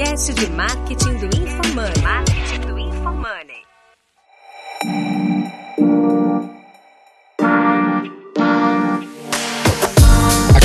podcast 0.00 0.32
de 0.32 0.46
marketing 0.50 1.18
do 1.18 1.26
InfoMoney. 1.26 2.29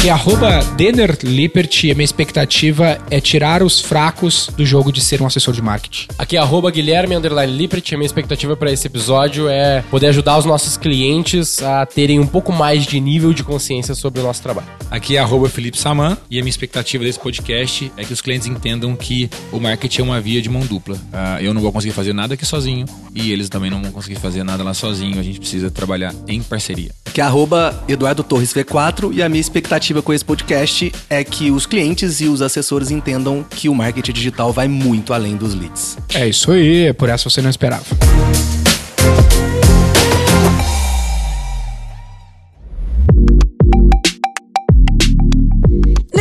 Aqui, 0.05 0.11
arroba 0.11 0.59
Denner 0.77 1.17
Lippert, 1.23 1.83
e 1.83 1.89
a 1.89 1.95
minha 1.95 2.05
expectativa 2.05 2.99
é 3.09 3.19
tirar 3.19 3.63
os 3.63 3.81
fracos 3.81 4.51
do 4.55 4.63
jogo 4.63 4.91
de 4.91 5.01
ser 5.01 5.19
um 5.19 5.25
assessor 5.25 5.51
de 5.51 5.63
marketing. 5.63 6.09
Aqui 6.15 6.37
é 6.37 6.39
arroba 6.39 6.69
Guilherme 6.69 7.15
Underline 7.15 7.51
Lippert. 7.51 7.91
A 7.91 7.97
minha 7.97 8.05
expectativa 8.05 8.55
para 8.55 8.71
esse 8.71 8.85
episódio 8.85 9.49
é 9.49 9.81
poder 9.89 10.09
ajudar 10.09 10.37
os 10.37 10.45
nossos 10.45 10.77
clientes 10.77 11.59
a 11.63 11.87
terem 11.87 12.19
um 12.19 12.27
pouco 12.27 12.53
mais 12.53 12.85
de 12.85 12.99
nível 12.99 13.33
de 13.33 13.43
consciência 13.43 13.95
sobre 13.95 14.19
o 14.19 14.23
nosso 14.23 14.43
trabalho. 14.43 14.67
Aqui 14.91 15.17
é 15.17 15.19
arroba 15.19 15.49
Felipe 15.49 15.79
Saman 15.79 16.15
e 16.29 16.37
a 16.37 16.43
minha 16.43 16.51
expectativa 16.51 17.03
desse 17.03 17.19
podcast 17.19 17.91
é 17.97 18.03
que 18.03 18.13
os 18.13 18.21
clientes 18.21 18.45
entendam 18.47 18.95
que 18.95 19.27
o 19.51 19.59
marketing 19.59 20.01
é 20.01 20.03
uma 20.03 20.21
via 20.21 20.39
de 20.39 20.49
mão 20.49 20.61
dupla. 20.67 20.99
Ah, 21.11 21.41
eu 21.41 21.51
não 21.51 21.61
vou 21.61 21.71
conseguir 21.71 21.95
fazer 21.95 22.13
nada 22.13 22.35
aqui 22.35 22.45
sozinho 22.45 22.85
e 23.15 23.31
eles 23.31 23.49
também 23.49 23.71
não 23.71 23.81
vão 23.81 23.91
conseguir 23.91 24.19
fazer 24.19 24.43
nada 24.43 24.63
lá 24.63 24.75
sozinho. 24.75 25.19
A 25.19 25.23
gente 25.23 25.39
precisa 25.39 25.71
trabalhar 25.71 26.13
em 26.27 26.43
parceria. 26.43 26.91
que 27.11 27.21
é 27.21 27.23
arroba 27.23 27.83
Eduardo 27.87 28.23
Torres 28.23 28.53
V4 28.53 29.11
e 29.11 29.23
a 29.23 29.29
minha 29.29 29.41
expectativa 29.41 29.94
com 30.01 30.13
esse 30.13 30.23
podcast 30.23 30.91
é 31.09 31.23
que 31.23 31.51
os 31.51 31.65
clientes 31.65 32.21
e 32.21 32.25
os 32.25 32.41
assessores 32.41 32.91
entendam 32.91 33.43
que 33.49 33.69
o 33.69 33.75
marketing 33.75 34.13
digital 34.13 34.51
vai 34.51 34.67
muito 34.67 35.13
além 35.13 35.35
dos 35.35 35.53
leads. 35.53 35.97
É 36.13 36.27
isso 36.27 36.51
aí, 36.51 36.93
por 36.93 37.09
essa 37.09 37.29
você 37.29 37.41
não 37.41 37.49
esperava. 37.49 37.85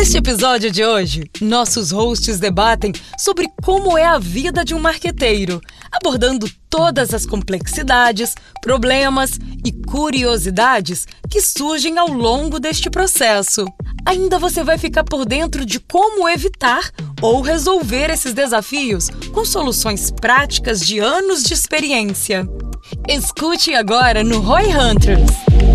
Neste 0.04 0.18
episódio 0.18 0.70
de 0.70 0.84
hoje, 0.84 1.30
nossos 1.40 1.90
hosts 1.90 2.38
debatem 2.38 2.92
sobre 3.18 3.48
como 3.62 3.96
é 3.96 4.04
a 4.04 4.18
vida 4.18 4.62
de 4.62 4.74
um 4.74 4.78
marqueteiro, 4.78 5.62
abordando 5.90 6.46
todas 6.68 7.14
as 7.14 7.24
complexidades, 7.24 8.34
problemas 8.60 9.38
e 9.64 9.72
curiosidades 9.72 11.08
que 11.30 11.40
surgem 11.40 11.96
ao 11.96 12.08
longo 12.08 12.60
deste 12.60 12.90
processo. 12.90 13.64
Ainda 14.04 14.38
você 14.38 14.62
vai 14.62 14.76
ficar 14.76 15.04
por 15.04 15.24
dentro 15.24 15.64
de 15.64 15.80
como 15.80 16.28
evitar 16.28 16.90
ou 17.22 17.40
resolver 17.40 18.10
esses 18.10 18.34
desafios 18.34 19.08
com 19.32 19.42
soluções 19.42 20.10
práticas 20.10 20.80
de 20.86 20.98
anos 20.98 21.42
de 21.42 21.54
experiência. 21.54 22.46
Escute 23.08 23.74
agora 23.74 24.22
no 24.22 24.40
Roy 24.40 24.66
Hunters. 24.66 25.73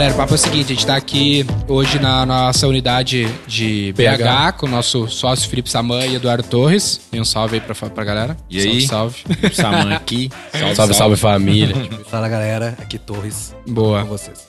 Galera, 0.00 0.14
o 0.14 0.16
papo 0.16 0.32
é 0.32 0.36
o 0.36 0.38
seguinte, 0.38 0.72
a 0.72 0.74
gente 0.74 0.86
tá 0.86 0.96
aqui 0.96 1.44
hoje 1.68 1.98
na 1.98 2.24
nossa 2.24 2.66
unidade 2.66 3.28
de 3.46 3.92
BH, 3.92 4.56
com 4.56 4.64
o 4.64 4.68
nosso 4.70 5.06
sócio 5.08 5.46
Felipe 5.46 5.68
Saman 5.68 6.06
e 6.06 6.14
Eduardo 6.14 6.42
Torres. 6.42 6.98
Tem 7.10 7.20
um 7.20 7.24
salve 7.24 7.56
aí 7.56 7.60
pra, 7.60 7.74
pra 7.74 8.02
galera. 8.02 8.34
E 8.48 8.58
aí? 8.62 8.80
Salve, 8.80 9.18
salve. 9.26 9.54
Saman 9.54 9.94
aqui. 9.94 10.30
Salve, 10.74 10.94
salve, 10.94 11.16
família. 11.16 11.76
Fala 12.06 12.30
galera, 12.30 12.78
aqui 12.80 12.98
Torres 12.98 13.54
Boa. 13.66 14.00
com 14.00 14.08
vocês. 14.08 14.48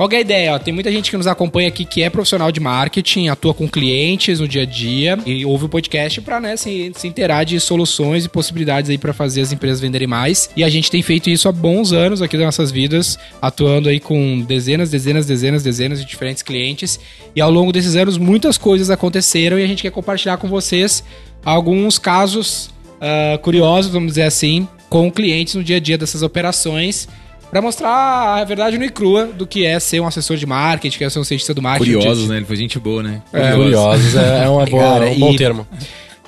Qual 0.00 0.08
que 0.08 0.14
é 0.14 0.18
a 0.18 0.22
ideia? 0.22 0.54
Ó, 0.54 0.58
tem 0.58 0.72
muita 0.72 0.90
gente 0.90 1.10
que 1.10 1.16
nos 1.18 1.26
acompanha 1.26 1.68
aqui 1.68 1.84
que 1.84 2.02
é 2.02 2.08
profissional 2.08 2.50
de 2.50 2.58
marketing, 2.58 3.28
atua 3.28 3.52
com 3.52 3.68
clientes 3.68 4.40
no 4.40 4.48
dia 4.48 4.62
a 4.62 4.64
dia 4.64 5.18
e 5.26 5.44
ouve 5.44 5.66
o 5.66 5.68
podcast 5.68 6.22
para 6.22 6.40
né, 6.40 6.56
se, 6.56 6.90
se 6.96 7.06
inteirar 7.06 7.44
de 7.44 7.60
soluções 7.60 8.24
e 8.24 8.28
possibilidades 8.30 8.88
aí 8.88 8.96
para 8.96 9.12
fazer 9.12 9.42
as 9.42 9.52
empresas 9.52 9.78
venderem 9.78 10.08
mais. 10.08 10.48
E 10.56 10.64
a 10.64 10.70
gente 10.70 10.90
tem 10.90 11.02
feito 11.02 11.28
isso 11.28 11.48
há 11.50 11.52
bons 11.52 11.92
anos 11.92 12.22
aqui 12.22 12.36
das 12.38 12.46
nossas 12.46 12.70
vidas, 12.70 13.18
atuando 13.42 13.90
aí 13.90 14.00
com 14.00 14.40
dezenas, 14.40 14.89
dezenas, 14.90 15.26
dezenas, 15.26 15.62
dezenas 15.62 16.00
de 16.00 16.04
diferentes 16.06 16.42
clientes. 16.42 16.98
E 17.34 17.40
ao 17.40 17.50
longo 17.50 17.72
desses 17.72 17.96
anos 17.96 18.18
muitas 18.18 18.58
coisas 18.58 18.90
aconteceram 18.90 19.58
e 19.58 19.64
a 19.64 19.66
gente 19.66 19.82
quer 19.82 19.90
compartilhar 19.90 20.36
com 20.36 20.48
vocês 20.48 21.02
alguns 21.44 21.98
casos 21.98 22.70
ah, 23.00 23.38
curiosos, 23.38 23.90
vamos 23.92 24.08
dizer 24.12 24.24
assim, 24.24 24.68
com 24.88 25.10
clientes 25.10 25.54
no 25.54 25.64
dia 25.64 25.76
a 25.76 25.80
dia 25.80 25.96
dessas 25.96 26.22
operações. 26.22 27.08
Pra 27.50 27.60
mostrar 27.60 28.36
a 28.36 28.44
verdade 28.44 28.78
nua 28.78 28.86
e 28.86 28.90
crua 28.90 29.26
do 29.26 29.44
que 29.44 29.64
é 29.64 29.80
ser 29.80 29.98
um 29.98 30.06
assessor 30.06 30.36
de 30.36 30.46
marketing, 30.46 30.98
que 30.98 31.04
é 31.04 31.10
ser 31.10 31.18
um 31.18 31.24
cientista 31.24 31.52
do 31.52 31.60
marketing. 31.60 31.94
Curiosos, 31.94 32.28
né? 32.28 32.36
Ele 32.36 32.44
foi 32.44 32.54
gente 32.54 32.78
boa, 32.78 33.02
né? 33.02 33.22
É, 33.32 33.52
Curiosos 33.54 34.14
é, 34.14 34.44
é 34.44 34.48
uma 34.48 34.64
boa, 34.70 34.82
Cara, 34.82 35.06
um 35.06 35.18
bom 35.18 35.32
e- 35.32 35.36
termo. 35.36 35.66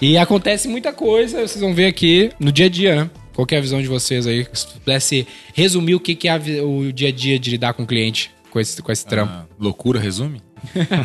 E 0.00 0.18
acontece 0.18 0.66
muita 0.66 0.92
coisa, 0.92 1.46
vocês 1.46 1.60
vão 1.60 1.72
ver 1.72 1.86
aqui 1.86 2.32
no 2.40 2.50
dia 2.50 2.66
a 2.66 2.68
dia, 2.68 2.96
né? 2.96 3.10
Qual 3.34 3.46
que 3.46 3.54
é 3.54 3.58
a 3.58 3.60
visão 3.60 3.80
de 3.80 3.86
vocês 3.86 4.26
aí? 4.26 4.44
Se 4.52 4.66
pudesse 4.66 5.26
resumir 5.54 5.94
o 5.94 6.00
que 6.00 6.16
que 6.16 6.28
é 6.28 6.36
o 6.60 6.90
dia 6.92 7.08
a 7.08 7.12
dia 7.12 7.38
de 7.38 7.50
lidar 7.50 7.72
com 7.72 7.84
o 7.84 7.86
cliente, 7.86 8.32
com 8.52 8.60
esse, 8.60 8.82
com 8.82 8.92
esse 8.92 9.06
trampo. 9.06 9.32
Ah, 9.32 9.46
loucura, 9.58 9.98
resume? 9.98 10.42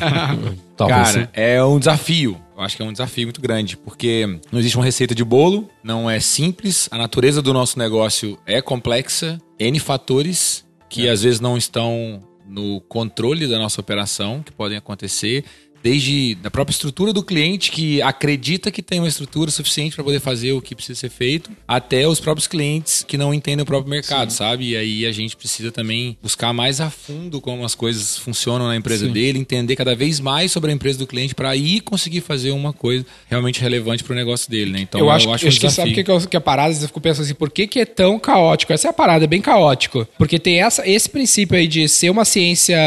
Talvez 0.76 1.08
sim. 1.08 1.14
Cara, 1.14 1.30
é 1.34 1.64
um 1.64 1.80
desafio. 1.80 2.38
Eu 2.56 2.62
acho 2.62 2.76
que 2.76 2.84
é 2.84 2.86
um 2.86 2.92
desafio 2.92 3.26
muito 3.26 3.40
grande, 3.40 3.78
porque 3.78 4.26
não 4.52 4.60
existe 4.60 4.76
uma 4.76 4.84
receita 4.84 5.16
de 5.16 5.24
bolo, 5.24 5.70
não 5.82 6.10
é 6.10 6.20
simples, 6.20 6.90
a 6.92 6.98
natureza 6.98 7.42
do 7.42 7.54
nosso 7.54 7.80
negócio 7.80 8.38
é 8.46 8.62
complexa, 8.62 9.40
N 9.58 9.80
fatores 9.80 10.66
que 10.90 11.08
às 11.08 11.24
vezes 11.24 11.40
não 11.40 11.58
estão 11.58 12.22
no 12.46 12.82
controle 12.82 13.48
da 13.48 13.58
nossa 13.58 13.80
operação, 13.80 14.42
que 14.42 14.52
podem 14.52 14.78
acontecer, 14.78 15.46
desde 15.84 16.36
da 16.36 16.50
própria 16.52 16.74
estrutura 16.74 17.14
do 17.14 17.24
cliente 17.24 17.72
que 17.72 18.02
acredita 18.02 18.72
que 18.72 18.82
tem 18.82 19.00
uma 19.00 19.08
estrutura 19.08 19.50
suficiente 19.52 19.96
para 19.96 20.04
poder 20.04 20.20
fazer 20.20 20.52
o 20.54 20.62
que 20.62 20.76
precisa 20.76 21.00
ser 21.00 21.10
feito, 21.10 21.50
até 21.68 22.08
os 22.08 22.20
próprios 22.20 22.48
clientes 22.48 23.04
que 23.08 23.18
não 23.18 23.34
entendem 23.34 23.64
o 23.64 23.66
próprio 23.66 23.90
mercado, 23.90 24.32
sabe? 24.32 24.70
E 24.72 24.78
aí 24.78 25.06
a 25.06 25.12
gente 25.12 25.36
precisa 25.36 25.72
também 25.72 26.18
buscar 26.22 26.54
mais 26.54 26.82
a 26.82 26.90
fundo 26.90 27.40
como 27.42 27.64
as 27.64 27.76
coisas 27.76 28.18
funcionam 28.18 28.68
na 28.68 28.76
empresa 28.76 29.06
Sim. 29.06 29.12
dele, 29.14 29.40
entender 29.40 29.76
cada 29.76 29.96
vez 29.96 30.20
mais 30.20 30.52
sobre 30.52 30.72
a 30.72 30.74
empresa 30.74 30.98
do 31.00 31.08
cliente 31.08 31.34
para 31.36 31.50
aí 31.50 31.80
conseguir 31.80 32.22
fazer 32.22 32.52
uma 32.52 32.74
coisa 32.74 33.06
realmente 33.30 33.62
relevante 33.62 34.04
para 34.04 34.14
o 34.14 34.16
negócio 34.16 34.50
dele, 34.50 34.72
né? 34.72 34.80
Então 34.82 35.00
eu 35.00 35.10
acho, 35.10 35.26
eu 35.26 35.30
eu 35.30 35.36
acho 35.36 35.46
um 35.46 35.48
acho 35.50 35.60
que 35.60 35.70
sabe 35.70 35.94
que, 35.94 36.04
que, 36.04 36.12
eu- 36.12 36.20
que 36.28 36.36
é 36.36 36.40
a 36.40 36.42
parada? 36.42 36.74
Eu 36.74 36.88
fico 36.88 37.00
pensando 37.02 37.24
assim, 37.26 37.34
por 37.36 37.50
que, 37.50 37.68
que 37.68 37.80
é 37.80 37.86
tão 37.86 38.20
caótico? 38.20 38.74
Essa 38.74 38.88
é 38.88 38.90
a 38.90 38.94
parada, 38.94 39.24
é 39.26 39.28
bem 39.28 39.42
caótico. 39.42 40.08
Porque 40.18 40.40
tem 40.40 40.62
essa, 40.62 40.88
esse 40.88 41.10
princípio 41.10 41.58
aí 41.58 41.68
de 41.68 41.88
ser 41.88 42.10
uma 42.10 42.26
ciência 42.26 42.78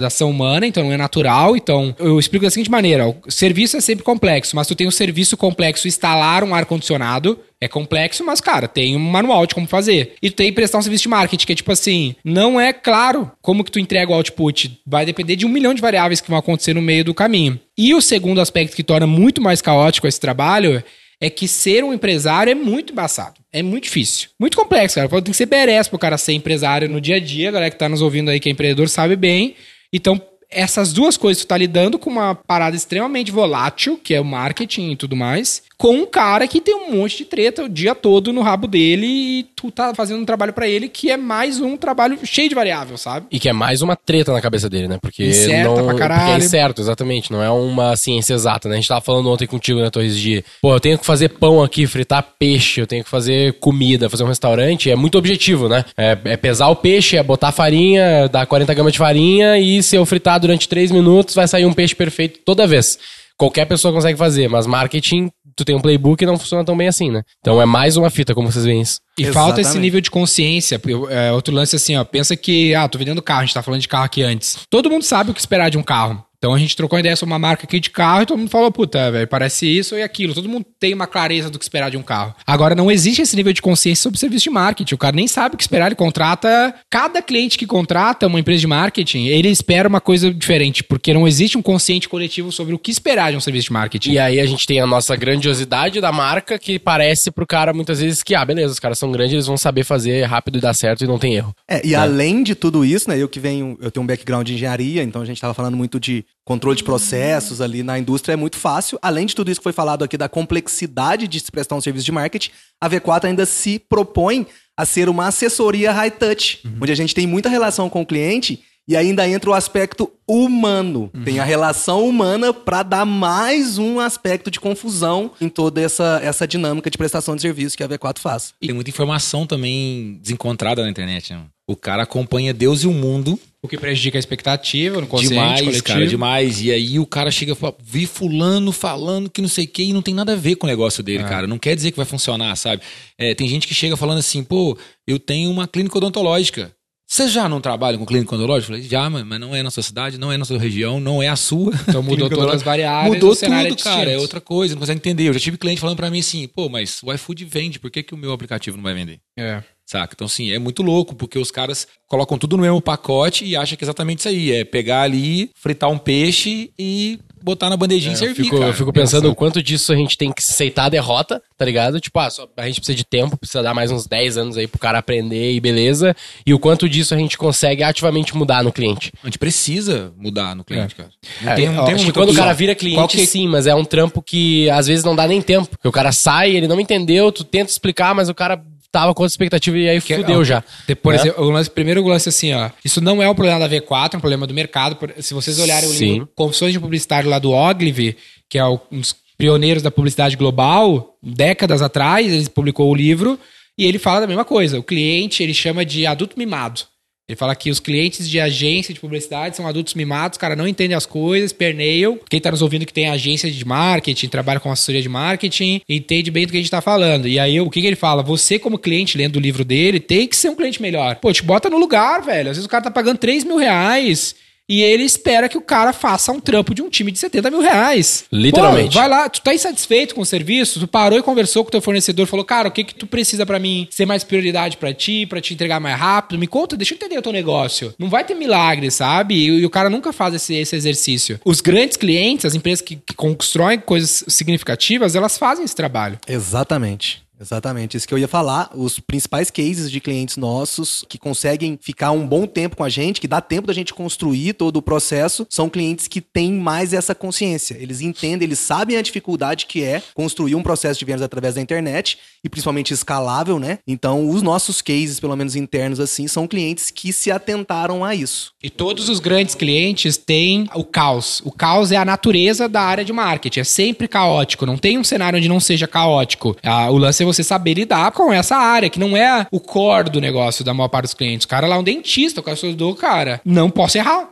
da 0.00 0.06
ação 0.08 0.30
humana, 0.30 0.66
então 0.66 0.84
não 0.84 0.92
é 0.92 0.96
natural. 0.96 1.56
Então, 1.56 1.94
eu 1.98 2.18
explico 2.30 2.44
da 2.44 2.50
seguinte 2.50 2.70
maneira: 2.70 3.08
o 3.08 3.16
serviço 3.28 3.76
é 3.76 3.80
sempre 3.80 4.04
complexo, 4.04 4.54
mas 4.54 4.66
tu 4.66 4.74
tem 4.74 4.86
um 4.86 4.90
serviço 4.90 5.36
complexo, 5.36 5.88
instalar 5.88 6.44
um 6.44 6.54
ar-condicionado. 6.54 7.38
É 7.60 7.68
complexo, 7.68 8.24
mas, 8.24 8.40
cara, 8.40 8.66
tem 8.66 8.96
um 8.96 9.00
manual 9.00 9.46
de 9.46 9.54
como 9.54 9.66
fazer. 9.66 10.14
E 10.22 10.30
tu 10.30 10.36
tem 10.36 10.46
que 10.46 10.54
prestar 10.54 10.78
um 10.78 10.82
serviço 10.82 11.02
de 11.02 11.08
marketing, 11.10 11.44
que 11.44 11.52
é 11.52 11.56
tipo 11.56 11.70
assim, 11.70 12.14
não 12.24 12.58
é 12.58 12.72
claro 12.72 13.30
como 13.42 13.62
que 13.62 13.70
tu 13.70 13.78
entrega 13.78 14.10
o 14.10 14.14
output. 14.14 14.80
Vai 14.86 15.04
depender 15.04 15.36
de 15.36 15.44
um 15.44 15.50
milhão 15.50 15.74
de 15.74 15.82
variáveis 15.82 16.22
que 16.22 16.30
vão 16.30 16.38
acontecer 16.38 16.72
no 16.72 16.80
meio 16.80 17.04
do 17.04 17.12
caminho. 17.12 17.60
E 17.76 17.92
o 17.92 18.00
segundo 18.00 18.40
aspecto 18.40 18.74
que 18.74 18.82
torna 18.82 19.06
muito 19.06 19.42
mais 19.42 19.60
caótico 19.60 20.06
esse 20.06 20.18
trabalho 20.18 20.82
é 21.20 21.28
que 21.28 21.46
ser 21.46 21.84
um 21.84 21.92
empresário 21.92 22.50
é 22.50 22.54
muito 22.54 22.94
embaçado. 22.94 23.34
É 23.52 23.62
muito 23.62 23.84
difícil. 23.84 24.30
Muito 24.38 24.56
complexo, 24.56 24.94
cara. 24.94 25.08
Tem 25.08 25.24
que 25.24 25.34
ser 25.34 25.44
berés 25.44 25.86
pro 25.86 25.98
cara 25.98 26.16
ser 26.16 26.32
empresário 26.32 26.88
no 26.88 26.98
dia 26.98 27.16
a 27.16 27.20
dia. 27.20 27.50
A 27.50 27.52
galera 27.52 27.70
que 27.70 27.78
tá 27.78 27.90
nos 27.90 28.00
ouvindo 28.00 28.30
aí, 28.30 28.40
que 28.40 28.48
é 28.48 28.52
empreendedor, 28.52 28.88
sabe 28.88 29.16
bem. 29.16 29.54
Então, 29.92 30.20
essas 30.50 30.92
duas 30.92 31.16
coisas, 31.16 31.44
tu 31.44 31.48
tá 31.48 31.56
lidando 31.56 31.98
com 31.98 32.10
uma 32.10 32.34
parada 32.34 32.74
extremamente 32.74 33.30
volátil, 33.30 33.98
que 34.02 34.14
é 34.14 34.20
o 34.20 34.24
marketing 34.24 34.90
e 34.90 34.96
tudo 34.96 35.14
mais, 35.14 35.62
com 35.80 35.94
um 35.94 36.04
cara 36.04 36.46
que 36.46 36.60
tem 36.60 36.74
um 36.74 36.94
monte 36.94 37.16
de 37.16 37.24
treta 37.24 37.64
o 37.64 37.68
dia 37.68 37.94
todo 37.94 38.34
no 38.34 38.42
rabo 38.42 38.66
dele 38.66 39.06
e 39.06 39.46
tu 39.56 39.70
tá 39.70 39.94
fazendo 39.94 40.20
um 40.20 40.26
trabalho 40.26 40.52
pra 40.52 40.68
ele 40.68 40.90
que 40.90 41.10
é 41.10 41.16
mais 41.16 41.58
um 41.58 41.74
trabalho 41.74 42.18
cheio 42.22 42.50
de 42.50 42.54
variável, 42.54 42.98
sabe? 42.98 43.26
E 43.30 43.40
que 43.40 43.48
é 43.48 43.52
mais 43.54 43.80
uma 43.80 43.96
treta 43.96 44.30
na 44.30 44.42
cabeça 44.42 44.68
dele, 44.68 44.86
né? 44.86 44.98
Porque 45.00 45.24
Incerta 45.24 45.74
não. 45.74 45.86
pra 45.86 45.94
caralho. 45.94 46.20
Porque 46.20 46.42
é 46.42 46.44
incerto, 46.44 46.82
exatamente. 46.82 47.32
Não 47.32 47.42
é 47.42 47.48
uma 47.48 47.96
ciência 47.96 48.34
exata, 48.34 48.68
né? 48.68 48.74
A 48.74 48.76
gente 48.76 48.88
tava 48.88 49.00
falando 49.00 49.30
ontem 49.30 49.46
contigo, 49.46 49.80
né, 49.80 49.88
Torres, 49.88 50.18
de. 50.18 50.44
Pô, 50.60 50.74
eu 50.74 50.80
tenho 50.80 50.98
que 50.98 51.06
fazer 51.06 51.30
pão 51.30 51.62
aqui, 51.62 51.86
fritar 51.86 52.26
peixe, 52.38 52.82
eu 52.82 52.86
tenho 52.86 53.02
que 53.02 53.08
fazer 53.08 53.54
comida, 53.54 54.10
fazer 54.10 54.24
um 54.24 54.28
restaurante. 54.28 54.90
É 54.90 54.96
muito 54.96 55.16
objetivo, 55.16 55.66
né? 55.66 55.86
É, 55.96 56.18
é 56.26 56.36
pesar 56.36 56.68
o 56.68 56.76
peixe, 56.76 57.16
é 57.16 57.22
botar 57.22 57.52
farinha, 57.52 58.28
dar 58.28 58.44
40 58.44 58.74
gramas 58.74 58.92
de 58.92 58.98
farinha 58.98 59.58
e 59.58 59.82
se 59.82 59.96
eu 59.96 60.04
fritar 60.04 60.38
durante 60.38 60.68
3 60.68 60.90
minutos, 60.90 61.34
vai 61.34 61.48
sair 61.48 61.64
um 61.64 61.72
peixe 61.72 61.94
perfeito 61.94 62.40
toda 62.44 62.66
vez. 62.66 62.98
Qualquer 63.40 63.64
pessoa 63.64 63.94
consegue 63.94 64.18
fazer, 64.18 64.50
mas 64.50 64.66
marketing, 64.66 65.30
tu 65.60 65.64
tem 65.64 65.76
um 65.76 65.80
playbook 65.80 66.22
e 66.22 66.26
não 66.26 66.38
funciona 66.38 66.64
tão 66.64 66.76
bem 66.76 66.88
assim, 66.88 67.10
né? 67.10 67.22
Então 67.40 67.60
é 67.60 67.66
mais 67.66 67.96
uma 67.96 68.10
fita, 68.10 68.34
como 68.34 68.50
vocês 68.50 68.64
veem 68.64 68.80
isso. 68.80 69.00
E 69.18 69.24
falta 69.26 69.60
esse 69.60 69.68
Exatamente. 69.68 69.82
nível 69.82 70.00
de 70.00 70.10
consciência. 70.10 70.78
porque, 70.78 70.94
é, 71.12 71.30
outro 71.32 71.54
lance 71.54 71.76
assim, 71.76 71.96
ó. 71.96 72.04
Pensa 72.04 72.36
que, 72.36 72.74
ah, 72.74 72.88
tô 72.88 72.98
vendendo 72.98 73.20
carro, 73.20 73.40
a 73.40 73.44
gente 73.44 73.54
tá 73.54 73.62
falando 73.62 73.80
de 73.80 73.88
carro 73.88 74.04
aqui 74.04 74.22
antes. 74.22 74.58
Todo 74.70 74.90
mundo 74.90 75.02
sabe 75.02 75.30
o 75.30 75.34
que 75.34 75.40
esperar 75.40 75.70
de 75.70 75.78
um 75.78 75.82
carro. 75.82 76.24
Então 76.40 76.54
a 76.54 76.58
gente 76.58 76.74
trocou 76.74 76.96
uma 76.96 77.00
ideia 77.00 77.14
sobre 77.14 77.34
uma 77.34 77.38
marca 77.38 77.64
aqui 77.64 77.78
de 77.78 77.90
carro 77.90 78.22
e 78.22 78.26
todo 78.26 78.38
mundo 78.38 78.48
falou, 78.48 78.72
puta, 78.72 79.12
velho, 79.12 79.28
parece 79.28 79.66
isso 79.66 79.94
e 79.94 80.02
aquilo. 80.02 80.32
Todo 80.32 80.48
mundo 80.48 80.64
tem 80.80 80.94
uma 80.94 81.06
clareza 81.06 81.50
do 81.50 81.58
que 81.58 81.64
esperar 81.66 81.90
de 81.90 81.98
um 81.98 82.02
carro. 82.02 82.34
Agora, 82.46 82.74
não 82.74 82.90
existe 82.90 83.20
esse 83.20 83.36
nível 83.36 83.52
de 83.52 83.60
consciência 83.60 84.02
sobre 84.02 84.18
serviço 84.18 84.44
de 84.44 84.50
marketing. 84.50 84.94
O 84.94 84.98
cara 84.98 85.14
nem 85.14 85.28
sabe 85.28 85.54
o 85.54 85.58
que 85.58 85.62
esperar, 85.62 85.88
ele 85.88 85.96
contrata. 85.96 86.74
Cada 86.88 87.20
cliente 87.20 87.58
que 87.58 87.66
contrata 87.66 88.26
uma 88.26 88.40
empresa 88.40 88.58
de 88.58 88.66
marketing, 88.66 89.26
ele 89.26 89.50
espera 89.50 89.86
uma 89.86 90.00
coisa 90.00 90.32
diferente, 90.32 90.82
porque 90.82 91.12
não 91.12 91.28
existe 91.28 91.58
um 91.58 91.62
consciente 91.62 92.08
coletivo 92.08 92.50
sobre 92.50 92.72
o 92.72 92.78
que 92.78 92.90
esperar 92.90 93.32
de 93.32 93.36
um 93.36 93.40
serviço 93.40 93.66
de 93.66 93.74
marketing. 93.74 94.12
E 94.12 94.18
aí 94.18 94.40
a 94.40 94.46
gente 94.46 94.66
tem 94.66 94.80
a 94.80 94.86
nossa 94.86 95.14
grandiosidade 95.16 96.00
da 96.00 96.10
marca 96.10 96.58
que 96.58 96.78
parece 96.78 97.30
pro 97.30 97.46
cara 97.46 97.74
muitas 97.74 98.00
vezes 98.00 98.22
que, 98.22 98.34
ah, 98.34 98.46
beleza, 98.46 98.72
os 98.72 98.80
caras 98.80 98.98
são 98.98 99.12
grandes, 99.12 99.34
eles 99.34 99.46
vão 99.46 99.58
saber 99.58 99.84
fazer 99.84 100.22
rápido 100.24 100.56
e 100.56 100.60
dar 100.62 100.72
certo 100.72 101.04
e 101.04 101.06
não 101.06 101.18
tem 101.18 101.34
erro. 101.34 101.54
É, 101.68 101.86
e 101.86 101.94
além 101.94 102.42
de 102.42 102.54
tudo 102.54 102.82
isso, 102.82 103.10
né, 103.10 103.18
eu 103.18 103.28
que 103.28 103.38
venho, 103.38 103.76
eu 103.82 103.90
tenho 103.90 104.04
um 104.04 104.06
background 104.06 104.46
de 104.46 104.54
engenharia, 104.54 105.02
então 105.02 105.20
a 105.20 105.26
gente 105.26 105.36
estava 105.36 105.52
falando 105.52 105.76
muito 105.76 106.00
de 106.00 106.24
controle 106.50 106.76
de 106.76 106.82
processos 106.82 107.60
ali 107.60 107.84
na 107.84 107.96
indústria, 107.96 108.32
é 108.32 108.36
muito 108.36 108.56
fácil. 108.56 108.98
Além 109.00 109.24
de 109.24 109.36
tudo 109.36 109.52
isso 109.52 109.60
que 109.60 109.64
foi 109.64 109.72
falado 109.72 110.02
aqui 110.02 110.16
da 110.16 110.28
complexidade 110.28 111.28
de 111.28 111.38
se 111.38 111.48
prestar 111.48 111.76
um 111.76 111.80
serviço 111.80 112.04
de 112.04 112.10
marketing, 112.10 112.50
a 112.80 112.90
V4 112.90 113.26
ainda 113.26 113.46
se 113.46 113.78
propõe 113.78 114.44
a 114.76 114.84
ser 114.84 115.08
uma 115.08 115.28
assessoria 115.28 115.92
high 115.92 116.10
touch, 116.10 116.60
onde 116.82 116.90
a 116.90 116.94
gente 116.96 117.14
tem 117.14 117.24
muita 117.24 117.48
relação 117.48 117.88
com 117.88 118.02
o 118.02 118.06
cliente 118.06 118.64
e 118.88 118.96
ainda 118.96 119.28
entra 119.28 119.48
o 119.48 119.54
aspecto 119.54 120.10
humano. 120.26 121.08
Tem 121.24 121.38
a 121.38 121.44
relação 121.44 122.04
humana 122.04 122.52
para 122.52 122.82
dar 122.82 123.04
mais 123.04 123.78
um 123.78 124.00
aspecto 124.00 124.50
de 124.50 124.58
confusão 124.58 125.30
em 125.40 125.48
toda 125.48 125.80
essa, 125.80 126.18
essa 126.20 126.48
dinâmica 126.48 126.90
de 126.90 126.98
prestação 126.98 127.36
de 127.36 127.42
serviço 127.42 127.76
que 127.76 127.84
a 127.84 127.88
V4 127.88 128.18
faz. 128.18 128.54
E 128.60 128.66
tem 128.66 128.74
muita 128.74 128.90
informação 128.90 129.46
também 129.46 130.18
desencontrada 130.20 130.82
na 130.82 130.90
internet, 130.90 131.32
né? 131.32 131.42
O 131.68 131.76
cara 131.76 132.02
acompanha 132.02 132.52
Deus 132.52 132.82
e 132.82 132.88
o 132.88 132.92
mundo 132.92 133.38
O 133.62 133.68
que 133.68 133.76
prejudica 133.76 134.16
a 134.16 134.20
expectativa 134.20 135.00
no 135.00 135.06
consciente 135.06 135.34
demais, 135.34 135.60
coletivo. 135.60 135.84
cara, 135.84 136.06
demais. 136.06 136.62
E 136.62 136.72
aí 136.72 136.98
o 136.98 137.04
cara 137.04 137.30
chega 137.30 137.52
e 137.52 137.56
vi 137.82 138.06
fulano 138.06 138.72
falando 138.72 139.28
que 139.28 139.42
não 139.42 139.48
sei 139.48 139.66
o 139.66 139.68
que 139.68 139.82
e 139.82 139.92
não 139.92 140.00
tem 140.00 140.14
nada 140.14 140.32
a 140.32 140.36
ver 140.36 140.56
com 140.56 140.66
o 140.66 140.70
negócio 140.70 141.02
dele, 141.02 141.24
cara. 141.24 141.46
Não 141.46 141.58
quer 141.58 141.76
dizer 141.76 141.90
que 141.90 141.96
vai 141.96 142.06
funcionar, 142.06 142.56
sabe? 142.56 142.82
É, 143.18 143.34
tem 143.34 143.46
gente 143.48 143.66
que 143.66 143.74
chega 143.74 143.98
falando 143.98 144.18
assim, 144.18 144.42
pô, 144.42 144.78
eu 145.06 145.18
tenho 145.18 145.50
uma 145.50 145.68
clínica 145.68 145.98
odontológica. 145.98 146.74
Você 147.06 147.26
já 147.26 147.48
não 147.48 147.60
trabalha 147.60 147.98
com 147.98 148.06
clínica 148.06 148.32
odontológica? 148.34 148.72
Eu 148.72 148.76
falei, 148.76 148.88
já, 148.88 149.10
mas 149.10 149.40
não 149.40 149.52
é 149.52 149.64
na 149.64 149.70
sua 149.70 149.82
cidade, 149.82 150.16
não 150.16 150.30
é 150.30 150.38
na 150.38 150.44
sua 150.44 150.60
região, 150.60 151.00
não 151.00 151.20
é 151.20 151.26
a 151.26 151.34
sua. 151.34 151.74
Então 151.88 152.04
mudou 152.04 152.30
todas 152.30 152.54
as 152.54 152.62
variáveis, 152.62 153.14
Mudou 153.14 153.32
é 153.32 153.64
tudo, 153.68 153.82
cara. 153.82 154.10
É 154.10 154.16
outra 154.16 154.40
coisa, 154.40 154.74
não 154.74 154.80
consegue 154.80 155.00
entender. 155.00 155.24
Eu 155.24 155.34
já 155.34 155.40
tive 155.40 155.58
cliente 155.58 155.80
falando 155.80 155.96
pra 155.96 156.08
mim 156.08 156.20
assim, 156.20 156.46
pô, 156.46 156.68
mas 156.68 157.00
o 157.02 157.12
iFood 157.12 157.44
vende, 157.44 157.80
por 157.80 157.90
que, 157.90 158.04
que 158.04 158.14
o 158.14 158.16
meu 158.16 158.32
aplicativo 158.32 158.76
não 158.76 158.84
vai 158.84 158.94
vender? 158.94 159.18
É. 159.36 159.60
Saca? 159.90 160.12
Então, 160.14 160.26
assim, 160.26 160.52
é 160.52 160.58
muito 160.60 160.84
louco, 160.84 161.16
porque 161.16 161.36
os 161.36 161.50
caras 161.50 161.84
colocam 162.06 162.38
tudo 162.38 162.56
no 162.56 162.62
mesmo 162.62 162.80
pacote 162.80 163.44
e 163.44 163.56
acham 163.56 163.76
que 163.76 163.82
é 163.82 163.86
exatamente 163.86 164.20
isso 164.20 164.28
aí. 164.28 164.52
É 164.52 164.64
pegar 164.64 165.02
ali, 165.02 165.50
fritar 165.56 165.90
um 165.90 165.98
peixe 165.98 166.70
e 166.78 167.18
botar 167.42 167.68
na 167.68 167.76
bandejinha 167.76 168.12
e 168.12 168.14
Eu 168.14 168.18
servir, 168.18 168.44
fico, 168.44 168.58
cara. 168.58 168.70
eu 168.70 168.74
fico 168.74 168.92
pensando 168.92 169.28
o 169.28 169.34
quanto 169.34 169.60
disso 169.60 169.92
a 169.92 169.96
gente 169.96 170.16
tem 170.16 170.30
que 170.30 170.42
aceitar 170.42 170.84
a 170.84 170.88
derrota, 170.90 171.42
tá 171.58 171.64
ligado? 171.64 171.98
Tipo, 171.98 172.20
ah, 172.20 172.30
só- 172.30 172.46
a 172.56 172.66
gente 172.68 172.76
precisa 172.80 172.94
de 172.96 173.04
tempo, 173.04 173.36
precisa 173.36 173.62
dar 173.64 173.74
mais 173.74 173.90
uns 173.90 174.06
10 174.06 174.36
anos 174.36 174.56
aí 174.56 174.68
pro 174.68 174.78
cara 174.78 174.98
aprender 174.98 175.52
e 175.54 175.58
beleza. 175.58 176.14
E 176.46 176.54
o 176.54 176.58
quanto 176.60 176.88
disso 176.88 177.12
a 177.12 177.18
gente 177.18 177.36
consegue 177.36 177.82
ativamente 177.82 178.36
mudar 178.36 178.62
no 178.62 178.70
cliente. 178.70 179.10
A 179.24 179.26
gente 179.26 179.38
precisa 179.40 180.12
mudar 180.16 180.54
no 180.54 180.62
cliente, 180.62 180.94
cara. 180.94 181.10
Não 181.42 181.50
É, 181.50 181.54
tem, 181.56 181.68
não 181.68 181.84
tem 181.84 181.94
acho 181.94 182.04
que 182.06 182.12
quando 182.12 182.30
o 182.30 182.34
cara 182.34 182.52
vira 182.52 182.76
cliente, 182.76 183.16
que- 183.16 183.26
sim, 183.26 183.48
mas 183.48 183.66
é 183.66 183.74
um 183.74 183.84
trampo 183.84 184.22
que 184.22 184.70
às 184.70 184.86
vezes 184.86 185.04
não 185.04 185.16
dá 185.16 185.26
nem 185.26 185.42
tempo. 185.42 185.68
Porque 185.70 185.88
o 185.88 185.92
cara 185.92 186.12
sai, 186.12 186.54
ele 186.54 186.68
não 186.68 186.78
entendeu, 186.78 187.32
tu 187.32 187.42
tenta 187.42 187.72
explicar, 187.72 188.14
mas 188.14 188.28
o 188.28 188.34
cara 188.34 188.62
tava 188.92 189.14
com 189.14 189.22
outra 189.22 189.32
expectativa 189.32 189.78
e 189.78 189.88
aí 189.88 190.00
fudeu 190.00 190.40
ó, 190.40 190.44
já. 190.44 190.64
Depois, 190.86 191.24
Né? 191.24 191.32
o 191.36 191.44
lance, 191.50 191.70
primeiro 191.70 192.02
o 192.02 192.08
lance 192.08 192.28
assim, 192.28 192.52
ó. 192.52 192.70
Isso 192.84 193.00
não 193.00 193.22
é 193.22 193.28
um 193.30 193.34
problema 193.34 193.58
da 193.60 193.68
V4, 193.68 194.14
é 194.14 194.16
um 194.16 194.20
problema 194.20 194.46
do 194.46 194.54
mercado. 194.54 194.96
Por- 194.96 195.12
Se 195.18 195.32
vocês 195.34 195.58
olharem 195.58 195.88
o 195.88 195.92
Sim. 195.92 196.12
livro 196.12 196.28
Confissões 196.34 196.72
de 196.72 196.80
Publicitário 196.80 197.28
lá 197.30 197.38
do 197.38 197.52
Ogilvy, 197.52 198.16
que 198.48 198.58
é 198.58 198.64
o- 198.64 198.80
um 198.90 199.00
dos 199.00 199.14
pioneiros 199.38 199.82
da 199.82 199.90
publicidade 199.90 200.36
global, 200.36 201.16
décadas 201.22 201.80
atrás, 201.82 202.30
ele 202.32 202.48
publicou 202.50 202.90
o 202.90 202.94
livro 202.94 203.38
e 203.78 203.86
ele 203.86 203.98
fala 203.98 204.20
da 204.20 204.26
mesma 204.26 204.44
coisa. 204.44 204.78
O 204.78 204.82
cliente, 204.82 205.42
ele 205.42 205.54
chama 205.54 205.84
de 205.84 206.04
adulto 206.06 206.36
mimado. 206.38 206.82
Ele 207.30 207.36
fala 207.36 207.54
que 207.54 207.70
os 207.70 207.78
clientes 207.78 208.28
de 208.28 208.40
agência 208.40 208.92
de 208.92 208.98
publicidade 208.98 209.56
são 209.56 209.64
adultos 209.64 209.94
mimados, 209.94 210.36
cara, 210.36 210.56
não 210.56 210.66
entendem 210.66 210.96
as 210.96 211.06
coisas, 211.06 211.52
perneiam. 211.52 212.18
Quem 212.28 212.40
tá 212.40 212.50
nos 212.50 212.60
ouvindo 212.60 212.84
que 212.84 212.92
tem 212.92 213.08
agência 213.08 213.48
de 213.48 213.64
marketing, 213.64 214.26
trabalha 214.26 214.58
com 214.58 214.68
assessoria 214.68 215.00
de 215.00 215.08
marketing, 215.08 215.80
entende 215.88 216.28
bem 216.28 216.44
do 216.44 216.50
que 216.50 216.56
a 216.58 216.60
gente 216.60 216.70
tá 216.70 216.80
falando. 216.80 217.28
E 217.28 217.38
aí, 217.38 217.60
o 217.60 217.70
que, 217.70 217.80
que 217.80 217.86
ele 217.86 217.94
fala? 217.94 218.20
Você, 218.24 218.58
como 218.58 218.76
cliente, 218.76 219.16
lendo 219.16 219.36
o 219.36 219.40
livro 219.40 219.64
dele, 219.64 220.00
tem 220.00 220.26
que 220.26 220.34
ser 220.34 220.48
um 220.48 220.56
cliente 220.56 220.82
melhor. 220.82 221.14
Pô, 221.16 221.32
te 221.32 221.44
bota 221.44 221.70
no 221.70 221.78
lugar, 221.78 222.20
velho. 222.20 222.50
Às 222.50 222.56
vezes 222.56 222.66
o 222.66 222.68
cara 222.68 222.82
tá 222.82 222.90
pagando 222.90 223.18
3 223.18 223.44
mil 223.44 223.58
reais. 223.58 224.34
E 224.70 224.82
ele 224.82 225.02
espera 225.02 225.48
que 225.48 225.58
o 225.58 225.60
cara 225.60 225.92
faça 225.92 226.30
um 226.30 226.38
trampo 226.38 226.72
de 226.72 226.80
um 226.80 226.88
time 226.88 227.10
de 227.10 227.18
70 227.18 227.50
mil 227.50 227.60
reais. 227.60 228.24
Literalmente. 228.30 228.92
Pô, 228.94 229.00
vai 229.00 229.08
lá, 229.08 229.28
tu 229.28 229.40
tá 229.40 229.52
insatisfeito 229.52 230.14
com 230.14 230.20
o 230.20 230.24
serviço, 230.24 230.78
tu 230.78 230.86
parou 230.86 231.18
e 231.18 231.22
conversou 231.22 231.64
com 231.64 231.68
o 231.68 231.72
teu 231.72 231.80
fornecedor, 231.80 232.24
falou, 232.28 232.44
cara, 232.44 232.68
o 232.68 232.70
que 232.70 232.84
que 232.84 232.94
tu 232.94 233.04
precisa 233.04 233.44
pra 233.44 233.58
mim 233.58 233.88
ser 233.90 234.06
mais 234.06 234.22
prioridade 234.22 234.76
pra 234.76 234.94
ti, 234.94 235.26
pra 235.26 235.40
te 235.40 235.52
entregar 235.54 235.80
mais 235.80 235.98
rápido? 235.98 236.38
Me 236.38 236.46
conta, 236.46 236.76
deixa 236.76 236.94
eu 236.94 236.96
entender 236.96 237.18
o 237.18 237.22
teu 237.22 237.32
negócio. 237.32 237.92
Não 237.98 238.08
vai 238.08 238.22
ter 238.22 238.34
milagre, 238.34 238.92
sabe? 238.92 239.34
E, 239.34 239.46
e 239.46 239.66
o 239.66 239.70
cara 239.70 239.90
nunca 239.90 240.12
faz 240.12 240.34
esse, 240.34 240.54
esse 240.54 240.76
exercício. 240.76 241.40
Os 241.44 241.60
grandes 241.60 241.96
clientes, 241.96 242.44
as 242.44 242.54
empresas 242.54 242.80
que, 242.80 242.94
que 242.94 243.14
constroem 243.14 243.80
coisas 243.80 244.22
significativas, 244.28 245.16
elas 245.16 245.36
fazem 245.36 245.64
esse 245.64 245.74
trabalho. 245.74 246.16
Exatamente. 246.28 247.28
Exatamente, 247.40 247.96
isso 247.96 248.06
que 248.06 248.12
eu 248.12 248.18
ia 248.18 248.28
falar. 248.28 248.70
Os 248.74 249.00
principais 249.00 249.50
cases 249.50 249.90
de 249.90 249.98
clientes 249.98 250.36
nossos 250.36 251.04
que 251.08 251.18
conseguem 251.18 251.78
ficar 251.80 252.10
um 252.10 252.26
bom 252.26 252.46
tempo 252.46 252.76
com 252.76 252.84
a 252.84 252.88
gente, 252.88 253.20
que 253.20 253.26
dá 253.26 253.40
tempo 253.40 253.66
da 253.66 253.72
gente 253.72 253.94
construir 253.94 254.52
todo 254.52 254.76
o 254.76 254.82
processo, 254.82 255.46
são 255.48 255.70
clientes 255.70 256.06
que 256.06 256.20
têm 256.20 256.52
mais 256.52 256.92
essa 256.92 257.14
consciência. 257.14 257.76
Eles 257.80 258.00
entendem, 258.02 258.46
eles 258.46 258.58
sabem 258.58 258.96
a 258.96 259.02
dificuldade 259.02 259.66
que 259.66 259.82
é 259.82 260.02
construir 260.14 260.54
um 260.54 260.62
processo 260.62 260.98
de 260.98 261.04
vendas 261.04 261.22
através 261.22 261.54
da 261.54 261.60
internet 261.60 262.18
e 262.44 262.48
principalmente 262.48 262.92
escalável, 262.92 263.58
né? 263.58 263.78
Então, 263.86 264.28
os 264.28 264.42
nossos 264.42 264.82
cases, 264.82 265.18
pelo 265.18 265.36
menos 265.36 265.56
internos 265.56 266.00
assim, 266.00 266.28
são 266.28 266.46
clientes 266.46 266.90
que 266.90 267.12
se 267.12 267.30
atentaram 267.30 268.04
a 268.04 268.14
isso. 268.14 268.52
E 268.62 268.68
todos 268.68 269.08
os 269.08 269.18
grandes 269.18 269.54
clientes 269.54 270.16
têm 270.16 270.68
o 270.74 270.84
caos. 270.84 271.40
O 271.44 271.50
caos 271.50 271.92
é 271.92 271.96
a 271.96 272.04
natureza 272.04 272.68
da 272.68 272.82
área 272.82 273.04
de 273.04 273.12
marketing. 273.12 273.60
É 273.60 273.64
sempre 273.64 274.08
caótico. 274.08 274.66
Não 274.66 274.76
tem 274.76 274.98
um 274.98 275.04
cenário 275.04 275.38
onde 275.38 275.48
não 275.48 275.60
seja 275.60 275.86
caótico. 275.86 276.56
Ah, 276.62 276.90
o 276.90 276.98
lance 276.98 277.22
é 277.22 277.29
você 277.32 277.42
saber 277.42 277.74
lidar 277.74 278.12
com 278.12 278.32
essa 278.32 278.56
área, 278.56 278.90
que 278.90 278.98
não 278.98 279.16
é 279.16 279.46
o 279.50 279.60
core 279.60 280.10
do 280.10 280.20
negócio 280.20 280.64
da 280.64 280.74
maior 280.74 280.88
parte 280.88 281.04
dos 281.04 281.14
clientes. 281.14 281.44
O 281.44 281.48
cara 281.48 281.66
lá 281.66 281.76
é 281.76 281.78
um 281.78 281.82
dentista, 281.82 282.40
o 282.40 282.42
cara 282.42 282.54
estudou, 282.54 282.94
cara, 282.94 283.40
não 283.44 283.70
posso 283.70 283.98
errar. 283.98 284.30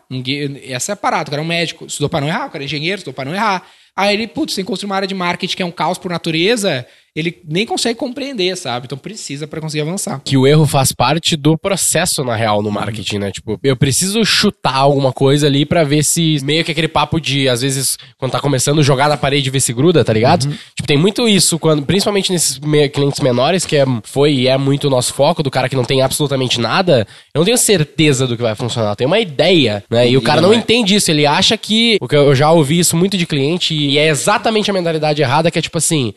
Essa 0.66 0.92
é 0.92 0.94
a 0.94 0.96
parada. 0.96 1.28
O 1.28 1.30
cara 1.30 1.42
é 1.42 1.44
um 1.44 1.48
médico, 1.48 1.86
estudou 1.86 2.08
pra 2.08 2.20
não 2.20 2.28
errar. 2.28 2.46
O 2.46 2.50
cara 2.50 2.64
é 2.64 2.66
engenheiro, 2.66 2.98
estudou 2.98 3.14
pra 3.14 3.24
não 3.24 3.34
errar. 3.34 3.64
Aí 3.96 4.14
ele, 4.14 4.28
putz, 4.28 4.54
tem 4.54 4.64
que 4.64 4.68
construir 4.68 4.88
uma 4.88 4.96
área 4.96 5.08
de 5.08 5.14
marketing 5.14 5.56
que 5.56 5.62
é 5.62 5.66
um 5.66 5.72
caos 5.72 5.98
por 5.98 6.08
natureza, 6.10 6.86
ele 7.18 7.38
nem 7.46 7.64
consegue 7.64 7.98
compreender, 7.98 8.56
sabe? 8.56 8.86
Então 8.86 8.98
precisa 8.98 9.46
pra 9.46 9.60
conseguir 9.60 9.82
avançar. 9.82 10.20
que 10.24 10.36
o 10.36 10.46
erro 10.46 10.66
faz 10.66 10.92
parte 10.92 11.36
do 11.36 11.56
processo, 11.56 12.24
na 12.24 12.34
real, 12.34 12.62
no 12.62 12.70
marketing, 12.70 13.18
né? 13.18 13.30
Tipo, 13.30 13.58
eu 13.62 13.76
preciso 13.76 14.24
chutar 14.24 14.76
alguma 14.76 15.12
coisa 15.12 15.46
ali 15.46 15.64
pra 15.64 15.84
ver 15.84 16.02
se. 16.02 16.38
Meio 16.42 16.64
que 16.64 16.72
aquele 16.72 16.88
papo 16.88 17.20
de, 17.20 17.48
às 17.48 17.62
vezes, 17.62 17.96
quando 18.16 18.32
tá 18.32 18.40
começando, 18.40 18.82
jogar 18.82 19.08
na 19.08 19.16
parede 19.16 19.48
e 19.48 19.52
ver 19.52 19.60
se 19.60 19.72
gruda, 19.72 20.04
tá 20.04 20.12
ligado? 20.12 20.48
Tipo, 20.74 20.86
tem 20.86 20.98
muito 20.98 21.28
isso, 21.28 21.58
quando, 21.58 21.84
principalmente 21.84 22.32
nesses 22.32 22.60
clientes 22.92 23.20
menores, 23.20 23.64
que 23.64 23.76
é, 23.76 23.84
foi 24.02 24.32
e 24.32 24.48
é 24.48 24.56
muito 24.56 24.88
o 24.88 24.90
nosso 24.90 25.14
foco, 25.14 25.42
do 25.42 25.50
cara 25.50 25.68
que 25.68 25.76
não 25.76 25.84
tem 25.84 26.02
absolutamente 26.02 26.60
nada. 26.60 27.06
Eu 27.32 27.40
não 27.40 27.44
tenho 27.44 27.58
certeza 27.58 28.26
do 28.26 28.36
que 28.36 28.42
vai 28.42 28.54
funcionar, 28.54 28.90
eu 28.90 28.96
tenho 28.96 29.08
uma 29.08 29.20
ideia, 29.20 29.84
né? 29.90 30.08
E 30.08 30.16
o 30.16 30.22
cara 30.22 30.40
não 30.40 30.48
não 30.48 30.54
é. 30.54 30.56
entende 30.56 30.94
isso, 30.94 31.10
ele 31.10 31.26
acha 31.26 31.56
que. 31.56 31.96
Porque 31.98 32.16
eu 32.16 32.34
já 32.34 32.50
ouvi 32.50 32.78
isso 32.78 32.96
muito 32.96 33.16
de 33.16 33.26
cliente, 33.26 33.74
e 33.74 33.98
é 33.98 34.08
exatamente 34.08 34.70
a 34.70 34.74
mentalidade 34.74 35.22
errada, 35.22 35.50
que 35.50 35.58
é 35.58 35.62
tipo 35.62 35.78
assim. 35.78 36.14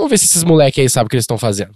Vamos 0.00 0.12
ver 0.12 0.18
se 0.18 0.24
esses 0.24 0.44
moleques 0.44 0.80
aí 0.80 0.88
sabem 0.88 1.08
o 1.08 1.10
que 1.10 1.16
eles 1.16 1.24
estão 1.24 1.36
fazendo. 1.36 1.74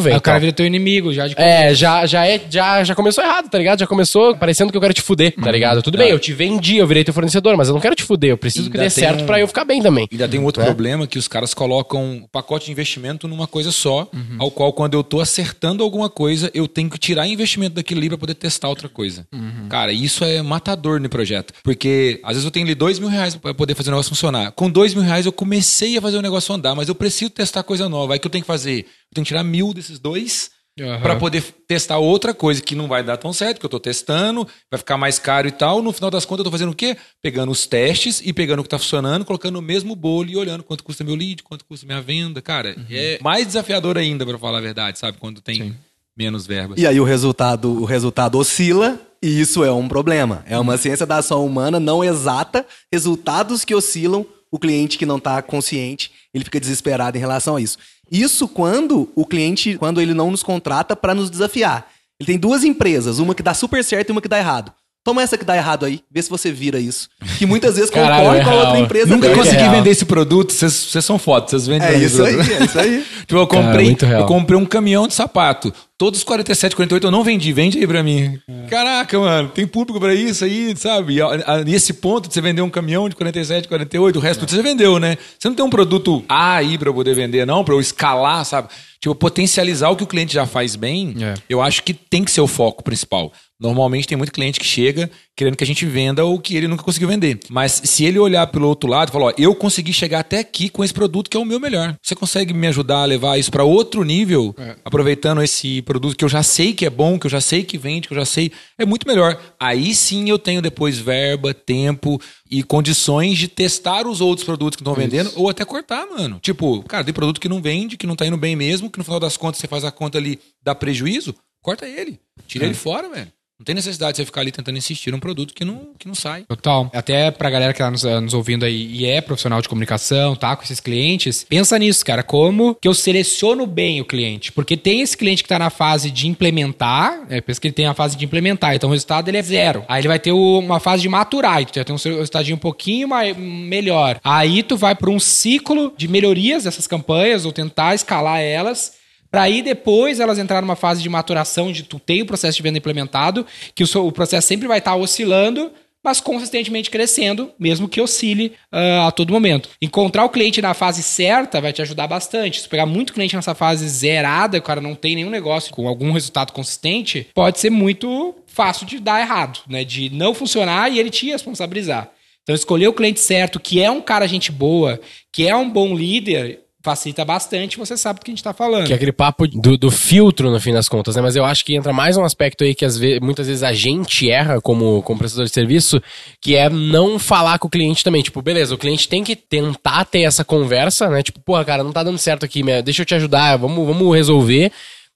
Ver. 0.00 0.12
Aí 0.12 0.16
o 0.18 0.20
cara 0.20 0.38
vira 0.38 0.52
teu 0.52 0.64
inimigo 0.66 1.12
já 1.12 1.26
de 1.28 1.34
É, 1.36 1.74
já, 1.74 2.06
já, 2.06 2.26
é, 2.26 2.40
já, 2.50 2.84
já 2.84 2.94
começou 2.94 3.22
errado, 3.24 3.48
tá 3.48 3.58
ligado? 3.58 3.80
Já 3.80 3.86
começou 3.86 4.36
parecendo 4.36 4.70
que 4.70 4.76
eu 4.76 4.80
quero 4.80 4.94
te 4.94 5.02
fuder, 5.02 5.34
tá 5.34 5.50
ligado? 5.50 5.82
Tudo 5.82 5.98
bem, 5.98 6.10
eu 6.10 6.18
te 6.18 6.32
vendi, 6.32 6.76
eu 6.76 6.86
virei 6.86 7.04
teu 7.04 7.14
fornecedor, 7.14 7.56
mas 7.56 7.68
eu 7.68 7.74
não 7.74 7.80
quero 7.80 7.94
te 7.94 8.02
fuder, 8.02 8.30
eu 8.30 8.38
preciso 8.38 8.70
que 8.70 8.78
dê 8.78 8.88
certo 8.90 9.22
um- 9.22 9.26
pra 9.26 9.40
eu 9.40 9.46
ficar 9.48 9.64
bem 9.64 9.82
também. 9.82 10.08
Ainda 10.10 10.28
tem 10.28 10.38
um 10.40 10.44
outro 10.44 10.60
Né? 10.62 10.66
problema 10.68 11.06
que 11.06 11.18
os 11.18 11.26
caras 11.28 11.52
colocam 11.54 12.18
o 12.24 12.28
pacote 12.28 12.66
de 12.66 12.72
investimento 12.72 13.26
numa 13.28 13.46
coisa 13.46 13.70
só, 13.72 14.08
Uhum. 14.12 14.36
ao 14.38 14.50
qual 14.50 14.72
quando 14.72 14.94
eu 14.94 15.02
tô 15.02 15.20
acertando 15.20 15.82
alguma 15.82 16.08
coisa, 16.08 16.50
eu 16.54 16.66
tenho 16.68 16.88
que 16.90 16.98
tirar 16.98 17.26
investimento 17.26 17.74
daquilo 17.76 18.00
ali 18.00 18.08
pra 18.08 18.18
poder 18.18 18.34
testar 18.34 18.68
outra 18.68 18.88
coisa. 18.88 19.26
Uhum. 19.32 19.68
Cara, 19.68 19.92
isso 19.92 20.24
é 20.24 20.40
matador 20.42 21.00
no 21.00 21.08
projeto. 21.08 21.52
Porque 21.62 22.20
às 22.22 22.30
vezes 22.32 22.44
eu 22.44 22.50
tenho 22.50 22.66
ali 22.66 22.74
dois 22.74 22.98
mil 22.98 23.08
reais 23.08 23.34
pra 23.34 23.52
poder 23.54 23.74
fazer 23.74 23.90
o 23.90 23.92
negócio 23.92 24.10
funcionar. 24.10 24.52
Com 24.52 24.70
dois 24.70 24.94
mil 24.94 25.02
reais 25.02 25.26
eu 25.26 25.32
comecei 25.32 25.96
a 25.96 26.00
fazer 26.00 26.16
o 26.18 26.22
negócio 26.22 26.54
andar, 26.54 26.74
mas 26.74 26.88
eu 26.88 26.94
preciso 26.94 27.30
testar 27.30 27.62
coisa 27.62 27.88
nova. 27.88 28.12
Aí 28.14 28.18
o 28.18 28.20
que 28.20 28.26
eu 28.26 28.30
tenho 28.30 28.42
que 28.42 28.46
fazer? 28.46 28.86
Eu 29.10 29.14
tenho 29.14 29.24
que 29.24 29.28
tirar 29.28 29.42
mil 29.42 29.72
desses 29.72 29.98
dois 29.98 30.50
Aham. 30.80 31.00
pra 31.00 31.16
poder 31.16 31.42
testar 31.66 31.98
outra 31.98 32.32
coisa 32.32 32.62
que 32.62 32.74
não 32.74 32.86
vai 32.86 33.02
dar 33.02 33.16
tão 33.16 33.32
certo, 33.32 33.58
que 33.58 33.66
eu 33.66 33.70
tô 33.70 33.80
testando, 33.80 34.46
vai 34.70 34.78
ficar 34.78 34.96
mais 34.96 35.18
caro 35.18 35.48
e 35.48 35.50
tal. 35.50 35.82
No 35.82 35.92
final 35.92 36.10
das 36.10 36.24
contas, 36.24 36.40
eu 36.40 36.44
tô 36.44 36.50
fazendo 36.50 36.70
o 36.70 36.74
quê? 36.74 36.96
Pegando 37.20 37.50
os 37.50 37.66
testes 37.66 38.20
e 38.24 38.32
pegando 38.32 38.60
o 38.60 38.62
que 38.62 38.68
tá 38.68 38.78
funcionando, 38.78 39.24
colocando 39.24 39.54
no 39.54 39.62
mesmo 39.62 39.96
bolo 39.96 40.30
e 40.30 40.36
olhando 40.36 40.62
quanto 40.62 40.84
custa 40.84 41.02
meu 41.02 41.14
lead, 41.14 41.42
quanto 41.42 41.64
custa 41.64 41.86
minha 41.86 42.00
venda. 42.00 42.40
Cara, 42.40 42.76
é 42.90 43.18
mais 43.22 43.46
desafiador 43.46 43.98
ainda, 43.98 44.24
pra 44.24 44.38
falar 44.38 44.58
a 44.58 44.62
verdade, 44.62 44.98
sabe? 44.98 45.18
Quando 45.18 45.40
tem 45.40 45.74
menos 46.16 46.46
verbas. 46.46 46.78
E 46.78 46.86
aí 46.86 46.98
o 47.00 47.04
resultado, 47.04 47.70
o 47.80 47.84
resultado 47.84 48.38
oscila 48.38 49.00
E 49.22 49.40
isso 49.40 49.64
é 49.64 49.72
um 49.72 49.88
problema. 49.88 50.44
É 50.46 50.58
uma 50.58 50.76
ciência 50.76 51.06
da 51.06 51.18
ação 51.18 51.44
humana 51.44 51.78
não 51.78 52.04
exata, 52.04 52.66
resultados 52.92 53.64
que 53.64 53.74
oscilam, 53.74 54.26
o 54.50 54.58
cliente 54.58 54.96
que 54.96 55.06
não 55.06 55.18
está 55.18 55.42
consciente, 55.42 56.10
ele 56.32 56.44
fica 56.44 56.58
desesperado 56.58 57.16
em 57.16 57.20
relação 57.20 57.56
a 57.56 57.60
isso. 57.60 57.78
Isso 58.10 58.48
quando 58.48 59.10
o 59.14 59.26
cliente, 59.26 59.76
quando 59.76 60.00
ele 60.00 60.14
não 60.14 60.30
nos 60.30 60.42
contrata 60.42 60.96
para 60.96 61.14
nos 61.14 61.30
desafiar. 61.30 61.88
Ele 62.20 62.26
tem 62.26 62.38
duas 62.38 62.64
empresas, 62.64 63.18
uma 63.18 63.34
que 63.34 63.42
dá 63.42 63.54
super 63.54 63.84
certo 63.84 64.08
e 64.08 64.12
uma 64.12 64.22
que 64.22 64.28
dá 64.28 64.38
errado. 64.38 64.72
Toma 65.04 65.22
essa 65.22 65.38
que 65.38 65.44
dá 65.44 65.56
errado 65.56 65.86
aí, 65.86 66.00
vê 66.10 66.20
se 66.20 66.28
você 66.28 66.52
vira 66.52 66.78
isso. 66.78 67.08
Que 67.38 67.46
muitas 67.46 67.76
vezes 67.76 67.88
Caralho, 67.90 68.24
concorre 68.24 68.40
é 68.40 68.44
com 68.44 68.50
a 68.50 68.54
outra 68.54 68.72
real. 68.72 68.84
empresa. 68.84 69.06
Nunca 69.06 69.30
consegui 69.34 69.56
é 69.56 69.60
real. 69.60 69.74
vender 69.76 69.90
esse 69.90 70.04
produto, 70.04 70.52
vocês 70.52 70.72
vocês 70.72 71.04
são 71.04 71.18
fotos, 71.18 71.50
vocês 71.50 71.66
vendem 71.66 71.88
É 71.88 71.94
esse 71.94 72.04
isso 72.06 72.22
aí, 72.24 72.34
produto. 72.34 72.52
é 72.60 72.64
isso 72.64 72.78
aí. 72.78 73.04
Tipo, 73.28 73.40
eu 73.40 73.46
Cara, 73.46 73.64
comprei, 73.66 73.96
real. 74.00 74.20
eu 74.22 74.26
comprei 74.26 74.58
um 74.58 74.64
caminhão 74.64 75.06
de 75.06 75.12
sapato. 75.14 75.72
Todos 75.98 76.20
os 76.20 76.24
47, 76.24 76.74
48 76.76 77.06
eu 77.06 77.10
não 77.10 77.22
vendi. 77.22 77.52
Vende 77.52 77.78
aí 77.78 77.86
pra 77.86 78.02
mim. 78.02 78.38
Caraca, 78.70 79.18
mano, 79.18 79.48
tem 79.50 79.66
público 79.66 80.00
pra 80.00 80.14
isso 80.14 80.44
aí, 80.44 80.74
sabe? 80.76 81.14
E, 81.14 81.20
a- 81.22 81.62
Nesse 81.64 81.92
ponto 81.92 82.26
de 82.28 82.34
você 82.34 82.40
vender 82.40 82.62
um 82.62 82.70
caminhão 82.70 83.06
de 83.08 83.14
47, 83.16 83.68
48, 83.68 84.16
o 84.16 84.20
resto 84.22 84.40
tudo 84.40 84.50
você 84.50 84.62
vendeu, 84.62 84.98
né? 84.98 85.18
Você 85.38 85.46
não 85.48 85.54
tem 85.54 85.64
um 85.64 85.68
produto 85.70 86.24
A 86.28 86.56
aí 86.56 86.78
pra 86.78 86.88
eu 86.88 86.94
poder 86.94 87.14
vender, 87.14 87.46
não, 87.46 87.62
pra 87.64 87.74
eu 87.74 87.80
escalar, 87.80 88.44
sabe? 88.44 88.68
Tipo, 89.00 89.14
potencializar 89.14 89.90
o 89.90 89.96
que 89.96 90.04
o 90.04 90.06
cliente 90.06 90.32
já 90.34 90.46
faz 90.46 90.74
bem, 90.74 91.14
É. 91.20 91.34
eu 91.50 91.60
acho 91.60 91.82
que 91.82 91.92
tem 91.92 92.24
que 92.24 92.30
ser 92.30 92.40
o 92.40 92.46
foco 92.46 92.82
principal. 92.82 93.30
Normalmente 93.60 94.06
tem 94.06 94.16
muito 94.16 94.32
cliente 94.32 94.60
que 94.60 94.66
chega 94.66 95.10
querendo 95.38 95.56
que 95.56 95.62
a 95.62 95.66
gente 95.66 95.86
venda 95.86 96.24
o 96.24 96.40
que 96.40 96.56
ele 96.56 96.66
nunca 96.66 96.82
conseguiu 96.82 97.06
vender. 97.08 97.38
Mas 97.48 97.80
se 97.84 98.04
ele 98.04 98.18
olhar 98.18 98.44
pelo 98.48 98.66
outro 98.66 98.90
lado 98.90 99.08
e 99.08 99.12
falar, 99.12 99.26
ó, 99.26 99.32
eu 99.38 99.54
consegui 99.54 99.92
chegar 99.92 100.18
até 100.18 100.40
aqui 100.40 100.68
com 100.68 100.82
esse 100.82 100.92
produto 100.92 101.30
que 101.30 101.36
é 101.36 101.40
o 101.40 101.44
meu 101.44 101.60
melhor. 101.60 101.96
Você 102.02 102.16
consegue 102.16 102.52
me 102.52 102.66
ajudar 102.66 103.02
a 103.02 103.04
levar 103.04 103.38
isso 103.38 103.50
para 103.50 103.62
outro 103.62 104.02
nível, 104.02 104.52
aproveitando 104.84 105.40
esse 105.40 105.80
produto 105.82 106.16
que 106.16 106.24
eu 106.24 106.28
já 106.28 106.42
sei 106.42 106.72
que 106.72 106.84
é 106.84 106.90
bom, 106.90 107.18
que 107.20 107.26
eu 107.26 107.30
já 107.30 107.40
sei 107.40 107.62
que 107.62 107.78
vende, 107.78 108.08
que 108.08 108.14
eu 108.14 108.18
já 108.18 108.24
sei, 108.24 108.50
é 108.76 108.84
muito 108.84 109.06
melhor. 109.06 109.40
Aí 109.60 109.94
sim 109.94 110.28
eu 110.28 110.40
tenho 110.40 110.60
depois 110.60 110.98
verba, 110.98 111.54
tempo 111.54 112.20
e 112.50 112.64
condições 112.64 113.38
de 113.38 113.46
testar 113.46 114.08
os 114.08 114.20
outros 114.20 114.44
produtos 114.44 114.74
que 114.74 114.82
estão 114.82 114.94
vendendo 114.94 115.30
ou 115.36 115.48
até 115.48 115.64
cortar, 115.64 116.04
mano. 116.06 116.40
Tipo, 116.42 116.82
cara, 116.82 117.04
tem 117.04 117.14
produto 117.14 117.40
que 117.40 117.48
não 117.48 117.62
vende, 117.62 117.96
que 117.96 118.08
não 118.08 118.16
tá 118.16 118.26
indo 118.26 118.36
bem 118.36 118.56
mesmo, 118.56 118.90
que 118.90 118.98
no 118.98 119.04
final 119.04 119.20
das 119.20 119.36
contas 119.36 119.60
você 119.60 119.68
faz 119.68 119.84
a 119.84 119.92
conta 119.92 120.18
ali, 120.18 120.40
dá 120.64 120.74
prejuízo, 120.74 121.32
corta 121.62 121.86
ele. 121.86 122.18
Tira 122.48 122.64
ele 122.64 122.74
fora, 122.74 123.08
velho. 123.08 123.37
Não 123.58 123.64
tem 123.64 123.74
necessidade 123.74 124.12
de 124.12 124.16
você 124.18 124.24
ficar 124.24 124.42
ali 124.42 124.52
tentando 124.52 124.78
insistir 124.78 125.10
num 125.10 125.18
produto 125.18 125.52
que 125.52 125.64
não, 125.64 125.88
que 125.98 126.06
não 126.06 126.14
sai. 126.14 126.44
Total. 126.44 126.88
Até 126.94 127.28
pra 127.32 127.50
galera 127.50 127.72
que 127.72 127.80
tá 127.80 127.90
nos, 127.90 128.04
nos 128.04 128.32
ouvindo 128.32 128.64
aí 128.64 128.86
e 128.86 129.04
é 129.04 129.20
profissional 129.20 129.60
de 129.60 129.68
comunicação, 129.68 130.36
tá? 130.36 130.54
Com 130.54 130.62
esses 130.62 130.78
clientes, 130.78 131.42
pensa 131.48 131.76
nisso, 131.76 132.04
cara. 132.04 132.22
Como 132.22 132.76
que 132.80 132.86
eu 132.86 132.94
seleciono 132.94 133.66
bem 133.66 134.00
o 134.00 134.04
cliente? 134.04 134.52
Porque 134.52 134.76
tem 134.76 135.00
esse 135.00 135.16
cliente 135.16 135.42
que 135.42 135.48
tá 135.48 135.58
na 135.58 135.70
fase 135.70 136.08
de 136.08 136.28
implementar, 136.28 137.26
é, 137.28 137.40
pensa 137.40 137.60
que 137.60 137.66
ele 137.66 137.74
tem 137.74 137.86
a 137.86 137.94
fase 137.94 138.16
de 138.16 138.24
implementar, 138.24 138.76
então 138.76 138.90
o 138.90 138.92
resultado 138.92 139.26
ele 139.26 139.38
é 139.38 139.42
zero. 139.42 139.84
Aí 139.88 140.02
ele 140.02 140.08
vai 140.08 140.20
ter 140.20 140.30
o- 140.30 140.60
uma 140.60 140.78
fase 140.78 141.02
de 141.02 141.08
maturar, 141.08 141.60
e 141.60 141.66
tu 141.66 141.74
já 141.74 141.84
tem 141.84 141.92
um 141.92 141.98
resultadinho 141.98 142.54
um 142.54 142.60
pouquinho 142.60 143.08
mais, 143.08 143.36
melhor. 143.36 144.20
Aí 144.22 144.62
tu 144.62 144.76
vai 144.76 144.94
pra 144.94 145.10
um 145.10 145.18
ciclo 145.18 145.92
de 145.96 146.06
melhorias 146.06 146.62
dessas 146.62 146.86
campanhas, 146.86 147.44
ou 147.44 147.52
tentar 147.52 147.92
escalar 147.96 148.40
elas, 148.40 148.92
Pra 149.30 149.42
aí 149.42 149.62
depois 149.62 150.20
elas 150.20 150.38
entrar 150.38 150.60
numa 150.60 150.76
fase 150.76 151.02
de 151.02 151.08
maturação, 151.08 151.70
de 151.70 151.82
tu 151.82 151.98
tem 151.98 152.22
o 152.22 152.26
processo 152.26 152.56
de 152.56 152.62
venda 152.62 152.78
implementado, 152.78 153.46
que 153.74 153.82
o, 153.82 153.86
seu- 153.86 154.06
o 154.06 154.12
processo 154.12 154.46
sempre 154.46 154.66
vai 154.66 154.78
estar 154.78 154.94
oscilando, 154.96 155.70
mas 156.02 156.20
consistentemente 156.20 156.88
crescendo, 156.90 157.50
mesmo 157.58 157.88
que 157.88 158.00
oscile 158.00 158.52
ah, 158.72 159.08
a 159.08 159.10
todo 159.10 159.32
momento. 159.32 159.68
Encontrar 159.82 160.24
o 160.24 160.30
cliente 160.30 160.62
na 160.62 160.72
fase 160.72 161.02
certa 161.02 161.60
vai 161.60 161.72
te 161.72 161.82
ajudar 161.82 162.06
bastante. 162.06 162.60
Se 162.60 162.68
pegar 162.68 162.86
muito 162.86 163.12
cliente 163.12 163.34
nessa 163.36 163.54
fase 163.54 163.86
zerada, 163.88 164.58
o 164.58 164.62
cara 164.62 164.80
não 164.80 164.94
tem 164.94 165.16
nenhum 165.16 165.28
negócio 165.30 165.72
com 165.72 165.86
algum 165.88 166.12
resultado 166.12 166.52
consistente, 166.52 167.26
pode 167.34 167.58
ser 167.58 167.70
muito 167.70 168.34
fácil 168.46 168.86
de 168.86 168.98
dar 169.00 169.20
errado, 169.20 169.60
né? 169.68 169.84
De 169.84 170.08
não 170.10 170.32
funcionar 170.32 170.90
e 170.90 170.98
ele 170.98 171.10
te 171.10 171.26
responsabilizar. 171.26 172.10
Então, 172.42 172.54
escolher 172.54 172.88
o 172.88 172.94
cliente 172.94 173.20
certo, 173.20 173.60
que 173.60 173.82
é 173.82 173.90
um 173.90 174.00
cara 174.00 174.26
gente 174.26 174.50
boa, 174.50 174.98
que 175.30 175.46
é 175.46 175.54
um 175.54 175.68
bom 175.68 175.94
líder, 175.94 176.60
facilita 176.80 177.24
bastante, 177.24 177.76
você 177.76 177.96
sabe 177.96 178.20
do 178.20 178.24
que 178.24 178.30
a 178.30 178.34
gente 178.34 178.42
tá 178.42 178.52
falando. 178.52 178.86
Que 178.86 178.92
é 178.92 178.96
aquele 178.96 179.12
papo 179.12 179.46
do, 179.46 179.76
do 179.76 179.90
filtro, 179.90 180.50
no 180.50 180.60
fim 180.60 180.72
das 180.72 180.88
contas, 180.88 181.16
né? 181.16 181.22
Mas 181.22 181.34
eu 181.34 181.44
acho 181.44 181.64
que 181.64 181.74
entra 181.74 181.92
mais 181.92 182.16
um 182.16 182.24
aspecto 182.24 182.62
aí 182.62 182.74
que 182.74 182.84
às 182.84 182.96
vezes, 182.96 183.20
muitas 183.20 183.46
vezes 183.46 183.62
a 183.62 183.72
gente 183.72 184.30
erra 184.30 184.60
como, 184.60 185.02
como 185.02 185.18
prestador 185.18 185.46
de 185.46 185.52
serviço, 185.52 186.00
que 186.40 186.54
é 186.54 186.70
não 186.70 187.18
falar 187.18 187.58
com 187.58 187.66
o 187.66 187.70
cliente 187.70 188.04
também. 188.04 188.22
Tipo, 188.22 188.40
beleza, 188.40 188.74
o 188.74 188.78
cliente 188.78 189.08
tem 189.08 189.24
que 189.24 189.34
tentar 189.34 190.04
ter 190.04 190.22
essa 190.22 190.44
conversa, 190.44 191.08
né? 191.08 191.22
Tipo, 191.22 191.40
porra, 191.40 191.64
cara, 191.64 191.82
não 191.82 191.92
tá 191.92 192.02
dando 192.02 192.18
certo 192.18 192.44
aqui, 192.44 192.62
deixa 192.84 193.02
eu 193.02 193.06
te 193.06 193.14
ajudar, 193.14 193.56
vamos, 193.56 193.86
vamos 193.86 194.14
resolver. 194.14 194.70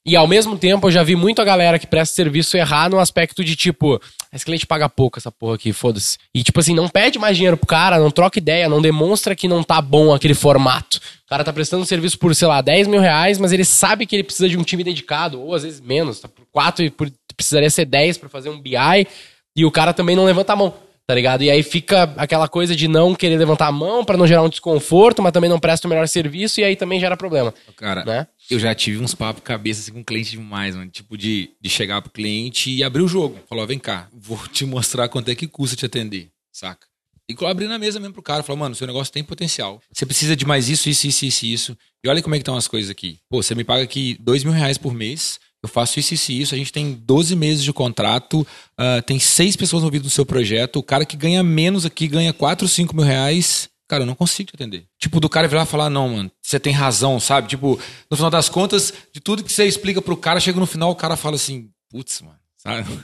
E 0.05 0.17
ao 0.17 0.27
mesmo 0.27 0.57
tempo, 0.57 0.87
eu 0.87 0.91
já 0.91 1.01
vi 1.01 1.15
muito 1.15 1.41
a 1.41 1.45
galera 1.45 1.79
que 1.79 1.87
presta 1.87 2.13
serviço 2.13 2.57
errar 2.57 2.89
no 2.89 2.99
aspecto 2.99 3.41
de 3.41 3.55
tipo, 3.55 4.01
esse 4.33 4.43
cliente 4.43 4.67
paga 4.67 4.89
pouco 4.89 5.17
essa 5.17 5.31
porra 5.31 5.55
aqui, 5.55 5.71
foda-se. 5.71 6.17
E 6.35 6.43
tipo 6.43 6.59
assim, 6.59 6.75
não 6.75 6.89
pede 6.89 7.17
mais 7.17 7.37
dinheiro 7.37 7.55
pro 7.55 7.67
cara, 7.67 7.97
não 7.97 8.11
troca 8.11 8.37
ideia, 8.37 8.67
não 8.67 8.81
demonstra 8.81 9.33
que 9.33 9.47
não 9.47 9.63
tá 9.63 9.81
bom 9.81 10.13
aquele 10.13 10.33
formato. 10.33 10.97
O 11.25 11.29
cara 11.29 11.43
tá 11.43 11.53
prestando 11.53 11.85
serviço 11.85 12.19
por, 12.19 12.35
sei 12.35 12.47
lá, 12.49 12.59
10 12.61 12.87
mil 12.87 12.99
reais, 12.99 13.39
mas 13.39 13.53
ele 13.53 13.63
sabe 13.63 14.05
que 14.05 14.15
ele 14.15 14.23
precisa 14.23 14.49
de 14.49 14.57
um 14.57 14.63
time 14.63 14.83
dedicado, 14.83 15.41
ou 15.41 15.55
às 15.55 15.63
vezes 15.63 15.79
menos, 15.79 16.19
tá 16.19 16.27
por 16.27 16.45
4 16.51 16.83
e 16.83 16.89
por, 16.89 17.09
precisaria 17.35 17.69
ser 17.69 17.85
10 17.85 18.17
pra 18.17 18.27
fazer 18.27 18.49
um 18.49 18.59
BI, 18.59 19.07
e 19.55 19.65
o 19.65 19.71
cara 19.71 19.93
também 19.93 20.17
não 20.17 20.25
levanta 20.25 20.51
a 20.51 20.55
mão. 20.55 20.73
Tá 21.05 21.13
ligado? 21.13 21.43
E 21.43 21.51
aí 21.51 21.61
fica 21.61 22.13
aquela 22.15 22.47
coisa 22.47 22.73
de 22.73 22.87
não 22.87 23.13
querer 23.13 23.35
levantar 23.35 23.67
a 23.67 23.71
mão 23.73 24.05
pra 24.05 24.15
não 24.15 24.25
gerar 24.25 24.41
um 24.41 24.47
desconforto, 24.47 25.21
mas 25.21 25.33
também 25.33 25.49
não 25.49 25.59
presta 25.59 25.85
o 25.85 25.89
melhor 25.89 26.07
serviço 26.07 26.61
e 26.61 26.63
aí 26.63 26.77
também 26.77 26.97
gera 26.97 27.17
problema. 27.17 27.53
Cara, 27.75 28.05
Né? 28.05 28.25
Eu 28.49 28.59
já 28.59 28.73
tive 28.75 28.99
uns 28.99 29.15
papos 29.15 29.43
cabeça 29.43 29.81
assim, 29.81 29.91
com 29.91 30.01
o 30.01 30.05
cliente 30.05 30.31
demais, 30.31 30.75
mano. 30.75 30.89
Tipo, 30.89 31.17
de, 31.17 31.51
de 31.61 31.69
chegar 31.69 32.01
pro 32.01 32.11
cliente 32.11 32.71
e 32.71 32.83
abrir 32.83 33.01
o 33.01 33.07
jogo. 33.07 33.39
Falou, 33.47 33.65
vem 33.65 33.79
cá, 33.79 34.07
vou 34.13 34.37
te 34.49 34.65
mostrar 34.65 35.09
quanto 35.09 35.29
é 35.29 35.35
que 35.35 35.47
custa 35.47 35.75
te 35.75 35.85
atender, 35.85 36.29
saca? 36.51 36.87
E 37.29 37.45
abrir 37.45 37.67
na 37.67 37.79
mesa 37.79 37.99
mesmo 37.99 38.13
pro 38.13 38.21
cara, 38.21 38.43
falar, 38.43 38.59
mano, 38.59 38.75
seu 38.75 38.85
negócio 38.85 39.13
tem 39.13 39.23
potencial. 39.23 39.81
Você 39.91 40.05
precisa 40.05 40.35
de 40.35 40.45
mais 40.45 40.67
isso, 40.67 40.89
isso, 40.89 41.07
isso, 41.07 41.25
isso, 41.25 41.45
isso. 41.45 41.77
E 42.03 42.09
olha 42.09 42.21
como 42.21 42.35
é 42.35 42.37
que 42.37 42.41
estão 42.41 42.57
as 42.57 42.67
coisas 42.67 42.91
aqui. 42.91 43.17
Pô, 43.29 43.41
você 43.41 43.55
me 43.55 43.63
paga 43.63 43.81
aqui 43.81 44.17
dois 44.19 44.43
mil 44.43 44.51
reais 44.51 44.77
por 44.77 44.93
mês, 44.93 45.39
eu 45.63 45.69
faço 45.69 45.97
isso, 45.97 46.13
isso 46.13 46.31
isso. 46.33 46.53
A 46.53 46.57
gente 46.57 46.73
tem 46.73 46.91
12 46.93 47.37
meses 47.37 47.63
de 47.63 47.71
contrato, 47.71 48.45
ah, 48.77 49.01
tem 49.01 49.17
seis 49.17 49.55
pessoas 49.55 49.81
envolvidas 49.81 50.05
no 50.05 50.11
seu 50.11 50.25
projeto. 50.25 50.77
O 50.77 50.83
cara 50.83 51.05
que 51.05 51.15
ganha 51.15 51.41
menos 51.41 51.85
aqui 51.85 52.05
ganha 52.05 52.33
4, 52.33 52.67
5 52.67 52.93
mil 52.93 53.05
reais. 53.05 53.69
Cara, 53.87 54.03
eu 54.03 54.07
não 54.07 54.15
consigo 54.15 54.49
te 54.49 54.55
atender. 54.55 54.85
Tipo, 54.99 55.19
do 55.19 55.29
cara 55.29 55.47
virar 55.47 55.63
e 55.63 55.67
falar, 55.67 55.89
não, 55.89 56.09
mano, 56.09 56.31
você 56.41 56.59
tem 56.59 56.73
razão, 56.73 57.19
sabe? 57.19 57.47
Tipo, 57.49 57.79
no 58.09 58.15
final 58.17 58.29
das 58.31 58.49
contas, 58.49 58.93
de 59.13 59.19
tudo 59.19 59.43
que 59.43 59.51
você 59.51 59.65
explica 59.65 60.01
pro 60.01 60.17
cara, 60.17 60.39
chega 60.39 60.59
no 60.59 60.65
final, 60.65 60.89
o 60.91 60.95
cara 60.95 61.15
fala 61.15 61.35
assim, 61.35 61.69
putz, 61.91 62.21
mano, 62.21 62.37
sabe? 62.57 62.85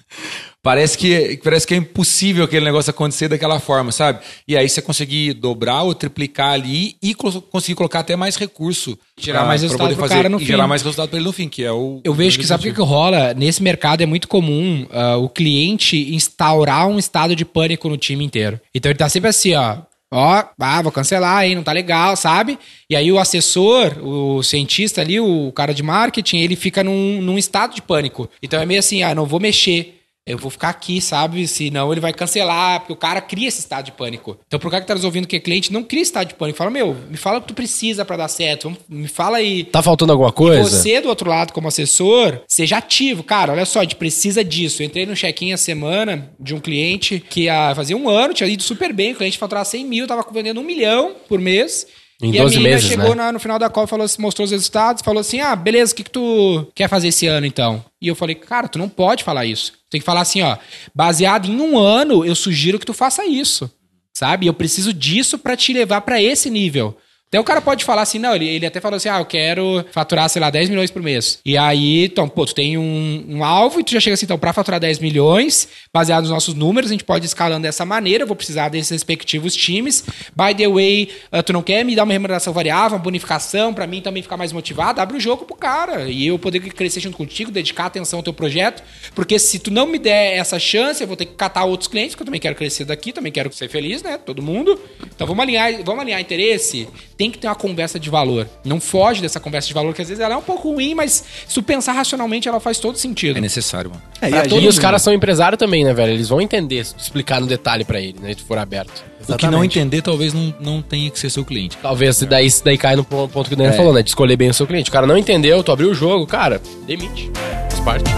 Parece 0.61 0.97
que, 0.97 1.39
parece 1.41 1.65
que 1.65 1.73
é 1.73 1.77
impossível 1.77 2.43
aquele 2.43 2.65
negócio 2.65 2.89
acontecer 2.89 3.29
daquela 3.29 3.61
forma, 3.61 3.93
sabe? 3.93 4.19
E 4.45 4.57
aí 4.57 4.67
você 4.67 4.81
conseguir 4.81 5.33
dobrar 5.33 5.83
ou 5.83 5.95
triplicar 5.95 6.51
ali 6.51 6.97
e 7.01 7.15
conseguir 7.15 7.75
colocar 7.75 7.99
até 8.01 8.13
mais 8.17 8.35
recurso. 8.35 8.99
Gerar 9.17 9.39
pra- 9.39 9.47
mais 9.47 9.61
resultado 9.61 9.95
fazer- 9.95 10.15
cara 10.15 10.27
no 10.27 10.35
e 10.35 10.39
fim. 10.41 10.45
gerar 10.47 10.67
mais 10.67 10.81
resultado 10.81 11.07
pra 11.07 11.17
ele 11.17 11.25
no 11.25 11.31
fim, 11.31 11.47
que 11.47 11.63
é 11.63 11.71
o. 11.71 12.01
Eu 12.03 12.13
vejo 12.13 12.37
que 12.37 12.45
sabe 12.45 12.69
o 12.69 12.73
que, 12.75 12.81
rola? 12.81 13.33
Nesse 13.33 13.63
mercado 13.63 14.01
é 14.01 14.05
muito 14.05 14.27
comum 14.27 14.85
ah, 14.91 15.15
o 15.15 15.29
cliente 15.29 16.13
instaurar 16.13 16.85
um 16.89 16.99
estado 16.99 17.33
de 17.37 17.45
pânico 17.45 17.87
no 17.87 17.95
time 17.97 18.25
inteiro. 18.25 18.59
Então 18.75 18.91
ele 18.91 18.99
tá 18.99 19.07
sempre 19.07 19.29
assim, 19.29 19.55
ó. 19.55 19.77
Ó, 20.11 20.43
ah, 20.59 20.81
vou 20.81 20.91
cancelar, 20.91 21.45
hein? 21.45 21.53
Não 21.55 21.63
tá 21.63 21.71
legal, 21.71 22.15
sabe? 22.15 22.57
E 22.89 22.95
aí 22.95 23.11
o 23.11 23.19
assessor, 23.19 23.95
o 24.03 24.41
cientista 24.41 25.01
ali, 25.01 25.19
o 25.19 25.51
cara 25.51 25.73
de 25.73 25.83
marketing, 25.83 26.37
ele 26.37 26.55
fica 26.55 26.83
num, 26.83 27.21
num 27.21 27.37
estado 27.37 27.75
de 27.75 27.81
pânico. 27.81 28.27
Então 28.41 28.59
é 28.59 28.65
meio 28.65 28.79
assim, 28.79 29.03
ah, 29.03 29.13
não 29.13 29.27
vou 29.27 29.39
mexer. 29.39 29.98
Eu 30.29 30.37
vou 30.37 30.51
ficar 30.51 30.69
aqui, 30.69 31.01
sabe? 31.01 31.47
Senão 31.47 31.91
ele 31.91 31.99
vai 31.99 32.13
cancelar, 32.13 32.79
porque 32.81 32.93
o 32.93 32.95
cara 32.95 33.19
cria 33.19 33.47
esse 33.47 33.59
estado 33.59 33.85
de 33.85 33.91
pânico. 33.91 34.37
Então, 34.47 34.59
pro 34.59 34.69
cara 34.69 34.81
que 34.81 34.87
tá 34.87 34.93
nos 34.95 35.03
ouvindo 35.03 35.27
que 35.27 35.35
é 35.35 35.39
cliente, 35.39 35.73
não 35.73 35.83
cria 35.83 36.01
estado 36.03 36.27
de 36.27 36.35
pânico. 36.35 36.57
Fala, 36.57 36.69
meu, 36.69 36.95
me 37.09 37.17
fala 37.17 37.39
o 37.39 37.41
que 37.41 37.47
tu 37.47 37.53
precisa 37.53 38.05
pra 38.05 38.15
dar 38.15 38.27
certo. 38.27 38.75
Me 38.87 39.07
fala 39.07 39.37
aí. 39.37 39.63
Tá 39.63 39.81
faltando 39.81 40.11
alguma 40.11 40.29
E 40.29 40.33
coisa? 40.33 40.63
você, 40.69 41.01
do 41.01 41.09
outro 41.09 41.29
lado, 41.29 41.51
como 41.51 41.67
assessor, 41.67 42.41
seja 42.47 42.77
ativo. 42.77 43.23
Cara, 43.23 43.51
olha 43.53 43.65
só, 43.65 43.79
a 43.79 43.83
gente 43.83 43.95
precisa 43.95 44.43
disso. 44.43 44.81
Eu 44.81 44.85
entrei 44.85 45.05
no 45.05 45.15
check-in 45.15 45.51
a 45.53 45.57
semana 45.57 46.31
de 46.39 46.53
um 46.53 46.59
cliente 46.59 47.19
que 47.29 47.41
ia 47.45 47.73
fazer 47.75 47.95
um 47.95 48.07
ano, 48.07 48.33
tinha 48.33 48.47
ido 48.47 48.61
super 48.63 48.93
bem. 48.93 49.13
O 49.13 49.15
cliente 49.15 49.37
faturava 49.37 49.65
100 49.65 49.85
mil, 49.85 50.05
tava 50.07 50.25
vendendo 50.31 50.59
um 50.61 50.63
milhão 50.63 51.15
por 51.27 51.39
mês. 51.39 51.87
Em 52.21 52.33
e 52.33 52.37
12 52.37 52.55
a 52.55 52.57
menina 52.59 52.75
meses, 52.75 52.89
chegou 52.89 53.09
né? 53.09 53.15
na- 53.15 53.31
no 53.31 53.39
final 53.39 53.57
da 53.57 53.69
call, 53.69 53.87
falou, 53.87 54.05
mostrou 54.19 54.43
os 54.45 54.51
resultados, 54.51 55.01
falou 55.01 55.21
assim: 55.21 55.39
ah, 55.39 55.55
beleza, 55.55 55.93
o 55.93 55.95
que, 55.95 56.03
que 56.03 56.09
tu 56.11 56.67
quer 56.75 56.89
fazer 56.89 57.07
esse 57.09 57.27
ano 57.27 57.45
então? 57.45 57.83
E 58.01 58.07
eu 58.07 58.15
falei, 58.15 58.35
cara, 58.35 58.67
tu 58.67 58.77
não 58.77 58.89
pode 58.89 59.23
falar 59.23 59.45
isso. 59.45 59.71
Tu 59.71 59.91
tem 59.91 60.01
que 60.01 60.05
falar 60.05 60.21
assim, 60.21 60.41
ó, 60.41 60.57
baseado 60.93 61.47
em 61.49 61.59
um 61.61 61.77
ano, 61.77 62.25
eu 62.25 62.35
sugiro 62.35 62.77
que 62.77 62.85
tu 62.85 62.93
faça 62.93 63.25
isso. 63.25 63.71
Sabe? 64.13 64.47
Eu 64.47 64.53
preciso 64.53 64.91
disso 64.91 65.37
pra 65.39 65.55
te 65.55 65.71
levar 65.71 66.01
pra 66.01 66.21
esse 66.21 66.49
nível. 66.49 66.97
Então 67.29 67.41
o 67.41 67.43
cara 67.43 67.61
pode 67.61 67.85
falar 67.85 68.01
assim, 68.01 68.17
não, 68.17 68.33
ele, 68.35 68.47
ele 68.47 68.65
até 68.65 68.81
falou 68.81 68.97
assim, 68.97 69.07
ah, 69.07 69.19
eu 69.19 69.25
quero 69.25 69.85
faturar, 69.91 70.27
sei 70.27 70.41
lá, 70.41 70.49
10 70.49 70.67
milhões 70.67 70.89
por 70.89 70.99
mês. 70.99 71.37
E 71.45 71.55
aí, 71.55 72.05
então, 72.05 72.27
pô, 72.27 72.43
tu 72.43 72.55
tem 72.55 72.75
um, 72.75 73.23
um 73.29 73.43
alvo 73.43 73.79
e 73.79 73.83
tu 73.83 73.91
já 73.91 73.99
chega 73.99 74.15
assim, 74.15 74.25
então, 74.25 74.39
pra 74.39 74.51
faturar 74.51 74.79
10 74.79 74.97
milhões, 74.97 75.67
baseado 75.93 76.23
nos 76.23 76.31
nossos 76.31 76.55
números, 76.55 76.89
a 76.89 76.93
gente 76.93 77.03
pode 77.03 77.25
ir 77.25 77.27
escalando 77.27 77.61
dessa 77.61 77.85
maneira, 77.85 78.23
eu 78.23 78.27
vou 78.27 78.35
precisar 78.35 78.69
desses 78.69 78.89
respectivos 78.89 79.55
times. 79.55 80.03
By 80.35 80.55
the 80.57 80.67
way, 80.67 81.09
uh, 81.31 81.43
tu 81.43 81.53
não 81.53 81.61
quer 81.61 81.85
me 81.85 81.95
dar 81.95 82.03
uma 82.03 82.13
remuneração 82.13 82.51
variável, 82.51 82.97
uma 82.97 83.03
bonificação, 83.03 83.75
pra 83.75 83.85
mim 83.85 84.01
também 84.01 84.23
ficar 84.23 84.35
mais 84.35 84.51
motivado? 84.51 84.99
Abre 84.99 85.15
o 85.15 85.19
jogo 85.19 85.45
pro 85.45 85.55
cara. 85.55 86.09
E 86.09 86.25
eu 86.25 86.39
poder 86.39 86.59
crescer 86.61 86.99
junto 86.99 87.15
contigo, 87.15 87.51
dedicar 87.51 87.85
atenção 87.85 88.17
ao 88.17 88.23
teu 88.23 88.33
projeto, 88.33 88.81
porque 89.13 89.37
se 89.37 89.59
tu 89.59 89.69
não 89.69 89.85
me 89.85 89.99
der 89.99 90.35
essa 90.35 90.57
chance, 90.57 91.03
eu 91.03 91.07
vou 91.07 91.15
ter 91.15 91.25
que 91.25 91.35
catar 91.35 91.65
outros 91.65 91.87
clientes, 91.87 92.15
porque 92.15 92.23
eu 92.23 92.25
também 92.25 92.41
quero 92.41 92.55
crescer 92.55 92.85
daqui, 92.85 93.13
também 93.13 93.31
quero 93.31 93.53
ser 93.53 93.69
feliz, 93.69 94.01
né? 94.01 94.17
Todo 94.17 94.41
mundo. 94.41 94.81
Então 95.13 95.27
vamos 95.27 95.43
alinhar, 95.43 95.83
vamos 95.83 96.01
alinhar 96.01 96.19
interesse 96.19 96.87
tem 97.19 97.29
que 97.29 97.37
ter 97.37 97.47
uma 97.47 97.55
conversa 97.55 97.99
de 97.99 98.09
valor. 98.09 98.47
Não 98.63 98.79
foge 98.79 99.21
dessa 99.21 99.41
conversa 99.41 99.67
de 99.67 99.73
valor, 99.73 99.93
que 99.93 100.01
às 100.01 100.07
vezes 100.07 100.23
ela 100.23 100.35
é 100.35 100.37
um 100.37 100.41
pouco 100.41 100.71
ruim, 100.71 100.95
mas 100.95 101.21
se 101.45 101.53
tu 101.53 101.61
pensar 101.61 101.91
racionalmente, 101.91 102.47
ela 102.47 102.61
faz 102.61 102.79
todo 102.79 102.97
sentido. 102.97 103.35
É 103.37 103.41
necessário, 103.41 103.89
mano. 103.89 104.01
É, 104.21 104.27
e 104.27 104.31
Pra 104.31 104.41
todos 104.43 104.59
gente- 104.59 104.69
os 104.69 104.79
caras 104.79 105.01
são 105.01 105.13
empresários 105.13 105.59
também, 105.59 105.83
né, 105.83 105.93
velho? 105.93 106.13
Eles 106.13 106.29
vão 106.29 106.39
entender, 106.39 106.85
se 106.85 106.95
tu 106.95 106.99
explicar 107.01 107.41
no 107.41 107.45
detalhe 107.47 107.83
pra 107.83 107.99
ele, 107.99 108.15
né? 108.21 108.33
Se 108.33 108.41
for 108.43 108.57
aberto. 108.57 108.89
O 108.89 108.93
que 108.93 109.31
não 109.31 109.35
Exatamente. 109.35 109.77
entender 109.79 110.01
talvez 110.01 110.33
não, 110.33 110.55
não 110.61 110.81
tenha 110.81 111.11
que 111.11 111.19
ser 111.19 111.29
seu 111.29 111.43
cliente. 111.43 111.77
Talvez 111.81 112.15
se 112.15 112.25
daí, 112.25 112.47
daí 112.63 112.77
cai 112.77 112.95
no 112.95 113.03
ponto 113.03 113.49
que 113.49 113.53
o 113.53 113.57
Daniel 113.57 113.73
É. 113.73 113.77
falou, 113.77 113.93
né? 113.93 114.01
De 114.01 114.09
escolher 114.09 114.37
bem 114.37 114.49
o 114.49 114.53
seu 114.53 114.65
cliente. 114.65 114.89
O 114.89 114.93
cara 114.93 115.05
não 115.05 115.17
entendeu, 115.17 115.61
tu 115.61 115.73
abriu 115.73 115.89
o 115.91 115.93
jogo, 115.93 116.25
cara, 116.25 116.61
demite. 116.87 117.29
Faz 117.69 117.79
parte. 117.81 118.09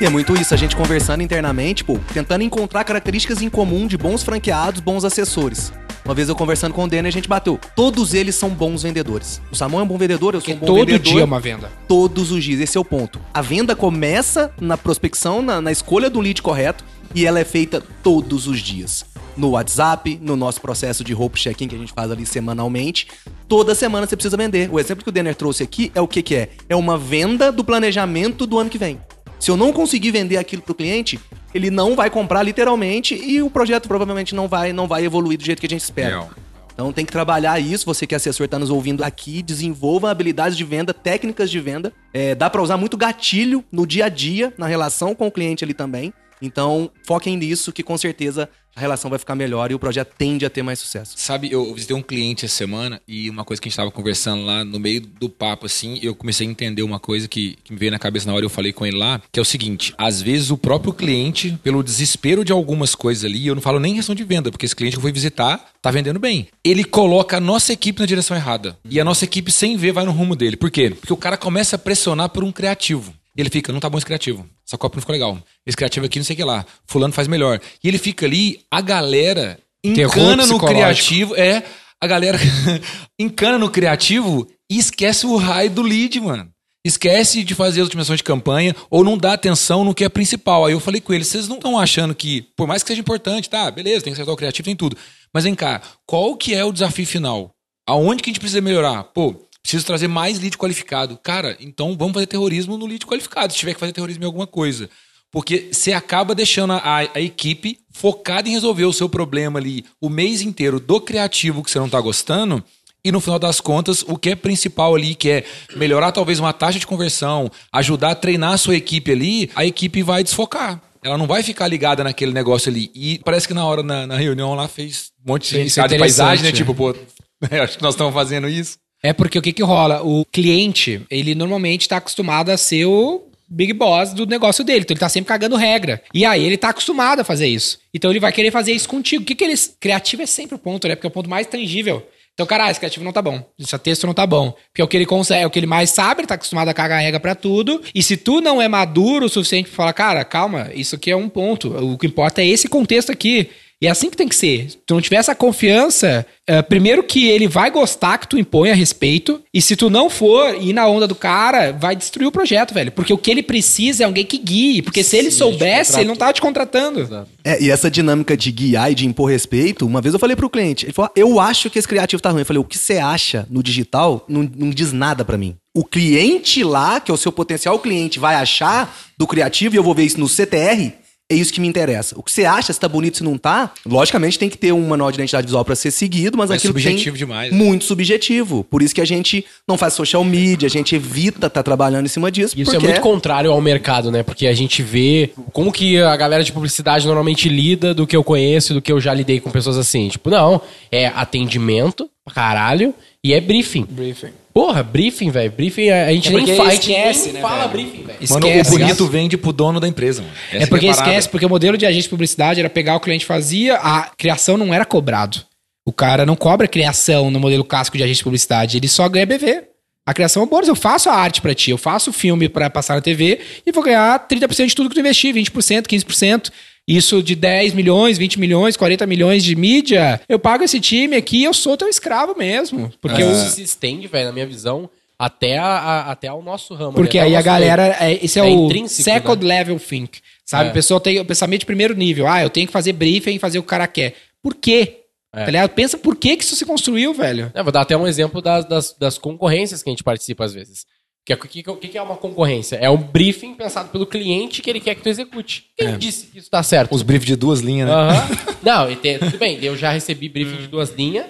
E 0.00 0.04
é 0.04 0.08
muito 0.08 0.32
isso, 0.40 0.54
a 0.54 0.56
gente 0.56 0.76
conversando 0.76 1.24
internamente, 1.24 1.82
pô, 1.82 1.98
tentando 2.14 2.44
encontrar 2.44 2.84
características 2.84 3.42
em 3.42 3.48
comum 3.48 3.84
de 3.84 3.98
bons 3.98 4.22
franqueados, 4.22 4.80
bons 4.80 5.04
assessores. 5.04 5.72
Uma 6.04 6.14
vez 6.14 6.28
eu 6.28 6.36
conversando 6.36 6.72
com 6.72 6.84
o 6.84 6.88
Denner, 6.88 7.08
a 7.08 7.12
gente 7.12 7.28
bateu. 7.28 7.58
Todos 7.74 8.14
eles 8.14 8.36
são 8.36 8.48
bons 8.48 8.84
vendedores. 8.84 9.42
O 9.50 9.56
Samuel 9.56 9.80
é 9.80 9.82
um 9.82 9.88
bom 9.88 9.98
vendedor, 9.98 10.34
eu 10.34 10.40
sou 10.40 10.54
um 10.54 10.56
bom 10.56 10.66
todo 10.66 10.78
vendedor. 10.78 11.12
dia 11.12 11.20
é 11.20 11.24
uma 11.24 11.40
venda. 11.40 11.70
todos 11.88 12.30
os 12.30 12.44
dias. 12.44 12.60
Esse 12.60 12.78
é 12.78 12.80
o 12.80 12.84
ponto. 12.84 13.20
A 13.34 13.42
venda 13.42 13.74
começa 13.74 14.52
na 14.60 14.78
prospecção, 14.78 15.42
na, 15.42 15.60
na 15.60 15.72
escolha 15.72 16.08
do 16.08 16.20
lead 16.20 16.40
correto 16.42 16.84
e 17.12 17.26
ela 17.26 17.40
é 17.40 17.44
feita 17.44 17.82
todos 18.02 18.46
os 18.46 18.60
dias. 18.60 19.04
No 19.36 19.50
WhatsApp, 19.50 20.18
no 20.22 20.36
nosso 20.36 20.60
processo 20.60 21.02
de 21.02 21.12
roupa 21.12 21.36
check-in 21.36 21.68
que 21.68 21.74
a 21.74 21.78
gente 21.78 21.92
faz 21.92 22.10
ali 22.10 22.24
semanalmente. 22.24 23.08
Toda 23.48 23.74
semana 23.74 24.06
você 24.06 24.16
precisa 24.16 24.36
vender. 24.36 24.70
O 24.72 24.78
exemplo 24.78 25.02
que 25.02 25.10
o 25.10 25.12
Denner 25.12 25.34
trouxe 25.34 25.62
aqui 25.64 25.90
é 25.94 26.00
o 26.00 26.08
que, 26.08 26.22
que 26.22 26.34
é? 26.36 26.50
É 26.68 26.76
uma 26.76 26.96
venda 26.96 27.52
do 27.52 27.64
planejamento 27.64 28.46
do 28.46 28.58
ano 28.58 28.70
que 28.70 28.78
vem. 28.78 28.98
Se 29.38 29.50
eu 29.50 29.56
não 29.56 29.72
conseguir 29.72 30.10
vender 30.10 30.36
aquilo 30.36 30.62
pro 30.62 30.74
cliente, 30.74 31.18
ele 31.54 31.70
não 31.70 31.94
vai 31.94 32.10
comprar 32.10 32.42
literalmente 32.42 33.14
e 33.14 33.40
o 33.40 33.48
projeto 33.48 33.88
provavelmente 33.88 34.34
não 34.34 34.48
vai, 34.48 34.72
não 34.72 34.88
vai 34.88 35.04
evoluir 35.04 35.38
do 35.38 35.44
jeito 35.44 35.60
que 35.60 35.66
a 35.66 35.70
gente 35.70 35.82
espera. 35.82 36.08
Real. 36.08 36.30
Então 36.78 36.92
tem 36.92 37.04
que 37.04 37.10
trabalhar 37.10 37.58
isso. 37.58 37.84
Você 37.86 38.06
que 38.06 38.14
é 38.14 38.16
assessor 38.16 38.44
está 38.44 38.56
nos 38.56 38.70
ouvindo 38.70 39.02
aqui, 39.02 39.42
desenvolva 39.42 40.12
habilidades 40.12 40.56
de 40.56 40.62
venda, 40.62 40.94
técnicas 40.94 41.50
de 41.50 41.58
venda. 41.58 41.92
É, 42.14 42.36
dá 42.36 42.48
para 42.48 42.62
usar 42.62 42.76
muito 42.76 42.96
gatilho 42.96 43.64
no 43.72 43.84
dia 43.84 44.04
a 44.04 44.08
dia, 44.08 44.54
na 44.56 44.68
relação 44.68 45.12
com 45.12 45.26
o 45.26 45.30
cliente 45.30 45.64
ali 45.64 45.74
também. 45.74 46.12
Então 46.40 46.88
foquem 47.04 47.36
nisso 47.36 47.72
que 47.72 47.82
com 47.82 47.98
certeza 47.98 48.48
a 48.78 48.80
relação 48.80 49.10
vai 49.10 49.18
ficar 49.18 49.34
melhor 49.34 49.72
e 49.72 49.74
o 49.74 49.78
projeto 49.78 50.14
tende 50.16 50.46
a 50.46 50.50
ter 50.50 50.62
mais 50.62 50.78
sucesso. 50.78 51.14
Sabe, 51.16 51.50
eu 51.50 51.74
visitei 51.74 51.96
um 51.96 52.02
cliente 52.02 52.44
essa 52.44 52.54
semana 52.54 53.02
e 53.08 53.28
uma 53.28 53.44
coisa 53.44 53.60
que 53.60 53.66
a 53.66 53.70
gente 53.70 53.76
tava 53.76 53.90
conversando 53.90 54.44
lá 54.44 54.64
no 54.64 54.78
meio 54.78 55.00
do 55.00 55.28
papo, 55.28 55.66
assim, 55.66 55.98
eu 56.00 56.14
comecei 56.14 56.46
a 56.46 56.50
entender 56.50 56.82
uma 56.82 57.00
coisa 57.00 57.26
que, 57.26 57.58
que 57.64 57.72
me 57.72 57.78
veio 57.78 57.90
na 57.90 57.98
cabeça 57.98 58.26
na 58.28 58.34
hora 58.34 58.44
eu 58.44 58.50
falei 58.50 58.72
com 58.72 58.86
ele 58.86 58.96
lá, 58.96 59.20
que 59.32 59.40
é 59.40 59.42
o 59.42 59.44
seguinte: 59.44 59.92
às 59.98 60.22
vezes 60.22 60.50
o 60.50 60.56
próprio 60.56 60.92
cliente, 60.92 61.58
pelo 61.62 61.82
desespero 61.82 62.44
de 62.44 62.52
algumas 62.52 62.94
coisas 62.94 63.24
ali, 63.24 63.48
eu 63.48 63.54
não 63.56 63.62
falo 63.62 63.80
nem 63.80 63.92
em 63.92 63.96
questão 63.96 64.14
de 64.14 64.22
venda, 64.22 64.50
porque 64.50 64.64
esse 64.64 64.76
cliente 64.76 64.94
que 64.94 64.98
eu 64.98 65.02
fui 65.02 65.12
visitar 65.12 65.72
tá 65.82 65.90
vendendo 65.90 66.20
bem. 66.20 66.46
Ele 66.62 66.84
coloca 66.84 67.38
a 67.38 67.40
nossa 67.40 67.72
equipe 67.72 68.00
na 68.00 68.06
direção 68.06 68.36
errada. 68.36 68.78
E 68.88 69.00
a 69.00 69.04
nossa 69.04 69.24
equipe, 69.24 69.50
sem 69.50 69.76
ver, 69.76 69.92
vai 69.92 70.04
no 70.04 70.12
rumo 70.12 70.36
dele. 70.36 70.56
Por 70.56 70.70
quê? 70.70 70.90
Porque 70.90 71.12
o 71.12 71.16
cara 71.16 71.36
começa 71.36 71.76
a 71.76 71.78
pressionar 71.78 72.28
por 72.28 72.44
um 72.44 72.52
criativo. 72.52 73.12
E 73.38 73.40
ele 73.40 73.50
fica, 73.50 73.72
não 73.72 73.78
tá 73.78 73.88
bom 73.88 73.96
esse 73.96 74.04
criativo. 74.04 74.44
Essa 74.66 74.76
copa 74.76 74.96
não 74.96 75.00
ficou 75.00 75.12
legal. 75.12 75.38
Esse 75.64 75.76
criativo 75.76 76.04
aqui 76.04 76.18
não 76.18 76.24
sei 76.24 76.34
o 76.34 76.36
que 76.36 76.42
lá. 76.42 76.66
Fulano 76.88 77.14
faz 77.14 77.28
melhor. 77.28 77.60
E 77.82 77.86
ele 77.86 77.96
fica 77.96 78.26
ali, 78.26 78.64
a 78.68 78.80
galera 78.80 79.60
encana 79.84 80.44
no 80.44 80.58
criativo. 80.58 81.36
É, 81.36 81.62
a 82.00 82.06
galera 82.08 82.36
encana 83.16 83.56
no 83.56 83.70
criativo 83.70 84.44
e 84.68 84.76
esquece 84.76 85.24
o 85.24 85.36
raio 85.36 85.70
do 85.70 85.82
lead, 85.82 86.18
mano. 86.18 86.50
Esquece 86.84 87.44
de 87.44 87.54
fazer 87.54 87.80
a 87.80 87.84
otimização 87.84 88.16
de 88.16 88.24
campanha 88.24 88.74
ou 88.90 89.04
não 89.04 89.16
dá 89.16 89.34
atenção 89.34 89.84
no 89.84 89.94
que 89.94 90.04
é 90.04 90.08
principal. 90.08 90.66
Aí 90.66 90.72
eu 90.72 90.80
falei 90.80 91.00
com 91.00 91.14
eles, 91.14 91.28
vocês 91.28 91.46
não 91.46 91.58
estão 91.58 91.78
achando 91.78 92.16
que, 92.16 92.42
por 92.56 92.66
mais 92.66 92.82
que 92.82 92.88
seja 92.88 93.00
importante, 93.00 93.48
tá, 93.48 93.70
beleza, 93.70 94.02
tem 94.02 94.12
que 94.12 94.16
acertar 94.16 94.34
o 94.34 94.36
criativo, 94.36 94.64
tem 94.64 94.74
tudo. 94.74 94.96
Mas 95.32 95.44
vem 95.44 95.54
cá, 95.54 95.80
qual 96.04 96.34
que 96.36 96.56
é 96.56 96.64
o 96.64 96.72
desafio 96.72 97.06
final? 97.06 97.54
Aonde 97.86 98.20
que 98.20 98.30
a 98.30 98.32
gente 98.32 98.40
precisa 98.40 98.60
melhorar? 98.60 99.04
Pô, 99.04 99.47
preciso 99.62 99.86
trazer 99.86 100.08
mais 100.08 100.38
lead 100.38 100.56
qualificado. 100.56 101.18
Cara, 101.22 101.56
então 101.60 101.96
vamos 101.96 102.14
fazer 102.14 102.26
terrorismo 102.26 102.76
no 102.76 102.86
lead 102.86 103.04
qualificado, 103.06 103.52
se 103.52 103.58
tiver 103.58 103.74
que 103.74 103.80
fazer 103.80 103.92
terrorismo 103.92 104.24
em 104.24 104.26
alguma 104.26 104.46
coisa. 104.46 104.88
Porque 105.30 105.68
você 105.72 105.92
acaba 105.92 106.34
deixando 106.34 106.72
a, 106.72 106.98
a 107.14 107.20
equipe 107.20 107.78
focada 107.92 108.48
em 108.48 108.52
resolver 108.52 108.86
o 108.86 108.92
seu 108.92 109.08
problema 109.08 109.58
ali 109.58 109.84
o 110.00 110.08
mês 110.08 110.40
inteiro 110.40 110.80
do 110.80 111.00
criativo 111.00 111.62
que 111.62 111.70
você 111.70 111.78
não 111.78 111.86
está 111.86 112.00
gostando. 112.00 112.64
E 113.04 113.12
no 113.12 113.20
final 113.20 113.38
das 113.38 113.60
contas, 113.60 114.02
o 114.02 114.16
que 114.16 114.30
é 114.30 114.36
principal 114.36 114.94
ali, 114.94 115.14
que 115.14 115.30
é 115.30 115.44
melhorar 115.76 116.12
talvez 116.12 116.38
uma 116.40 116.52
taxa 116.52 116.78
de 116.78 116.86
conversão, 116.86 117.50
ajudar 117.72 118.10
a 118.10 118.14
treinar 118.14 118.54
a 118.54 118.58
sua 118.58 118.76
equipe 118.76 119.12
ali, 119.12 119.50
a 119.54 119.64
equipe 119.64 120.02
vai 120.02 120.24
desfocar. 120.24 120.82
Ela 121.02 121.16
não 121.16 121.26
vai 121.26 121.42
ficar 121.42 121.68
ligada 121.68 122.02
naquele 122.02 122.32
negócio 122.32 122.70
ali. 122.70 122.90
E 122.94 123.20
parece 123.24 123.46
que 123.46 123.54
na 123.54 123.64
hora, 123.64 123.82
na, 123.82 124.06
na 124.06 124.16
reunião 124.16 124.54
lá, 124.54 124.66
fez 124.66 125.12
um 125.24 125.32
monte 125.32 125.54
de 125.54 125.80
é 125.80 125.88
de 125.88 125.98
paisagem, 125.98 126.44
né? 126.44 126.52
Tipo, 126.52 126.74
pô, 126.74 126.90
acho 127.62 127.76
que 127.76 127.82
nós 127.82 127.94
estamos 127.94 128.12
fazendo 128.12 128.48
isso. 128.48 128.78
É 129.02 129.12
porque 129.12 129.38
o 129.38 129.42
que 129.42 129.52
que 129.52 129.62
rola? 129.62 130.02
O 130.02 130.24
cliente, 130.24 131.02
ele 131.10 131.34
normalmente 131.34 131.82
está 131.82 131.98
acostumado 131.98 132.50
a 132.50 132.56
ser 132.56 132.84
o 132.86 133.24
big 133.48 133.72
boss 133.72 134.12
do 134.12 134.26
negócio 134.26 134.64
dele. 134.64 134.80
Então 134.80 134.94
ele 134.94 135.00
tá 135.00 135.08
sempre 135.08 135.28
cagando 135.28 135.56
regra. 135.56 136.02
E 136.12 136.24
aí 136.24 136.44
ele 136.44 136.56
tá 136.56 136.70
acostumado 136.70 137.20
a 137.20 137.24
fazer 137.24 137.46
isso. 137.46 137.78
Então 137.94 138.10
ele 138.10 138.20
vai 138.20 138.32
querer 138.32 138.50
fazer 138.50 138.72
isso 138.72 138.88
contigo. 138.88 139.22
O 139.22 139.26
que 139.26 139.34
que 139.34 139.44
eles... 139.44 139.74
Criativo 139.80 140.22
é 140.22 140.26
sempre 140.26 140.56
o 140.56 140.58
ponto, 140.58 140.86
né? 140.86 140.94
Porque 140.94 141.06
é 141.06 141.10
o 141.10 141.12
ponto 141.12 141.30
mais 141.30 141.46
tangível. 141.46 142.06
Então, 142.34 142.46
cara, 142.46 142.70
esse 142.70 142.78
criativo 142.78 143.04
não 143.04 143.12
tá 143.12 143.20
bom. 143.20 143.42
Esse 143.58 143.76
texto 143.78 144.06
não 144.06 144.14
tá 144.14 144.24
bom. 144.24 144.54
Porque 144.70 144.80
é 144.80 144.84
o 144.84 144.86
que 144.86 144.96
ele 144.96 145.06
consegue, 145.06 145.42
é 145.42 145.46
o 145.46 145.50
que 145.50 145.58
ele 145.58 145.66
mais 145.66 145.90
sabe, 145.90 146.20
ele 146.20 146.28
tá 146.28 146.34
acostumado 146.34 146.68
a 146.68 146.74
cagar 146.74 147.00
regra 147.00 147.18
pra 147.18 147.34
tudo. 147.34 147.82
E 147.92 148.00
se 148.00 148.16
tu 148.16 148.40
não 148.40 148.62
é 148.62 148.68
maduro 148.68 149.26
o 149.26 149.28
suficiente 149.28 149.68
pra 149.68 149.76
falar, 149.76 149.92
cara, 149.92 150.24
calma, 150.24 150.70
isso 150.72 150.94
aqui 150.94 151.10
é 151.10 151.16
um 151.16 151.28
ponto. 151.28 151.68
O 151.76 151.98
que 151.98 152.06
importa 152.06 152.40
é 152.40 152.46
esse 152.46 152.68
contexto 152.68 153.10
aqui. 153.10 153.50
E 153.80 153.86
é 153.86 153.90
assim 153.90 154.10
que 154.10 154.16
tem 154.16 154.26
que 154.26 154.34
ser. 154.34 154.70
Se 154.70 154.78
tu 154.84 154.94
não 154.94 155.00
tiver 155.00 155.16
essa 155.16 155.36
confiança, 155.36 156.26
é, 156.46 156.60
primeiro 156.62 157.02
que 157.02 157.28
ele 157.28 157.46
vai 157.46 157.70
gostar 157.70 158.18
que 158.18 158.26
tu 158.26 158.36
impõe 158.36 158.72
a 158.72 158.74
respeito. 158.74 159.40
E 159.54 159.62
se 159.62 159.76
tu 159.76 159.88
não 159.88 160.10
for 160.10 160.56
ir 160.60 160.72
na 160.72 160.88
onda 160.88 161.06
do 161.06 161.14
cara, 161.14 161.72
vai 161.72 161.94
destruir 161.94 162.26
o 162.26 162.32
projeto, 162.32 162.74
velho. 162.74 162.90
Porque 162.90 163.12
o 163.12 163.18
que 163.18 163.30
ele 163.30 163.42
precisa 163.42 164.02
é 164.02 164.06
alguém 164.06 164.24
que 164.24 164.36
guie. 164.36 164.82
Porque 164.82 165.04
se 165.04 165.16
ele 165.16 165.30
soubesse, 165.30 166.00
ele 166.00 166.08
não 166.08 166.16
tava 166.16 166.32
te 166.32 166.40
contratando. 166.40 167.26
É, 167.44 167.62
e 167.62 167.70
essa 167.70 167.88
dinâmica 167.88 168.36
de 168.36 168.50
guiar 168.50 168.90
e 168.90 168.96
de 168.96 169.06
impor 169.06 169.30
respeito, 169.30 169.86
uma 169.86 170.00
vez 170.00 170.12
eu 170.12 170.18
falei 170.18 170.34
pro 170.34 170.50
cliente, 170.50 170.86
ele 170.86 170.92
falou, 170.92 171.10
eu 171.14 171.38
acho 171.38 171.70
que 171.70 171.78
esse 171.78 171.86
criativo 171.86 172.20
tá 172.20 172.30
ruim. 172.30 172.40
Eu 172.40 172.46
falei, 172.46 172.60
o 172.60 172.64
que 172.64 172.76
você 172.76 172.98
acha 172.98 173.46
no 173.48 173.62
digital 173.62 174.24
não, 174.28 174.50
não 174.56 174.70
diz 174.70 174.92
nada 174.92 175.24
pra 175.24 175.38
mim. 175.38 175.56
O 175.72 175.84
cliente 175.84 176.64
lá, 176.64 176.98
que 176.98 177.12
é 177.12 177.14
o 177.14 177.16
seu 177.16 177.30
potencial 177.30 177.78
cliente, 177.78 178.18
vai 178.18 178.34
achar 178.34 178.96
do 179.16 179.26
criativo, 179.26 179.76
e 179.76 179.78
eu 179.78 179.82
vou 179.84 179.94
ver 179.94 180.04
isso 180.04 180.18
no 180.18 180.28
CTR, 180.28 180.92
é 181.30 181.34
isso 181.34 181.52
que 181.52 181.60
me 181.60 181.68
interessa. 181.68 182.18
O 182.18 182.22
que 182.22 182.32
você 182.32 182.44
acha, 182.44 182.72
se 182.72 182.80
tá 182.80 182.88
bonito, 182.88 183.18
se 183.18 183.24
não 183.24 183.36
tá, 183.36 183.72
logicamente 183.84 184.38
tem 184.38 184.48
que 184.48 184.56
ter 184.56 184.72
um 184.72 184.86
manual 184.88 185.10
de 185.10 185.16
identidade 185.18 185.46
visual 185.46 185.64
pra 185.64 185.76
ser 185.76 185.90
seguido, 185.90 186.38
mas 186.38 186.50
É 186.50 186.54
aquilo 186.54 186.72
subjetivo 186.72 187.16
tem 187.16 187.26
demais, 187.26 187.52
né? 187.52 187.58
muito 187.58 187.84
subjetivo. 187.84 188.64
Por 188.64 188.82
isso 188.82 188.94
que 188.94 189.00
a 189.00 189.04
gente 189.04 189.44
não 189.66 189.76
faz 189.76 189.92
social 189.92 190.24
media, 190.24 190.66
a 190.66 190.70
gente 190.70 190.94
evita 190.94 191.48
estar 191.48 191.62
trabalhando 191.62 192.06
em 192.06 192.08
cima 192.08 192.30
disso, 192.30 192.54
Isso 192.56 192.70
porque 192.70 192.86
é 192.86 192.88
muito 192.88 193.02
contrário 193.02 193.50
ao 193.52 193.60
mercado, 193.60 194.10
né? 194.10 194.22
Porque 194.22 194.46
a 194.46 194.54
gente 194.54 194.82
vê 194.82 195.30
como 195.52 195.70
que 195.70 196.00
a 196.00 196.16
galera 196.16 196.42
de 196.42 196.50
publicidade 196.50 197.06
normalmente 197.06 197.48
lida 197.48 197.92
do 197.92 198.06
que 198.06 198.16
eu 198.16 198.24
conheço, 198.24 198.72
do 198.72 198.80
que 198.80 198.90
eu 198.90 199.00
já 199.00 199.12
lidei 199.12 199.38
com 199.38 199.50
pessoas 199.50 199.76
assim. 199.76 200.08
Tipo, 200.08 200.30
não, 200.30 200.62
é 200.90 201.06
atendimento 201.08 202.08
caralho 202.28 202.94
e 203.22 203.32
é 203.32 203.40
briefing. 203.40 203.86
Briefing. 203.88 204.32
Porra, 204.58 204.82
briefing, 204.82 205.30
velho. 205.30 205.52
Briefing, 205.52 205.88
a 205.90 206.12
gente 206.12 206.28
É 206.28 206.30
nem, 206.32 206.40
porque 206.40 206.56
fa 206.56 206.70
gente 206.70 206.90
esquece, 206.90 207.24
nem 207.26 207.34
né, 207.34 207.40
fala 207.40 207.68
velho? 207.68 207.70
briefing, 207.70 208.02
velho. 208.02 208.18
Mano, 208.28 208.46
o 208.46 208.50
Esquece, 208.50 208.70
bonito 208.72 208.88
gasto. 208.88 209.06
vende 209.06 209.36
pro 209.36 209.52
dono 209.52 209.78
da 209.78 209.86
empresa, 209.86 210.20
mano. 210.20 210.34
Essa 210.52 210.64
É 210.64 210.66
porque 210.66 210.86
que 210.86 210.90
a 210.90 210.94
parada. 210.96 211.10
esquece, 211.12 211.28
porque 211.28 211.46
o 211.46 211.48
modelo 211.48 211.78
de 211.78 211.86
agência 211.86 212.02
de 212.02 212.08
publicidade 212.08 212.58
era 212.58 212.68
pegar 212.68 212.96
o 212.96 213.00
cliente 213.00 213.24
fazia, 213.24 213.76
a 213.76 214.10
criação 214.18 214.56
não 214.56 214.74
era 214.74 214.84
cobrado. 214.84 215.42
O 215.86 215.92
cara 215.92 216.26
não 216.26 216.34
cobra 216.34 216.66
criação 216.66 217.30
no 217.30 217.38
modelo 217.38 217.62
clássico 217.62 217.96
de 217.96 218.02
agência 218.02 218.18
de 218.18 218.24
publicidade, 218.24 218.76
ele 218.78 218.88
só 218.88 219.08
ganha 219.08 219.24
BV. 219.26 219.62
A 220.04 220.12
criação 220.12 220.42
é 220.42 220.46
um 220.46 220.48
bônus, 220.48 220.66
eu 220.66 220.74
faço 220.74 221.08
a 221.08 221.14
arte 221.14 221.40
pra 221.40 221.54
ti, 221.54 221.70
eu 221.70 221.78
faço 221.78 222.10
o 222.10 222.12
filme 222.12 222.48
pra 222.48 222.68
passar 222.68 222.96
na 222.96 223.00
TV 223.00 223.38
e 223.64 223.70
vou 223.70 223.84
ganhar 223.84 224.26
30% 224.26 224.66
de 224.66 224.74
tudo 224.74 224.88
que 224.88 224.96
tu 224.96 225.00
investir, 225.00 225.32
20%, 225.32 225.86
15%. 225.86 226.50
Isso 226.88 227.22
de 227.22 227.34
10 227.36 227.74
milhões, 227.74 228.16
20 228.16 228.40
milhões, 228.40 228.76
40 228.76 229.06
milhões 229.06 229.44
de 229.44 229.54
mídia, 229.54 230.20
eu 230.28 230.38
pago 230.38 230.64
esse 230.64 230.80
time 230.80 231.14
aqui 231.16 231.44
eu 231.44 231.52
sou 231.52 231.76
teu 231.76 231.88
escravo 231.88 232.34
mesmo. 232.36 232.90
Porque, 233.00 233.22
eu, 233.22 233.30
Isso 233.30 233.50
se 233.50 233.62
estende, 233.62 234.08
velho, 234.08 234.26
na 234.26 234.32
minha 234.32 234.46
visão, 234.46 234.88
até, 235.18 235.58
a, 235.58 235.66
a- 235.66 236.10
até 236.12 236.28
ao 236.28 236.42
nosso 236.42 236.74
ramo. 236.74 236.94
porque 236.94 237.18
né? 237.18 237.24
Até 237.24 237.30
aí 237.30 237.36
a 237.36 237.42
galera, 237.42 237.96
é, 238.00 238.24
esse 238.24 238.38
é, 238.40 238.42
É 238.42 238.46
o 238.46 238.66
intrínseco, 238.66 239.02
second 239.02 239.44
né? 239.46 239.58
level 239.58 239.78
think, 239.78 240.20
sabe? 240.46 240.66
É. 240.66 240.70
A 240.70 240.72
pessoa 240.72 240.98
tem 241.00 241.20
o 241.20 241.24
pensamento 241.24 241.60
de 241.60 241.66
primeiro 241.66 241.94
nível. 241.94 242.26
Ah, 242.26 242.42
eu 242.42 242.48
tenho 242.48 242.66
que 242.66 242.72
fazer 242.72 242.92
briefing 242.94 243.34
e 243.34 243.38
fazer 243.38 243.58
o 243.58 243.62
que 243.62 243.66
o 243.66 243.70
cara 243.70 243.86
quer. 243.86 244.14
Por 244.42 244.54
quê? 244.54 245.00
É. 245.34 245.44
Tá 245.44 245.50
ligado? 245.50 245.70
Pensa 245.70 245.98
por 245.98 246.16
que 246.16 246.36
que 246.36 246.42
isso 246.44 246.56
se 246.56 246.64
construiu, 246.64 247.12
velho. 247.12 247.50
É, 247.54 247.62
vou 247.62 247.70
dar 247.70 247.82
até 247.82 247.94
um 247.96 248.06
exemplo 248.06 248.40
das, 248.40 248.64
das, 248.64 248.96
das 248.98 249.18
concorrências 249.18 249.82
que 249.82 249.90
a 249.90 249.92
gente 249.92 250.02
participa 250.02 250.44
às 250.44 250.54
vezes. 250.54 250.86
Que 251.28 251.32
é- 251.34 251.36
O 251.72 251.76
que, 251.76 251.88
que, 251.88 251.98
é 251.98 252.02
uma 252.02 252.16
concorrência? 252.16 252.76
É 252.76 252.88
um 252.88 252.96
briefing 252.96 253.52
pensado 253.54 253.90
pelo 253.90 254.06
cliente 254.06 254.62
que 254.62 254.70
ele 254.70 254.80
quer 254.80 254.94
que 254.94 255.02
tu 255.02 255.08
execute. 255.10 255.66
Quem 255.76 255.98
disse 255.98 256.26
que 256.28 256.38
isso 256.38 256.50
tá 256.50 256.62
certo? 256.62 256.94
Os 256.94 257.02
briefs 257.02 257.26
de 257.26 257.36
duas 257.36 257.60
linhas, 257.60 257.88
né? 257.88 257.94
Aham. 257.94 258.28
Não, 258.62 258.96
tem- 258.96 259.18
tudo 259.18 259.36
bem, 259.36 259.58
eu 259.62 259.76
já 259.76 259.90
recebi 259.90 260.28
briefing 260.28 260.56
de 260.56 260.66
duas 260.68 260.90
linhas, 260.94 261.26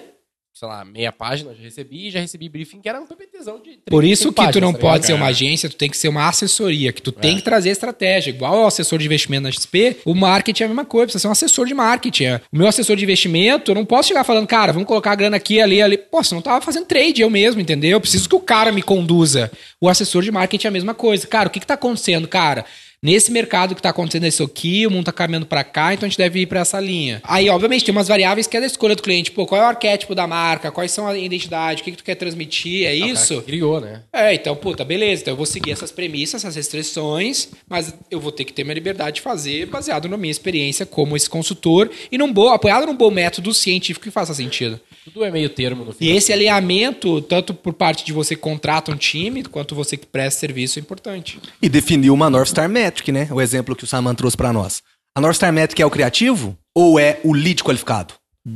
sei 0.59 0.67
lá, 0.67 0.83
meia 0.83 1.09
página, 1.09 1.55
já 1.55 1.63
recebi, 1.63 2.07
e 2.07 2.11
já 2.11 2.19
recebi 2.19 2.49
briefing 2.49 2.81
que 2.81 2.89
era 2.89 2.99
um 2.99 3.05
PPTzão 3.07 3.61
de 3.61 3.79
Por 3.89 4.01
35 4.01 4.05
isso 4.11 4.27
que 4.27 4.33
tu 4.33 4.35
páginas, 4.35 4.61
não 4.61 4.73
tá 4.73 4.79
pode 4.79 5.05
ser 5.05 5.13
uma 5.13 5.27
agência, 5.27 5.69
tu 5.69 5.77
tem 5.77 5.89
que 5.89 5.95
ser 5.95 6.09
uma 6.09 6.27
assessoria, 6.27 6.91
que 6.91 7.01
tu 7.01 7.13
tem 7.13 7.37
que 7.37 7.43
trazer 7.43 7.69
estratégia. 7.69 8.29
Igual 8.31 8.63
o 8.63 8.67
assessor 8.67 8.99
de 8.99 9.05
investimento 9.05 9.43
na 9.43 9.51
XP, 9.53 9.99
o 10.03 10.13
marketing 10.13 10.63
é 10.63 10.65
a 10.65 10.67
mesma 10.67 10.83
coisa, 10.83 11.05
precisa 11.05 11.21
ser 11.21 11.27
um 11.29 11.31
assessor 11.31 11.65
de 11.65 11.73
marketing. 11.73 12.25
é. 12.25 12.41
O 12.51 12.57
meu 12.57 12.67
assessor 12.67 12.97
de 12.97 13.05
investimento, 13.05 13.71
eu 13.71 13.75
não 13.75 13.85
posso 13.85 14.09
chegar 14.09 14.25
falando, 14.25 14.47
cara, 14.47 14.73
vamos 14.73 14.85
colocar 14.85 15.13
a 15.13 15.15
grana 15.15 15.37
aqui, 15.37 15.61
ali, 15.61 15.81
ali. 15.81 15.97
Pô, 15.97 16.21
você 16.21 16.35
não 16.35 16.41
tava 16.41 16.59
fazendo 16.59 16.85
trade 16.85 17.21
eu 17.21 17.29
mesmo, 17.29 17.61
entendeu? 17.61 17.91
Eu 17.91 18.01
preciso 18.01 18.27
que 18.27 18.35
o 18.35 18.41
cara 18.41 18.69
me 18.69 18.81
conduza. 18.81 19.49
O 19.79 19.87
assessor 19.87 20.23
de 20.23 20.31
marketing 20.31 20.67
é 20.67 20.67
a 20.67 20.71
mesma 20.71 20.93
coisa. 20.93 21.25
Cara, 21.25 21.47
o 21.47 21.51
que 21.51 21.61
que 21.61 21.67
tá 21.67 21.75
acontecendo, 21.75 22.27
cara? 22.27 22.65
Nesse 23.01 23.31
mercado 23.31 23.75
que 23.75 23.81
tá 23.81 23.91
acontecendo 23.91 24.27
isso 24.27 24.43
aqui, 24.43 24.85
o 24.85 24.91
mundo 24.91 25.05
tá 25.05 25.13
caminhando 25.13 25.45
pra 25.45 25.63
cá, 25.63 25.93
então 25.93 26.05
a 26.05 26.09
gente 26.09 26.17
deve 26.17 26.41
ir 26.41 26.47
pra 26.47 26.59
essa 26.59 26.81
linha. 26.81 27.21
Aí, 27.23 27.49
obviamente, 27.49 27.85
tem 27.85 27.93
umas 27.93 28.09
variáveis 28.09 28.45
que 28.45 28.57
é 28.57 28.59
da 28.59 28.65
escolha 28.65 28.93
do 28.93 29.01
cliente. 29.01 29.31
Pô, 29.31 29.45
qual 29.45 29.61
é 29.61 29.63
o 29.63 29.67
arquétipo 29.67 30.13
da 30.13 30.27
marca? 30.27 30.69
Quais 30.69 30.91
são 30.91 31.07
a 31.07 31.17
identidade? 31.17 31.81
O 31.81 31.85
que, 31.85 31.91
que 31.91 31.97
tu 31.97 32.03
quer 32.03 32.15
transmitir? 32.15 32.85
É 32.85 32.99
cara 32.99 33.11
isso? 33.11 33.37
que 33.37 33.43
criou, 33.43 33.79
né? 33.79 34.03
É, 34.11 34.33
então, 34.33 34.53
puta, 34.53 34.83
beleza. 34.83 35.21
Então 35.21 35.31
eu 35.31 35.37
vou 35.37 35.45
seguir 35.45 35.71
essas 35.71 35.91
premissas, 35.91 36.43
essas 36.43 36.57
restrições, 36.57 37.47
mas 37.69 37.93
eu 38.11 38.19
vou 38.19 38.33
ter 38.33 38.43
que 38.43 38.51
ter 38.51 38.65
minha 38.65 38.73
liberdade 38.73 39.15
de 39.15 39.21
fazer 39.21 39.65
baseado 39.67 40.09
na 40.09 40.17
minha 40.17 40.31
experiência 40.31 40.85
como 40.85 41.15
esse 41.15 41.29
consultor 41.29 41.89
e 42.11 42.17
num 42.17 42.33
bom, 42.33 42.49
apoiado 42.49 42.85
num 42.85 42.95
bom 42.95 43.09
método 43.09 43.53
científico 43.53 44.03
que 44.03 44.11
faça 44.11 44.33
sentido. 44.33 44.77
Tudo 45.11 45.25
é 45.25 45.31
meio 45.31 45.49
termo 45.49 45.83
no 45.83 45.91
fim. 45.91 46.05
E 46.05 46.11
esse 46.11 46.31
alinhamento, 46.31 47.19
tanto 47.21 47.51
por 47.51 47.73
parte 47.73 48.05
de 48.05 48.13
você 48.13 48.35
que 48.35 48.41
contrata 48.41 48.91
um 48.91 48.95
time, 48.95 49.43
quanto 49.43 49.73
você 49.73 49.97
que 49.97 50.05
presta 50.05 50.39
serviço, 50.39 50.77
é 50.77 50.81
importante. 50.81 51.39
E 51.59 51.67
definiu 51.67 52.13
uma 52.13 52.29
North 52.29 52.49
Star 52.49 52.69
Metric, 52.69 53.11
né? 53.11 53.27
O 53.31 53.41
exemplo 53.41 53.75
que 53.75 53.83
o 53.83 53.87
Saman 53.87 54.13
trouxe 54.13 54.37
pra 54.37 54.53
nós. 54.53 54.83
A 55.15 55.21
North 55.21 55.35
Star 55.35 55.51
Metric 55.51 55.81
é 55.81 55.85
o 55.85 55.89
criativo 55.89 56.55
ou 56.75 56.99
é 56.99 57.19
o 57.23 57.33
lead 57.33 57.63
qualificado? 57.63 58.13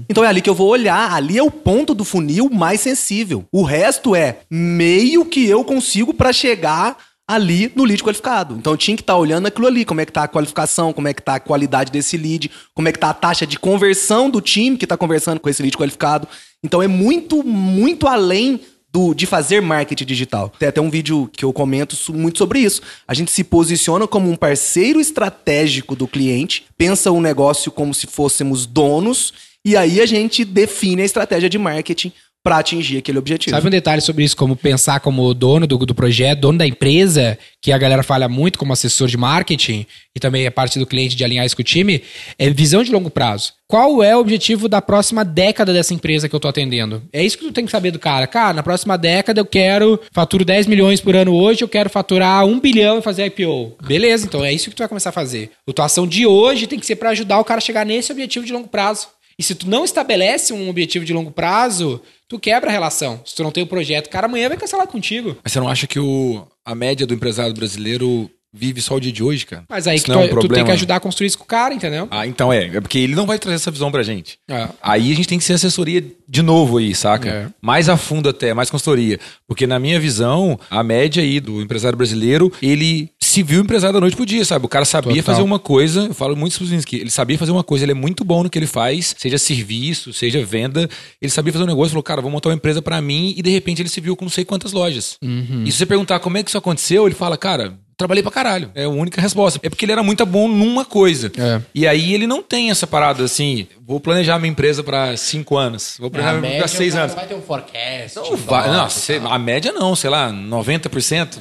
Então 0.07 0.23
é 0.23 0.27
ali 0.27 0.41
que 0.41 0.49
eu 0.49 0.55
vou 0.55 0.69
olhar, 0.69 1.13
ali 1.13 1.37
é 1.37 1.43
o 1.43 1.51
ponto 1.51 1.95
do 1.95 2.05
funil 2.05 2.49
mais 2.49 2.81
sensível. 2.81 3.45
O 3.51 3.63
resto 3.63 4.15
é 4.15 4.39
meio 4.49 5.25
que 5.25 5.47
eu 5.47 5.63
consigo 5.63 6.13
pra 6.13 6.31
chegar 6.31 6.97
ali 7.27 7.71
no 7.75 7.83
lead 7.83 8.03
qualificado. 8.03 8.55
Então 8.55 8.75
tinha 8.75 8.95
que 8.95 9.03
estar 9.03 9.17
olhando 9.17 9.47
aquilo 9.47 9.67
ali, 9.67 9.85
como 9.85 10.01
é 10.01 10.05
que 10.05 10.11
tá 10.11 10.23
a 10.23 10.27
qualificação, 10.27 10.91
como 10.91 11.07
é 11.07 11.13
que 11.13 11.21
tá 11.21 11.35
a 11.35 11.39
qualidade 11.39 11.91
desse 11.91 12.17
lead, 12.17 12.51
como 12.73 12.87
é 12.87 12.91
que 12.91 12.99
tá 12.99 13.09
a 13.09 13.13
taxa 13.13 13.47
de 13.47 13.57
conversão 13.57 14.29
do 14.29 14.41
time 14.41 14.77
que 14.77 14.87
tá 14.87 14.97
conversando 14.97 15.39
com 15.39 15.49
esse 15.49 15.61
lead 15.61 15.77
qualificado. 15.77 16.27
Então 16.63 16.81
é 16.81 16.87
muito, 16.87 17.43
muito 17.43 18.07
além 18.07 18.59
do, 18.93 19.13
de 19.15 19.25
fazer 19.25 19.59
marketing 19.61 20.05
digital. 20.05 20.53
Tem 20.59 20.69
até 20.69 20.79
um 20.79 20.89
vídeo 20.89 21.27
que 21.33 21.43
eu 21.43 21.51
comento 21.51 21.97
muito 22.13 22.37
sobre 22.37 22.59
isso. 22.59 22.81
A 23.07 23.13
gente 23.13 23.31
se 23.31 23.43
posiciona 23.43 24.07
como 24.07 24.29
um 24.29 24.35
parceiro 24.35 25.01
estratégico 25.01 25.95
do 25.95 26.07
cliente, 26.07 26.65
pensa 26.77 27.09
o 27.09 27.19
negócio 27.19 27.71
como 27.71 27.93
se 27.93 28.05
fôssemos 28.05 28.67
donos, 28.67 29.33
e 29.65 29.75
aí 29.75 29.99
a 29.99 30.05
gente 30.05 30.45
define 30.45 31.01
a 31.01 31.05
estratégia 31.05 31.49
de 31.49 31.57
marketing 31.57 32.11
para 32.43 32.57
atingir 32.57 32.97
aquele 32.97 33.17
objetivo. 33.17 33.55
Sabe 33.55 33.67
um 33.67 33.71
detalhe 33.71 34.01
sobre 34.01 34.25
isso, 34.25 34.35
como 34.35 34.53
pensar 34.53 34.99
como 34.99 35.33
dono 35.33 35.65
do, 35.65 35.77
do 35.77 35.95
projeto, 35.95 36.41
dono 36.41 36.57
da 36.57 36.67
empresa, 36.67 37.39
que 37.61 37.71
a 37.71 37.77
galera 37.77 38.03
fala 38.03 38.27
muito 38.27 38.59
como 38.59 38.73
assessor 38.73 39.07
de 39.07 39.15
marketing, 39.15 39.85
e 40.13 40.19
também 40.19 40.45
é 40.45 40.49
parte 40.49 40.77
do 40.77 40.85
cliente 40.85 41.15
de 41.15 41.23
alinhar 41.23 41.45
isso 41.45 41.55
com 41.55 41.61
o 41.61 41.65
time, 41.65 42.03
é 42.37 42.49
visão 42.49 42.83
de 42.83 42.91
longo 42.91 43.09
prazo. 43.09 43.53
Qual 43.65 44.03
é 44.03 44.15
o 44.15 44.19
objetivo 44.19 44.67
da 44.67 44.81
próxima 44.81 45.23
década 45.23 45.71
dessa 45.71 45.93
empresa 45.93 46.27
que 46.27 46.35
eu 46.35 46.39
tô 46.39 46.49
atendendo? 46.49 47.01
É 47.13 47.23
isso 47.23 47.37
que 47.37 47.45
tu 47.45 47.53
tem 47.53 47.65
que 47.65 47.71
saber 47.71 47.91
do 47.91 47.97
cara. 47.97 48.27
Cara, 48.27 48.53
na 48.53 48.61
próxima 48.61 48.97
década 48.97 49.39
eu 49.39 49.45
quero, 49.45 49.99
faturo 50.11 50.43
10 50.43 50.67
milhões 50.67 50.99
por 50.99 51.15
ano 51.15 51.33
hoje, 51.33 51.63
eu 51.63 51.69
quero 51.69 51.89
faturar 51.89 52.45
1 52.45 52.59
bilhão 52.59 52.99
e 52.99 53.01
fazer 53.01 53.25
IPO. 53.25 53.77
Beleza, 53.87 54.25
então 54.25 54.43
é 54.43 54.51
isso 54.51 54.69
que 54.69 54.75
tu 54.75 54.79
vai 54.79 54.89
começar 54.89 55.09
a 55.09 55.13
fazer. 55.13 55.49
A 55.65 55.71
tua 55.71 55.85
ação 55.85 56.05
de 56.05 56.27
hoje 56.27 56.67
tem 56.67 56.77
que 56.77 56.85
ser 56.85 56.97
para 56.97 57.11
ajudar 57.11 57.39
o 57.39 57.45
cara 57.45 57.59
a 57.59 57.61
chegar 57.61 57.85
nesse 57.85 58.11
objetivo 58.11 58.45
de 58.45 58.51
longo 58.51 58.67
prazo. 58.67 59.07
E 59.37 59.43
se 59.43 59.55
tu 59.55 59.69
não 59.69 59.83
estabelece 59.83 60.53
um 60.53 60.69
objetivo 60.69 61.05
de 61.05 61.13
longo 61.13 61.31
prazo, 61.31 62.01
tu 62.27 62.39
quebra 62.39 62.69
a 62.69 62.73
relação. 62.73 63.21
Se 63.25 63.35
tu 63.35 63.43
não 63.43 63.51
tem 63.51 63.63
o 63.63 63.67
projeto, 63.67 64.09
cara 64.09 64.27
amanhã 64.27 64.49
vai 64.49 64.57
cancelar 64.57 64.87
contigo. 64.87 65.37
Mas 65.43 65.51
você 65.51 65.59
não 65.59 65.67
acha 65.67 65.87
que 65.87 65.99
o, 65.99 66.45
a 66.65 66.75
média 66.75 67.05
do 67.05 67.13
empresário 67.13 67.53
brasileiro 67.53 68.29
vive 68.53 68.81
só 68.81 68.95
o 68.95 68.99
dia 68.99 69.11
de 69.11 69.23
hoje, 69.23 69.45
cara? 69.47 69.63
Mas 69.67 69.87
aí 69.87 69.99
que 69.99 70.09
não 70.09 70.21
é 70.21 70.25
um 70.25 70.29
tu, 70.29 70.39
tu 70.41 70.47
tem 70.49 70.63
que 70.63 70.71
ajudar 70.71 70.97
a 70.97 70.99
construir 70.99 71.27
isso 71.27 71.37
com 71.39 71.43
o 71.43 71.47
cara, 71.47 71.73
entendeu? 71.73 72.07
Ah, 72.11 72.27
então 72.27 72.53
é. 72.53 72.65
É 72.65 72.79
porque 72.79 72.99
ele 72.99 73.15
não 73.15 73.25
vai 73.25 73.39
trazer 73.39 73.55
essa 73.55 73.71
visão 73.71 73.91
pra 73.91 74.03
gente. 74.03 74.37
É. 74.47 74.69
Aí 74.81 75.11
a 75.11 75.15
gente 75.15 75.27
tem 75.27 75.39
que 75.39 75.43
ser 75.43 75.53
assessoria 75.53 76.05
de 76.27 76.41
novo 76.43 76.77
aí, 76.77 76.93
saca? 76.93 77.29
É. 77.29 77.47
Mais 77.59 77.89
a 77.89 77.97
fundo 77.97 78.29
até, 78.29 78.53
mais 78.53 78.69
consultoria. 78.69 79.19
Porque 79.47 79.65
na 79.65 79.79
minha 79.79 79.99
visão, 79.99 80.59
a 80.69 80.83
média 80.83 81.23
aí 81.23 81.39
do 81.39 81.61
empresário 81.61 81.97
brasileiro, 81.97 82.51
ele 82.61 83.09
se 83.33 83.43
viu 83.43 83.61
empresário 83.61 83.93
da 83.93 83.99
noite 83.99 84.15
pro 84.15 84.25
dia, 84.25 84.45
sabe? 84.45 84.65
O 84.65 84.69
cara 84.69 84.85
sabia 84.85 85.15
Total. 85.15 85.23
fazer 85.23 85.41
uma 85.41 85.57
coisa, 85.57 86.01
eu 86.05 86.13
falo 86.13 86.35
muito 86.35 86.55
pros 86.55 86.69
meninos 86.69 86.85
que 86.85 86.97
ele 86.97 87.09
sabia 87.09 87.37
fazer 87.37 87.51
uma 87.51 87.63
coisa, 87.63 87.83
ele 87.83 87.91
é 87.91 87.95
muito 87.95 88.23
bom 88.23 88.43
no 88.43 88.49
que 88.49 88.59
ele 88.59 88.67
faz, 88.67 89.15
seja 89.17 89.37
serviço, 89.37 90.13
seja 90.13 90.43
venda. 90.45 90.87
Ele 91.21 91.31
sabia 91.31 91.51
fazer 91.51 91.65
um 91.65 91.67
negócio, 91.67 91.89
falou, 91.89 92.03
cara, 92.03 92.21
vou 92.21 92.29
montar 92.29 92.49
uma 92.49 92.55
empresa 92.55 92.81
pra 92.81 93.01
mim, 93.01 93.33
e 93.35 93.41
de 93.41 93.49
repente 93.49 93.81
ele 93.81 93.89
se 93.89 93.99
viu 93.99 94.15
com 94.15 94.25
não 94.25 94.29
sei 94.29 94.45
quantas 94.45 94.71
lojas. 94.71 95.17
Uhum. 95.21 95.63
E 95.65 95.71
se 95.71 95.79
você 95.79 95.85
perguntar 95.85 96.19
como 96.19 96.37
é 96.37 96.43
que 96.43 96.49
isso 96.49 96.57
aconteceu, 96.57 97.07
ele 97.07 97.15
fala, 97.15 97.35
cara, 97.37 97.77
trabalhei 98.03 98.21
pra 98.21 98.31
caralho. 98.31 98.69
É 98.75 98.83
a 98.83 98.89
única 98.89 99.19
resposta. 99.21 99.59
É 99.63 99.69
porque 99.69 99.85
ele 99.85 99.91
era 99.93 100.03
muito 100.03 100.25
bom 100.25 100.47
numa 100.47 100.83
coisa. 100.85 101.31
É. 101.37 101.61
E 101.73 101.87
aí 101.87 102.13
ele 102.13 102.27
não 102.27 102.43
tem 102.43 102.69
essa 102.69 102.85
parada 102.85 103.23
assim, 103.23 103.67
vou 103.85 103.99
planejar 103.99 104.37
minha 104.39 104.51
empresa 104.51 104.83
pra 104.83 105.15
cinco 105.17 105.57
anos, 105.57 105.95
vou 105.99 106.09
planejar 106.11 106.31
A 106.37 106.41
minha 106.41 106.55
empresa 106.55 106.67
pra 106.69 106.77
seis 106.77 106.95
anos. 106.95 107.09
Não 107.11 107.15
vai 107.15 107.27
ter 107.27 107.35
um 107.35 107.41
forecast. 107.41 108.15
Não 108.17 108.35
vai, 108.37 108.67
não, 108.71 108.89
cê- 108.89 109.21
a 109.23 109.39
média 109.39 109.71
não, 109.71 109.95
sei 109.95 110.09
lá, 110.09 110.29
90%. 110.31 111.39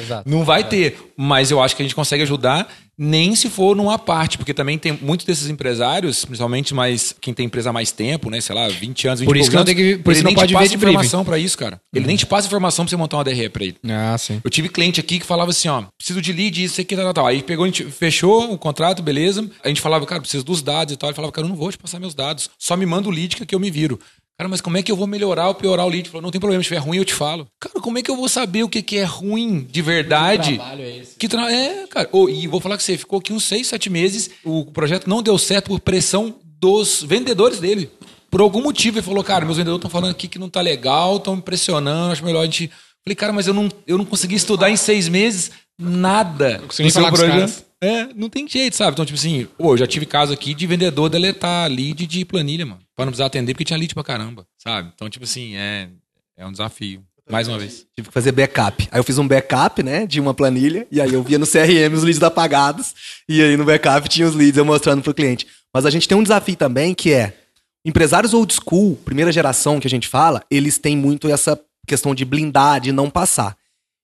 exato. 0.00 0.22
Não 0.30 0.44
vai 0.44 0.62
ter, 0.62 0.96
mas 1.16 1.50
eu 1.50 1.60
acho 1.60 1.74
que 1.74 1.82
a 1.82 1.84
gente 1.84 1.94
consegue 1.94 2.22
ajudar 2.22 2.68
nem 2.98 3.36
se 3.36 3.48
for 3.48 3.76
numa 3.76 3.96
parte, 3.98 4.36
porque 4.36 4.52
também 4.52 4.76
tem 4.76 4.98
muitos 5.00 5.24
desses 5.24 5.48
empresários, 5.48 6.24
principalmente 6.24 6.74
mais 6.74 7.14
quem 7.20 7.32
tem 7.32 7.46
empresa 7.46 7.70
há 7.70 7.72
mais 7.72 7.92
tempo, 7.92 8.28
né, 8.28 8.40
sei 8.40 8.54
lá, 8.56 8.66
20 8.68 9.06
anos, 9.06 9.20
20 9.20 9.28
Por 9.28 9.36
isso 9.36 9.48
que 9.50 9.54
não 9.54 9.62
anos, 9.62 9.72
tem 9.72 9.76
que- 9.76 9.96
por 10.02 10.10
ele 10.10 10.18
isso 10.18 10.24
não 10.24 10.28
nem 10.30 10.34
pode 10.34 10.48
te 10.48 10.54
passa 10.54 10.64
ver 10.64 10.70
de 10.70 10.76
briefing. 10.76 10.90
informação 10.94 11.24
pra 11.24 11.38
isso, 11.38 11.56
cara. 11.56 11.80
Ele 11.94 12.06
nem 12.06 12.16
te 12.16 12.26
passa 12.26 12.46
informação 12.48 12.84
pra 12.84 12.90
você 12.90 12.96
montar 12.96 13.16
uma 13.18 13.24
DRE 13.24 13.48
pra 13.48 13.64
ele. 13.64 13.76
Ah, 13.88 14.16
sim. 14.18 14.40
Eu 14.42 14.50
tive 14.50 14.68
cliente 14.68 14.98
aqui 14.98 15.18
que 15.20 15.26
falava 15.26 15.50
assim, 15.50 15.68
ó, 15.68 15.84
preciso 15.96 16.20
de 16.20 16.32
lead, 16.32 16.64
isso 16.64 16.80
aqui, 16.80 16.96
tal, 16.96 17.04
tal, 17.04 17.14
tal. 17.14 17.26
Aí 17.28 17.42
pegou, 17.42 17.64
a 17.64 17.68
gente 17.68 17.84
fechou 17.84 18.52
o 18.52 18.58
contrato, 18.58 19.02
beleza. 19.02 19.48
A 19.62 19.68
gente 19.68 19.80
falava, 19.80 20.04
cara, 20.04 20.20
preciso 20.20 20.44
dos 20.44 20.60
dados 20.60 20.92
e 20.94 20.96
tal. 20.96 21.08
Ele 21.10 21.14
falava, 21.16 21.32
cara, 21.32 21.46
eu 21.46 21.48
não 21.50 21.56
vou 21.56 21.70
te 21.70 21.78
passar 21.78 22.00
meus 22.00 22.14
dados. 22.14 22.50
Só 22.58 22.76
me 22.76 22.84
manda 22.84 23.08
o 23.08 23.12
lead 23.12 23.36
que 23.36 23.54
eu 23.54 23.60
me 23.60 23.70
viro. 23.70 23.98
Cara, 24.38 24.48
mas 24.48 24.60
como 24.60 24.76
é 24.76 24.82
que 24.84 24.92
eu 24.92 24.94
vou 24.94 25.08
melhorar 25.08 25.48
ou 25.48 25.54
piorar 25.54 25.84
o 25.84 25.88
lead? 25.88 26.04
Ele 26.04 26.10
falou, 26.10 26.22
não 26.22 26.30
tem 26.30 26.40
problema, 26.40 26.62
se 26.62 26.66
estiver 26.66 26.78
ruim 26.78 26.98
eu 26.98 27.04
te 27.04 27.12
falo. 27.12 27.48
Cara, 27.58 27.80
como 27.80 27.98
é 27.98 28.02
que 28.02 28.10
eu 28.10 28.14
vou 28.14 28.28
saber 28.28 28.62
o 28.62 28.68
que, 28.68 28.80
que 28.80 28.96
é 28.96 29.02
ruim 29.02 29.66
de 29.68 29.82
verdade? 29.82 30.52
Que 30.52 30.58
trabalho 30.58 30.82
é 30.82 30.96
esse? 30.96 31.16
Que 31.16 31.28
tra... 31.28 31.52
É, 31.52 31.86
cara. 31.88 32.08
Ô, 32.12 32.28
e 32.28 32.46
vou 32.46 32.60
falar 32.60 32.76
que 32.76 32.84
você 32.84 32.96
ficou 32.96 33.18
aqui 33.18 33.32
uns 33.32 33.42
seis, 33.42 33.66
sete 33.66 33.90
meses, 33.90 34.30
o 34.44 34.64
projeto 34.66 35.08
não 35.10 35.24
deu 35.24 35.36
certo 35.38 35.66
por 35.66 35.80
pressão 35.80 36.36
dos 36.60 37.02
vendedores 37.02 37.58
dele. 37.58 37.90
Por 38.30 38.40
algum 38.40 38.62
motivo 38.62 38.98
ele 38.98 39.04
falou, 39.04 39.24
cara, 39.24 39.44
meus 39.44 39.56
vendedores 39.56 39.78
estão 39.78 39.90
falando 39.90 40.12
aqui 40.12 40.28
que 40.28 40.38
não 40.38 40.48
tá 40.48 40.60
legal, 40.60 41.16
estão 41.16 41.34
me 41.34 41.42
pressionando, 41.42 42.12
acho 42.12 42.24
melhor 42.24 42.42
a 42.42 42.44
gente. 42.44 42.70
Falei, 43.04 43.16
cara, 43.16 43.32
mas 43.32 43.48
eu 43.48 43.54
não, 43.54 43.68
eu 43.88 43.98
não 43.98 44.04
consegui 44.04 44.36
estudar 44.36 44.70
em 44.70 44.76
seis 44.76 45.08
meses 45.08 45.50
nada. 45.76 46.62
consegui 46.64 46.88
no 46.88 46.92
seu 46.92 47.02
falar 47.02 47.08
com 47.08 47.14
os 47.14 47.20
projeto. 47.20 47.38
caras. 47.38 47.64
É, 47.80 48.12
não 48.14 48.28
tem 48.28 48.48
jeito, 48.48 48.74
sabe? 48.74 48.92
Então, 48.92 49.04
tipo 49.04 49.18
assim, 49.18 49.46
pô, 49.56 49.74
eu 49.74 49.78
já 49.78 49.86
tive 49.86 50.04
caso 50.04 50.32
aqui 50.32 50.52
de 50.52 50.66
vendedor 50.66 51.08
deletar 51.08 51.70
lead 51.70 52.06
de 52.06 52.24
planilha, 52.24 52.66
mano. 52.66 52.80
Pra 52.96 53.04
não 53.04 53.12
precisar 53.12 53.26
atender, 53.26 53.54
porque 53.54 53.64
tinha 53.64 53.78
lead 53.78 53.94
pra 53.94 54.02
caramba, 54.02 54.46
sabe? 54.58 54.90
Então, 54.94 55.08
tipo 55.08 55.24
assim, 55.24 55.56
é, 55.56 55.88
é 56.36 56.46
um 56.46 56.50
desafio. 56.50 57.04
Mais 57.30 57.46
uma 57.46 57.58
vez. 57.58 57.86
Tive 57.94 58.08
que 58.08 58.14
fazer 58.14 58.32
backup. 58.32 58.88
Aí 58.90 58.98
eu 58.98 59.04
fiz 59.04 59.18
um 59.18 59.28
backup, 59.28 59.82
né, 59.82 60.06
de 60.06 60.18
uma 60.18 60.32
planilha, 60.32 60.86
e 60.90 61.00
aí 61.00 61.12
eu 61.12 61.22
via 61.22 61.38
no 61.38 61.46
CRM 61.46 61.94
os 61.94 62.02
leads 62.02 62.22
apagados, 62.22 62.94
e 63.28 63.42
aí 63.42 63.56
no 63.56 63.66
backup 63.66 64.08
tinha 64.08 64.26
os 64.26 64.34
leads 64.34 64.56
eu 64.56 64.64
mostrando 64.64 65.02
pro 65.02 65.12
cliente. 65.12 65.46
Mas 65.72 65.84
a 65.84 65.90
gente 65.90 66.08
tem 66.08 66.16
um 66.16 66.22
desafio 66.22 66.56
também 66.56 66.94
que 66.94 67.12
é 67.12 67.34
empresários 67.84 68.32
old 68.32 68.52
school, 68.54 68.96
primeira 69.04 69.30
geração 69.30 69.78
que 69.78 69.86
a 69.86 69.90
gente 69.90 70.08
fala, 70.08 70.42
eles 70.50 70.78
têm 70.78 70.96
muito 70.96 71.28
essa 71.28 71.60
questão 71.86 72.14
de 72.14 72.24
blindar, 72.24 72.80
de 72.80 72.92
não 72.92 73.10
passar. 73.10 73.56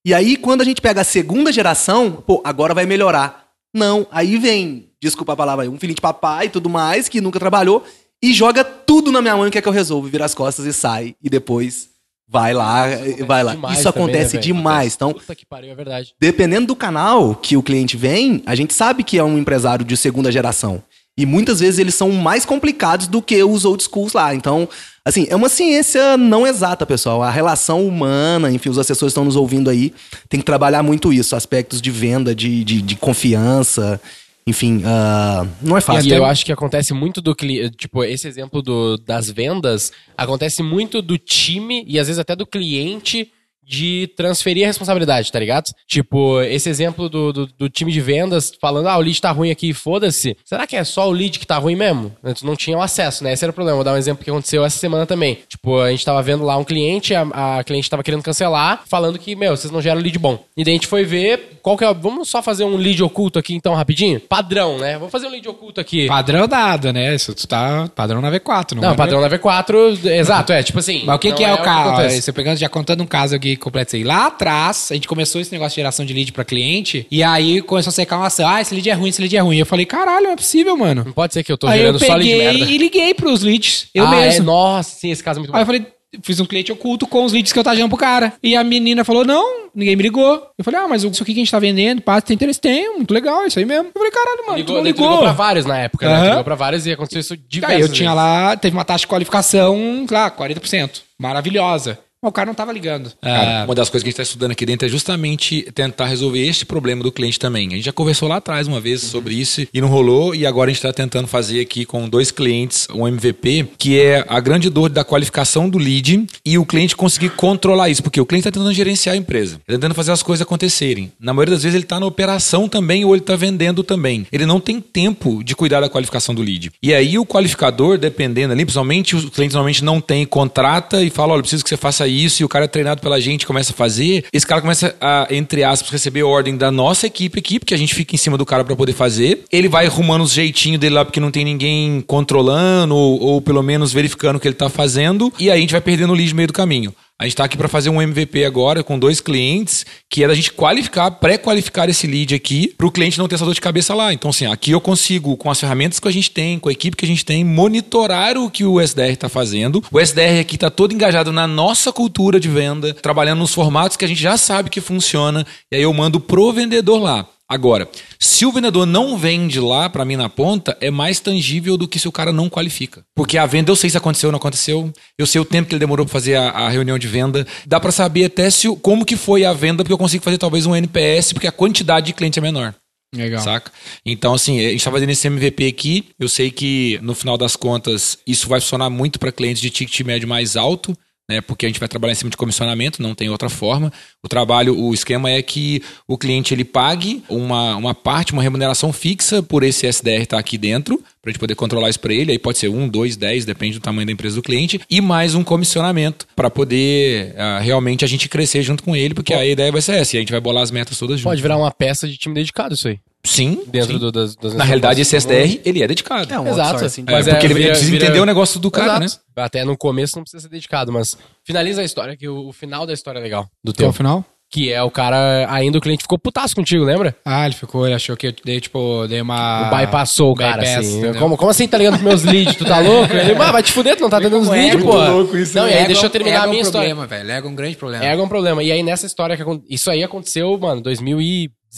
E 0.07 0.13
aí 0.13 0.37
quando 0.37 0.61
a 0.61 0.65
gente 0.65 0.83
pega 0.83 1.01
a 1.01 1.05
segunda 1.05 1.51
geração, 1.51 2.13
pô, 2.13 2.43
agora 2.45 2.75
vai 2.75 2.85
melhorar. 2.85 3.44
Não, 3.75 4.07
aí 4.11 4.39
vem, 4.39 4.89
desculpa 5.03 5.33
a 5.33 5.37
palavra 5.37 5.65
aí, 5.65 5.69
um 5.69 5.79
filhinho 5.79 5.97
de 5.97 6.01
papai 6.01 6.47
e 6.47 6.51
tudo 6.51 6.71
mais, 6.71 7.09
que 7.09 7.21
nunca 7.21 7.41
trabalhou, 7.41 7.85
e 8.23 8.33
joga 8.33 8.63
tudo 8.65 9.11
na 9.11 9.21
minha 9.21 9.37
mão 9.37 9.49
e 9.49 9.51
quer 9.51 9.61
que 9.61 9.69
eu 9.69 9.73
resolva, 9.73 10.09
vira 10.09 10.25
as 10.25 10.35
costas 10.35 10.65
e 10.65 10.73
sai, 10.73 11.17
e 11.21 11.29
depois 11.29 11.89
vai 12.29 12.55
lá, 12.55 12.87
vai 13.27 13.43
lá. 13.43 13.53
Demais 13.53 13.79
Isso 13.81 13.93
também, 13.93 14.05
acontece 14.05 14.37
né, 14.37 14.43
velho? 14.43 14.55
demais. 14.55 14.95
Então, 14.95 15.13
Puta 15.13 15.35
que 15.35 15.45
pariu, 15.45 15.73
é 15.73 15.75
verdade. 15.75 16.15
dependendo 16.21 16.69
do 16.69 16.77
canal 16.77 17.35
que 17.35 17.57
o 17.57 17.63
cliente 17.63 17.97
vem, 17.97 18.43
a 18.47 18.55
gente 18.55 18.73
sabe 18.73 19.03
que 19.03 19.19
é 19.19 19.25
um 19.25 19.37
empresário 19.37 19.85
de 19.85 19.97
segunda 19.97 20.31
geração. 20.31 20.83
E 21.17 21.25
muitas 21.25 21.61
vezes 21.61 21.79
eles 21.79 21.95
são 21.95 22.11
mais 22.11 22.45
complicados 22.45 23.07
do 23.07 23.23
que 23.23 23.43
os 23.45 23.65
old 23.65 23.83
schools 23.83 24.13
lá. 24.13 24.35
Então, 24.35 24.69
assim, 25.05 25.27
é 25.31 25.37
uma 25.37 25.49
ciência 25.49 26.17
não 26.17 26.45
exata, 26.45 26.85
pessoal. 26.85 27.23
A 27.23 27.31
relação 27.31 27.87
humana, 27.87 28.51
enfim, 28.51 28.69
os 28.69 28.79
assessores 28.79 29.13
estão 29.13 29.25
nos 29.25 29.37
ouvindo 29.37 29.71
aí, 29.71 29.95
tem 30.29 30.41
que 30.41 30.47
trabalhar 30.47 30.83
muito 30.83 31.13
isso, 31.13 31.37
aspectos 31.37 31.81
de 31.81 31.91
venda, 31.91 32.35
de, 32.35 32.65
de, 32.65 32.83
de 32.83 32.97
confiança. 32.97 34.01
Enfim, 34.47 34.83
ah, 34.85 35.47
não 35.63 35.77
é 35.77 35.79
E 35.79 35.83
fácil. 35.83 36.15
eu 36.15 36.25
acho 36.25 36.45
que 36.45 36.53
acontece 36.53 36.93
muito 36.93 37.23
do 37.23 37.35
cliente. 37.35 37.77
Tipo, 37.77 38.03
esse 38.05 38.27
exemplo 38.27 38.61
do, 38.61 38.97
das 38.99 39.31
vendas 39.31 39.93
acontece 40.19 40.63
muito 40.63 41.01
do 41.01 41.17
time 41.17 41.85
e 41.87 41.99
às 41.99 42.09
vezes 42.09 42.19
até 42.19 42.35
do 42.35 42.45
cliente 42.47 43.31
de 43.67 44.11
transferir 44.17 44.65
a 44.65 44.67
responsabilidade, 44.67 45.31
tá 45.31 45.39
ligado? 45.39 45.73
Tipo, 45.87 46.41
esse 46.43 46.69
exemplo 46.69 47.09
do, 47.09 47.33
do, 47.33 47.47
do 47.47 47.69
time 47.69 47.93
de 47.93 48.01
vendas 48.01 48.53
falando, 48.61 48.89
ah, 48.89 48.97
o 48.97 49.01
lead 49.01 49.21
tá 49.21 49.31
ruim 49.31 49.51
aqui, 49.51 49.73
foda-se. 49.73 50.37
Será 50.45 50.67
que 50.67 50.77
é 50.77 50.85
só 50.85 51.09
o 51.09 51.13
lead 51.13 51.39
que 51.39 51.47
tá 51.47 51.59
ruim 51.59 51.77
mesmo? 51.77 52.13
Eles 52.25 52.43
não 52.43 52.57
tinham 52.57 52.81
acesso, 52.81 53.25
né? 53.25 53.33
Esse 53.33 53.45
era 53.45 53.51
o 53.51 53.55
problema. 53.55 53.77
Vou 53.77 53.85
dar 53.85 53.95
um 53.95 53.97
exemplo 53.97 54.25
que 54.25 54.31
aconteceu 54.31 54.65
essa 54.65 54.79
semana 54.79 55.07
também. 55.07 55.39
Tipo, 55.49 55.81
a 55.81 55.91
gente 55.91 56.05
tava 56.05 56.23
vendo 56.23 56.45
lá 56.45 56.57
um 56.57 56.65
cliente, 56.65 57.15
a, 57.15 57.59
a 57.59 57.65
cliente 57.65 57.89
tava 57.89 58.03
querendo 58.03 58.23
cancelar, 58.23 58.83
falando 58.87 59.19
que, 59.19 59.35
meu, 59.35 59.57
vocês 59.57 59.73
não 59.73 59.81
geram 59.81 60.01
lead 60.01 60.19
bom. 60.19 60.43
E 60.57 60.65
daí 60.65 60.73
a 60.73 60.77
gente 60.77 60.87
foi 60.87 61.05
ver 61.05 61.59
qual 61.63 61.77
que 61.77 61.85
é. 61.85 61.95
Vamos 61.95 62.29
só 62.29 62.43
fazer 62.43 62.65
um 62.65 62.77
lead 62.77 63.03
oculto 63.03 63.39
aqui 63.39 63.55
então, 63.55 63.75
rapidinho? 63.75 64.21
Padrão, 64.21 64.79
né? 64.79 64.95
Vamos 64.95 65.11
fazer 65.11 65.27
um 65.27 65.31
lead 65.31 65.49
oculto 65.49 65.81
aqui. 65.81 66.07
Padrão 66.07 66.47
dado, 66.47 66.93
né? 66.93 67.15
Isso 67.15 67.35
tu 67.35 67.47
tá 67.47 67.89
padrão 67.95 68.21
na 68.21 68.31
V4, 68.31 68.73
não, 68.73 68.83
Não, 68.83 68.91
é? 68.93 68.97
padrão 68.97 69.21
level 69.21 69.39
4, 69.39 69.99
exato, 70.09 70.53
é, 70.53 70.63
tipo 70.63 70.79
assim. 70.79 71.03
Mas 71.05 71.17
o 71.17 71.19
que, 71.19 71.33
que 71.33 71.45
é, 71.45 71.53
o 71.53 71.59
que 71.59 71.65
caso? 71.65 72.21
Você 72.21 72.33
pegando, 72.33 72.57
já 72.59 72.69
contando 72.69 73.03
um 73.03 73.07
caso 73.07 73.35
aqui 73.35 73.54
completo 73.57 73.97
aí. 73.97 74.05
Lá 74.05 74.27
atrás, 74.27 74.89
a 74.91 74.95
gente 74.95 75.09
começou 75.09 75.41
esse 75.41 75.53
negócio 75.53 75.71
de 75.71 75.77
geração 75.77 76.05
de 76.05 76.13
lead 76.13 76.33
pra 76.33 76.45
cliente, 76.45 77.07
e 77.11 77.23
aí 77.23 77.61
começou 77.63 77.91
a 77.91 77.95
secar 77.95 78.17
uma 78.17 78.27
ação. 78.27 78.49
Ah, 78.49 78.61
esse 78.61 78.75
lead 78.75 78.89
é 78.89 78.95
ruim, 78.95 79.09
esse 79.09 79.21
lead 79.21 79.37
é 79.37 79.41
ruim. 79.41 79.59
Eu 79.59 79.67
falei, 79.67 79.87
caralho, 79.87 80.25
não 80.25 80.33
é 80.33 80.37
possível, 80.37 80.77
mano. 80.77 81.05
Não 81.05 81.13
pode 81.13 81.33
ser 81.33 81.43
que 81.43 81.53
eu 81.53 81.59
tô 81.59 81.67
aí 81.67 81.81
eu 81.81 81.87
gerando 81.87 81.99
só 82.05 82.15
lead 82.15 82.39
merda. 82.39 82.59
e 82.59 82.79
liguei 82.79 83.15
pros 83.15 83.43
leads. 83.43 83.89
Eu 83.95 84.07
ah, 84.07 84.11
mesmo. 84.11 84.43
É, 84.43 84.45
nossa, 84.45 84.97
sim, 84.97 85.11
esse 85.11 85.23
caso 85.23 85.39
é 85.39 85.41
muito 85.41 85.51
bom. 85.53 85.57
Aí 85.57 85.63
eu 85.63 85.67
falei, 85.67 85.87
fiz 86.23 86.41
um 86.41 86.47
cliente 86.47 86.73
oculto 86.73 87.07
com 87.07 87.25
os 87.25 87.33
leads 87.33 87.53
que 87.53 87.59
eu 87.59 87.65
tava 87.65 87.77
gerando 87.77 87.91
pro 87.91 87.99
cara. 87.99 88.35
E 88.43 88.55
a 88.57 88.63
menina 88.63 89.05
falou, 89.05 89.25
não, 89.25 89.69
ninguém 89.75 89.97
me 89.97 90.03
ligou. 90.03 90.47
Eu 90.57 90.65
falei, 90.65 90.81
ah, 90.81 90.89
mas 90.89 91.03
isso 91.03 91.23
aqui 91.23 91.33
que 91.33 91.41
a 91.41 91.43
gente 91.43 91.51
tá 91.51 91.59
vendendo, 91.59 92.03
pá, 92.03 92.21
tem 92.21 92.35
interesse? 92.35 92.61
Tem, 92.61 92.95
muito 92.97 93.13
legal, 93.13 93.47
isso 93.47 93.59
aí 93.59 93.65
mesmo. 93.65 93.89
Eu 93.89 93.93
falei, 93.93 94.11
caralho, 94.11 94.47
mano, 94.47 94.53
tu 94.53 94.59
ligou, 94.59 94.75
não 94.77 94.83
tu 94.83 94.87
ligou. 94.87 95.11
ligou 95.11 95.23
pra 95.23 95.33
vários 95.33 95.67
na 95.67 95.79
época, 95.79 96.09
né? 96.09 96.21
Tu 96.21 96.29
ligou 96.29 96.45
pra 96.45 96.55
vários 96.55 96.87
e 96.87 96.93
aconteceu 96.93 97.21
isso 97.21 97.37
diversas 97.37 97.77
Aí 97.77 97.83
eu 97.83 97.89
tinha 97.89 98.11
vezes. 98.11 98.25
lá, 98.25 98.57
teve 98.57 98.77
uma 98.77 98.85
taxa 98.85 99.01
de 99.01 99.07
qualificação, 99.07 100.05
sei 100.09 100.17
lá, 100.17 100.31
40%. 100.31 101.03
Maravilhosa. 101.19 101.99
Mas 102.25 102.31
o 102.31 102.33
cara 102.33 102.47
não 102.47 102.55
tava 102.55 102.73
ligando. 102.73 103.13
Cara, 103.21 103.63
Ah, 103.63 103.65
uma 103.67 103.75
das 103.75 103.91
coisas 103.91 104.03
que 104.03 104.09
a 104.09 104.11
gente 104.11 104.15
está 104.15 104.23
estudando 104.23 104.53
aqui 104.53 104.65
dentro 104.65 104.87
é 104.87 104.91
justamente 104.91 105.63
tentar 105.75 106.07
resolver 106.07 106.41
este 106.41 106.65
problema 106.65 107.03
do 107.03 107.13
cliente 107.13 107.39
também. 107.39 107.69
A 107.69 107.73
gente 107.73 107.85
já 107.85 107.93
conversou 107.93 108.27
lá 108.29 108.37
atrás 108.37 108.67
uma 108.67 108.81
vez 108.81 109.03
sobre 109.03 109.35
isso 109.35 109.67
e 109.73 109.81
não 109.81 109.89
rolou, 109.89 110.35
e 110.35 110.47
agora 110.47 110.71
a 110.71 110.73
gente 110.73 110.79
está 110.83 110.91
tentando 110.91 111.29
fazer 111.29 111.61
aqui 111.61 111.85
com 111.85 112.09
dois 112.09 112.31
clientes 112.31 112.89
um 112.95 113.07
MVP, 113.07 113.67
que 113.77 114.01
é 114.01 114.25
a 114.27 114.41
grande 114.41 114.71
dor 114.71 114.89
da 114.89 115.05
qualificação 115.05 115.69
do 115.69 115.77
lead 115.77 116.27
e 116.47 116.57
o 116.57 116.65
cliente 116.65 116.97
conseguir 116.97 117.29
controlar 117.31 117.91
isso, 117.91 118.03
porque 118.03 118.19
o 118.21 118.25
cliente 118.25 118.49
está 118.49 118.59
tentando 118.59 118.73
gerenciar 118.73 119.15
a 119.15 119.19
empresa, 119.19 119.57
ele 119.69 119.77
tá 119.77 119.83
tentando 119.83 119.95
fazer 119.95 120.13
as 120.13 120.23
coisas 120.23 120.41
acontecerem. 120.43 121.13
Na 121.21 121.35
maioria 121.35 121.55
das 121.55 121.63
vezes 121.63 121.75
ele 121.75 121.85
está 121.85 122.01
na 122.01 122.07
operação 122.07 122.69
também 122.71 123.05
ou 123.05 123.15
ele 123.15 123.21
está 123.23 123.37
vendendo 123.37 123.83
também. 123.85 124.27
Ele 124.33 124.47
não 124.47 124.59
tem 124.61 124.81
tempo 124.81 125.45
de 125.45 125.55
cuidar 125.55 125.81
da 125.81 125.91
qualificação 125.91 126.35
do 126.35 126.41
lead. 126.43 126.71
E 126.83 126.95
aí 126.95 127.19
o 127.19 127.27
qualificador, 127.27 127.99
dependendo 127.99 128.53
ali, 128.55 128.65
principalmente 128.65 129.15
os 129.15 129.29
clientes 129.29 129.55
normalmente 129.55 129.85
não 129.85 130.01
tem, 130.01 130.25
contrata 130.25 131.03
e 131.03 131.11
fala, 131.11 131.33
olha, 131.35 131.41
eu 131.41 131.43
preciso 131.43 131.63
que 131.63 131.69
você 131.69 131.77
faça 131.77 132.07
isso, 132.07 132.14
e 132.15 132.45
o 132.45 132.49
cara 132.49 132.65
é 132.65 132.69
treinado 132.69 133.01
pela 133.01 133.21
gente, 133.21 133.47
começa 133.47 133.73
a 133.73 133.77
fazer. 133.77 134.25
Esse 134.33 134.47
cara 134.47 134.61
começa 134.61 134.95
a, 135.01 135.27
entre 135.31 135.65
aspas, 135.65 135.91
receber 135.91 136.23
ordem 136.23 136.57
da 136.57 136.71
nossa 136.71 137.07
equipe 137.07 137.39
aqui, 137.39 137.59
porque 137.59 137.75
a 137.75 137.77
gente 137.77 137.95
fica 137.95 138.15
em 138.15 138.19
cima 138.19 138.39
do 138.39 138.47
cara 138.47 138.65
para 138.65 138.77
poder 138.77 138.93
fazer. 138.93 139.45
Ele 139.51 139.69
vai 139.69 139.87
arrumando 139.87 140.23
os 140.23 140.33
jeitinhos 140.33 140.81
dele 140.81 140.95
lá, 140.95 141.05
porque 141.05 141.21
não 141.21 141.31
tem 141.31 141.45
ninguém 141.45 142.01
controlando, 142.07 142.95
ou, 142.95 143.21
ou 143.21 143.41
pelo 143.41 143.63
menos 143.63 143.93
verificando 143.93 144.37
o 144.37 144.41
que 144.41 144.49
ele 144.49 144.55
tá 144.55 144.69
fazendo, 144.69 145.33
e 145.39 145.51
aí 145.51 145.59
a 145.59 145.61
gente 145.61 145.73
vai 145.73 145.81
perdendo 145.81 146.13
o 146.13 146.17
lead 146.17 146.31
no 146.31 146.37
meio 146.37 146.49
do 146.49 146.53
caminho. 146.53 146.95
A 147.17 147.25
gente 147.25 147.35
está 147.35 147.45
aqui 147.45 147.57
para 147.57 147.69
fazer 147.69 147.91
um 147.91 148.03
MVP 148.03 148.45
agora 148.45 148.83
com 148.83 148.99
dois 148.99 149.21
clientes, 149.21 149.87
que 150.11 150.25
é 150.25 150.27
da 150.27 150.35
gente 150.35 150.53
qualificar, 150.53 151.13
pré-qualificar 151.13 151.89
esse 151.89 152.09
lead 152.09 152.35
aqui, 152.35 152.75
para 152.77 152.89
o 152.89 152.91
cliente 152.91 153.19
não 153.19 153.29
ter 153.29 153.37
essa 153.37 153.45
dor 153.45 153.55
de 153.55 153.61
cabeça 153.61 153.95
lá. 153.95 154.13
Então, 154.13 154.31
assim, 154.31 154.47
aqui 154.47 154.73
eu 154.73 154.81
consigo, 154.81 155.37
com 155.37 155.49
as 155.49 155.61
ferramentas 155.61 156.01
que 156.01 156.09
a 156.09 156.11
gente 156.11 156.29
tem, 156.29 156.59
com 156.59 156.69
a 156.69 156.73
equipe 156.73 156.97
que 156.97 157.05
a 157.05 157.09
gente 157.09 157.25
tem, 157.25 157.45
monitorar 157.45 158.37
o 158.37 158.51
que 158.51 158.65
o 158.65 158.81
SDR 158.81 159.13
está 159.13 159.29
fazendo. 159.29 159.81
O 159.93 160.01
SDR 160.01 160.41
aqui 160.41 160.57
está 160.57 160.71
todo 160.71 160.93
engajado 160.93 161.31
na 161.31 161.47
nossa 161.47 161.93
cultura 161.93 162.41
de 162.41 162.49
venda, 162.49 162.93
trabalhando 162.93 163.39
nos 163.39 163.55
formatos 163.55 163.97
que 163.97 164.05
a 164.05 164.09
gente 164.09 164.21
já 164.21 164.37
sabe 164.37 164.69
que 164.69 164.81
funciona, 164.81 165.47
e 165.71 165.77
aí 165.77 165.83
eu 165.83 165.95
mando 165.95 166.19
pro 166.19 166.53
vendedor 166.53 167.01
lá. 167.01 167.29
Agora, 167.55 167.89
se 168.19 168.45
o 168.45 168.51
vendedor 168.51 168.85
não 168.85 169.17
vende 169.17 169.61
lá 169.61 169.89
para 169.89 170.05
mim 170.05 170.17
na 170.17 170.29
ponta, 170.29 170.77
é 170.81 170.91
mais 170.91 171.21
tangível 171.21 171.77
do 171.77 171.87
que 171.87 172.01
se 172.01 172.09
o 172.09 172.13
cara 172.13 172.33
não 172.33 172.51
qualifica. 172.51 173.05
Porque 173.15 173.39
a 173.39 173.47
venda 173.47 173.71
eu 173.71 173.77
sei 173.77 173.89
se 173.89 173.97
aconteceu 173.97 174.27
ou 174.27 174.33
não 174.33 174.39
aconteceu, 174.39 174.93
eu 175.17 175.25
sei 175.25 175.41
o 175.41 175.45
tempo 175.45 175.69
que 175.69 175.75
ele 175.77 175.79
demorou 175.79 176.05
para 176.05 176.13
fazer 176.13 176.35
a, 176.35 176.49
a 176.49 176.69
reunião 176.69 176.99
de 176.99 177.07
venda, 177.07 177.47
dá 177.65 177.79
para 177.79 177.93
saber 177.93 178.25
até 178.25 178.51
se 178.51 178.67
como 178.79 179.05
que 179.05 179.15
foi 179.15 179.45
a 179.45 179.53
venda, 179.53 179.85
porque 179.85 179.93
eu 179.93 179.99
consigo 179.99 180.25
fazer 180.25 180.37
talvez 180.37 180.67
um 180.67 180.75
NPS, 180.75 181.33
porque 181.33 181.47
a 181.47 181.53
quantidade 181.53 182.07
de 182.07 182.13
cliente 182.13 182.41
é 182.41 182.43
menor. 182.43 182.75
legal. 183.15 183.41
Saca? 183.41 183.71
Então, 184.05 184.35
assim, 184.35 184.59
a 184.59 184.71
gente 184.71 184.83
tá 184.83 184.91
fazendo 184.91 185.11
esse 185.11 185.29
MVP 185.29 185.69
aqui. 185.69 186.07
Eu 186.19 186.29
sei 186.29 186.51
que, 186.51 186.99
no 187.03 187.15
final 187.15 187.39
das 187.39 187.55
contas, 187.55 188.19
isso 188.27 188.49
vai 188.49 188.61
funcionar 188.61 188.91
muito 188.91 189.21
para 189.21 189.31
clientes 189.31 189.63
de 189.63 189.71
ticket 189.71 190.01
médio 190.01 190.27
mais 190.27 190.57
alto, 190.57 190.93
né? 191.29 191.41
Porque 191.41 191.67
a 191.67 191.69
gente 191.69 191.81
vai 191.81 191.89
trabalhar 191.89 192.13
em 192.13 192.17
cima 192.17 192.31
de 192.31 192.37
comissionamento, 192.37 193.03
não 193.03 193.15
tem 193.15 193.29
outra 193.29 193.49
forma. 193.49 193.93
O 194.23 194.29
trabalho, 194.29 194.79
o 194.79 194.93
esquema 194.93 195.31
é 195.31 195.41
que 195.43 195.83
o 196.07 196.19
cliente 196.19 196.53
ele 196.53 196.65
pague 196.65 197.23
uma, 197.29 197.77
uma 197.77 197.95
parte, 197.95 198.33
uma 198.33 198.43
remuneração 198.43 198.93
fixa 198.93 199.43
por 199.43 199.63
esse 199.63 199.87
SDR 199.87 200.23
estar 200.23 200.39
aqui 200.39 200.59
dentro, 200.59 200.99
para 201.23 201.31
a 201.31 201.33
gente 201.33 201.41
poder 201.41 201.55
controlar 201.55 201.89
isso 201.89 202.01
para 202.01 202.13
ele. 202.13 202.33
Aí 202.33 202.39
pode 202.39 202.59
ser 202.59 202.69
um, 202.69 202.89
dois, 202.89 203.17
dez, 203.17 203.45
depende 203.45 203.79
do 203.79 203.83
tamanho 203.83 204.07
da 204.07 204.13
empresa 204.13 204.37
do 204.37 204.43
cliente, 204.43 204.81
e 204.91 205.01
mais 205.01 205.35
um 205.35 205.43
comissionamento 205.43 206.27
para 206.37 206.51
poder 206.51 207.35
ah, 207.39 207.59
realmente 207.61 208.05
a 208.05 208.09
gente 208.09 208.29
crescer 208.29 208.63
junto 208.63 208.83
com 208.83 208.95
ele, 208.95 209.15
porque 209.15 209.33
a 209.33 209.45
ideia 209.47 209.73
vai 209.73 209.81
ser 209.81 209.93
essa, 209.95 210.17
e 210.17 210.19
a 210.19 210.21
gente 210.21 210.33
vai 210.33 210.41
bolar 210.41 210.63
as 210.63 210.71
metas 210.71 210.99
todas 210.99 211.19
juntas. 211.19 211.31
Pode 211.31 211.43
virar 211.43 211.57
uma 211.57 211.71
peça 211.71 212.07
de 212.07 212.17
time 212.17 212.35
dedicado 212.35 212.75
isso 212.75 212.89
aí. 212.89 212.99
Sim. 213.25 213.63
Dentro 213.67 213.95
sim. 213.95 213.99
do, 213.99 214.13
das, 214.13 214.37
das 214.37 214.55
Na 214.55 214.65
realidade, 214.65 215.01
esse. 215.01 215.17
SDR, 215.17 215.61
ele 215.65 215.83
é 215.83 215.87
dedicado. 215.87 216.33
É 216.33 216.39
um 216.39 216.47
Exato. 216.47 216.71
outsourcing. 216.73 217.05
É, 217.09 217.13
Mas 217.13 217.27
porque 217.29 217.47
ele 217.47 217.55
vira- 217.55 217.69
precisa 217.71 217.91
vira- 217.91 218.05
entender 218.05 218.21
o 218.21 218.27
negócio 218.27 218.61
do 218.61 218.71
cara, 218.71 219.03
Exato. 219.05 219.23
Até 219.37 219.65
no 219.65 219.77
começo 219.77 220.17
não 220.17 220.23
precisa 220.25 220.43
ser 220.43 220.49
dedicado, 220.49 220.93
mas 220.93 221.17
finaliza 221.45 221.81
a 221.81 221.85
história, 221.85 222.17
que 222.17 222.29
o, 222.29 222.49
o 222.49 222.53
final 222.53 222.87
da 222.87 222.93
história 222.93 223.19
é 223.19 223.23
legal. 223.23 223.47
Do 223.65 223.71
Até 223.71 223.83
o 223.85 223.87
teu. 223.87 223.93
final? 223.93 224.25
Que 224.51 224.71
é 224.71 224.81
o 224.83 224.91
cara, 224.91 225.49
ainda 225.51 225.79
o 225.79 225.81
cliente 225.81 226.03
ficou 226.03 226.17
putaço 226.17 226.55
contigo, 226.55 226.85
lembra? 226.85 227.17
Ah, 227.25 227.45
ele 227.47 227.55
ficou, 227.57 227.87
ele 227.87 227.95
achou 227.95 228.17
que 228.17 228.29
eu 228.29 228.35
dei, 228.45 228.61
tipo, 228.61 229.05
dei 229.09 229.21
uma... 229.21 229.67
o 229.67 229.71
bypassou 229.77 230.31
o 230.31 230.35
cara, 230.37 230.59
bypass, 230.63 230.79
assim. 230.79 230.99
entendeu? 230.99 231.21
Como, 231.21 231.37
como 231.37 231.51
assim 231.51 231.67
tá 231.67 231.77
ligando 231.79 231.99
pros 231.99 232.05
meus 232.05 232.23
leads? 232.23 232.55
Tu 232.55 232.65
tá 232.65 232.79
louco? 232.79 233.13
Ele, 233.13 233.33
ah, 233.33 233.51
vai 233.51 233.63
te 233.65 233.73
fuder, 233.73 233.97
tu 233.97 234.03
não 234.03 234.11
tá 234.11 234.21
dando 234.21 234.39
os 234.39 234.47
é, 234.49 234.51
leads, 234.53 234.85
pô. 234.85 234.93
louco 234.97 235.37
isso, 235.37 235.57
não, 235.57 235.67
e 235.67 235.73
aí 235.73 235.79
Ego- 235.79 235.87
deixa 235.89 236.07
eu 236.07 236.11
terminar 236.11 236.37
ego 236.37 236.45
a 236.45 236.49
minha 236.49 236.61
é 236.61 236.63
um 236.63 236.67
história. 236.67 236.95
problema, 236.95 237.07
velho. 237.25 237.31
Ego 237.39 237.49
é 237.49 237.51
um 237.51 237.55
grande 237.57 237.77
problema. 237.77 238.05
É 238.05 238.13
algum 238.13 238.29
problema. 238.29 238.63
E 238.63 238.71
aí 238.71 238.83
nessa 238.85 239.07
história 239.07 239.37
que 239.37 239.43
isso 239.69 239.91
aí 239.91 240.05
aconteceu, 240.05 240.57
mano, 240.57 240.81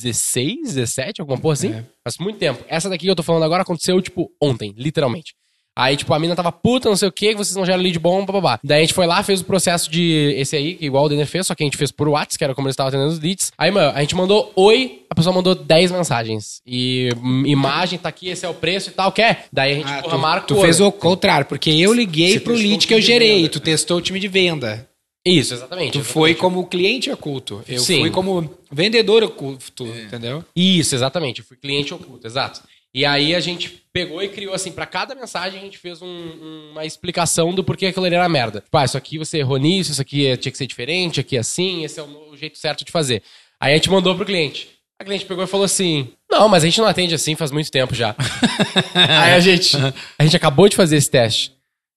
2016, 0.02 0.74
17, 0.74 1.20
alguma 1.20 1.38
porra 1.38 1.54
assim? 1.54 1.72
É. 1.72 1.84
Faz 2.04 2.18
muito 2.18 2.38
tempo. 2.38 2.64
Essa 2.68 2.88
daqui 2.88 3.04
que 3.04 3.10
eu 3.10 3.16
tô 3.16 3.22
falando 3.22 3.44
agora 3.44 3.62
aconteceu, 3.62 4.00
tipo, 4.02 4.30
ontem, 4.40 4.74
literalmente. 4.76 5.34
Aí, 5.78 5.94
tipo, 5.94 6.14
a 6.14 6.18
mina 6.18 6.34
tava 6.34 6.50
puta, 6.50 6.88
não 6.88 6.96
sei 6.96 7.06
o 7.06 7.12
que, 7.12 7.28
que 7.32 7.34
vocês 7.34 7.54
não 7.54 7.66
geram 7.66 7.82
lead 7.82 7.98
bom, 7.98 8.24
bababá. 8.24 8.58
Daí 8.64 8.78
a 8.78 8.80
gente 8.80 8.94
foi 8.94 9.06
lá, 9.06 9.22
fez 9.22 9.42
o 9.42 9.44
processo 9.44 9.90
de 9.90 10.32
esse 10.38 10.56
aí, 10.56 10.74
que 10.74 10.86
igual 10.86 11.04
o 11.04 11.08
Denner 11.08 11.26
fez, 11.26 11.46
só 11.46 11.54
que 11.54 11.62
a 11.62 11.66
gente 11.66 11.76
fez 11.76 11.90
por 11.92 12.08
WhatsApp, 12.08 12.38
que 12.38 12.44
era 12.44 12.54
como 12.54 12.66
eles 12.66 12.72
estavam 12.72 12.88
atendendo 12.88 13.12
os 13.12 13.20
leads. 13.20 13.52
Aí, 13.58 13.70
mano, 13.70 13.92
a 13.94 14.00
gente 14.00 14.16
mandou 14.16 14.50
oi, 14.56 15.02
a 15.10 15.14
pessoa 15.14 15.34
mandou 15.34 15.54
10 15.54 15.92
mensagens. 15.92 16.62
E 16.66 17.10
hum, 17.22 17.42
imagem, 17.46 17.98
tá 17.98 18.08
aqui, 18.08 18.30
esse 18.30 18.46
é 18.46 18.48
o 18.48 18.54
preço 18.54 18.88
e 18.88 18.92
tal, 18.94 19.12
quer? 19.12 19.44
Daí 19.52 19.72
a 19.72 19.74
gente, 19.74 19.92
Ah, 19.92 20.00
porra, 20.02 20.16
tu, 20.16 20.18
marcou. 20.18 20.56
tu 20.56 20.62
fez 20.62 20.80
né? 20.80 20.86
o 20.86 20.92
contrário, 20.92 21.44
porque 21.44 21.68
eu 21.68 21.92
liguei 21.92 22.32
Você 22.32 22.40
pro 22.40 22.54
lead 22.54 22.86
que 22.86 22.94
eu 22.94 23.00
gerei, 23.02 23.46
tu 23.46 23.60
testou 23.60 23.98
o 23.98 24.00
time 24.00 24.18
de 24.18 24.28
venda. 24.28 24.88
Isso, 25.26 25.54
exatamente. 25.54 25.92
Tu 25.92 25.98
exatamente. 25.98 26.12
foi 26.12 26.34
como 26.34 26.66
cliente 26.66 27.10
oculto. 27.10 27.62
Eu 27.68 27.80
Sim. 27.80 28.00
fui 28.00 28.10
como 28.10 28.50
vendedor 28.70 29.24
oculto, 29.24 29.84
entendeu? 29.86 30.44
Isso, 30.54 30.94
exatamente. 30.94 31.40
Eu 31.40 31.46
fui 31.46 31.56
cliente 31.56 31.92
oculto, 31.92 32.26
exato. 32.26 32.62
E 32.94 33.04
aí 33.04 33.34
a 33.34 33.40
gente 33.40 33.82
pegou 33.92 34.22
e 34.22 34.28
criou 34.28 34.54
assim, 34.54 34.72
pra 34.72 34.86
cada 34.86 35.14
mensagem 35.14 35.60
a 35.60 35.62
gente 35.62 35.76
fez 35.76 36.00
um- 36.00 36.70
uma 36.70 36.86
explicação 36.86 37.52
do 37.52 37.62
porquê 37.64 37.86
aquilo 37.86 38.06
ali 38.06 38.14
era 38.14 38.28
merda. 38.28 38.60
Tipo, 38.60 38.78
ah, 38.78 38.84
isso 38.84 38.96
aqui 38.96 39.18
você 39.18 39.38
errou 39.38 39.58
nisso, 39.58 39.92
isso 39.92 40.00
aqui 40.00 40.26
é- 40.26 40.36
tinha 40.36 40.50
que 40.52 40.56
ser 40.56 40.66
diferente, 40.66 41.20
aqui 41.20 41.36
é 41.36 41.40
assim, 41.40 41.84
esse 41.84 42.00
é 42.00 42.02
o, 42.02 42.30
o 42.30 42.36
jeito 42.36 42.56
certo 42.56 42.84
de 42.84 42.92
fazer. 42.92 43.22
Aí 43.60 43.72
a 43.72 43.76
gente 43.76 43.90
mandou 43.90 44.14
pro 44.14 44.24
cliente. 44.24 44.68
A 44.98 45.04
cliente 45.04 45.26
pegou 45.26 45.44
e 45.44 45.46
falou 45.46 45.64
assim: 45.64 46.08
Não, 46.30 46.48
mas 46.48 46.62
a 46.62 46.66
gente 46.66 46.78
não 46.80 46.86
atende 46.86 47.14
assim 47.14 47.34
faz 47.34 47.50
muito 47.50 47.70
tempo 47.70 47.94
já. 47.94 48.14
aí 48.94 49.32
a 49.34 49.40
gente. 49.40 49.76
A 50.18 50.22
gente 50.24 50.36
acabou 50.36 50.68
de 50.68 50.76
fazer 50.76 50.96
esse 50.96 51.10
teste. 51.10 51.52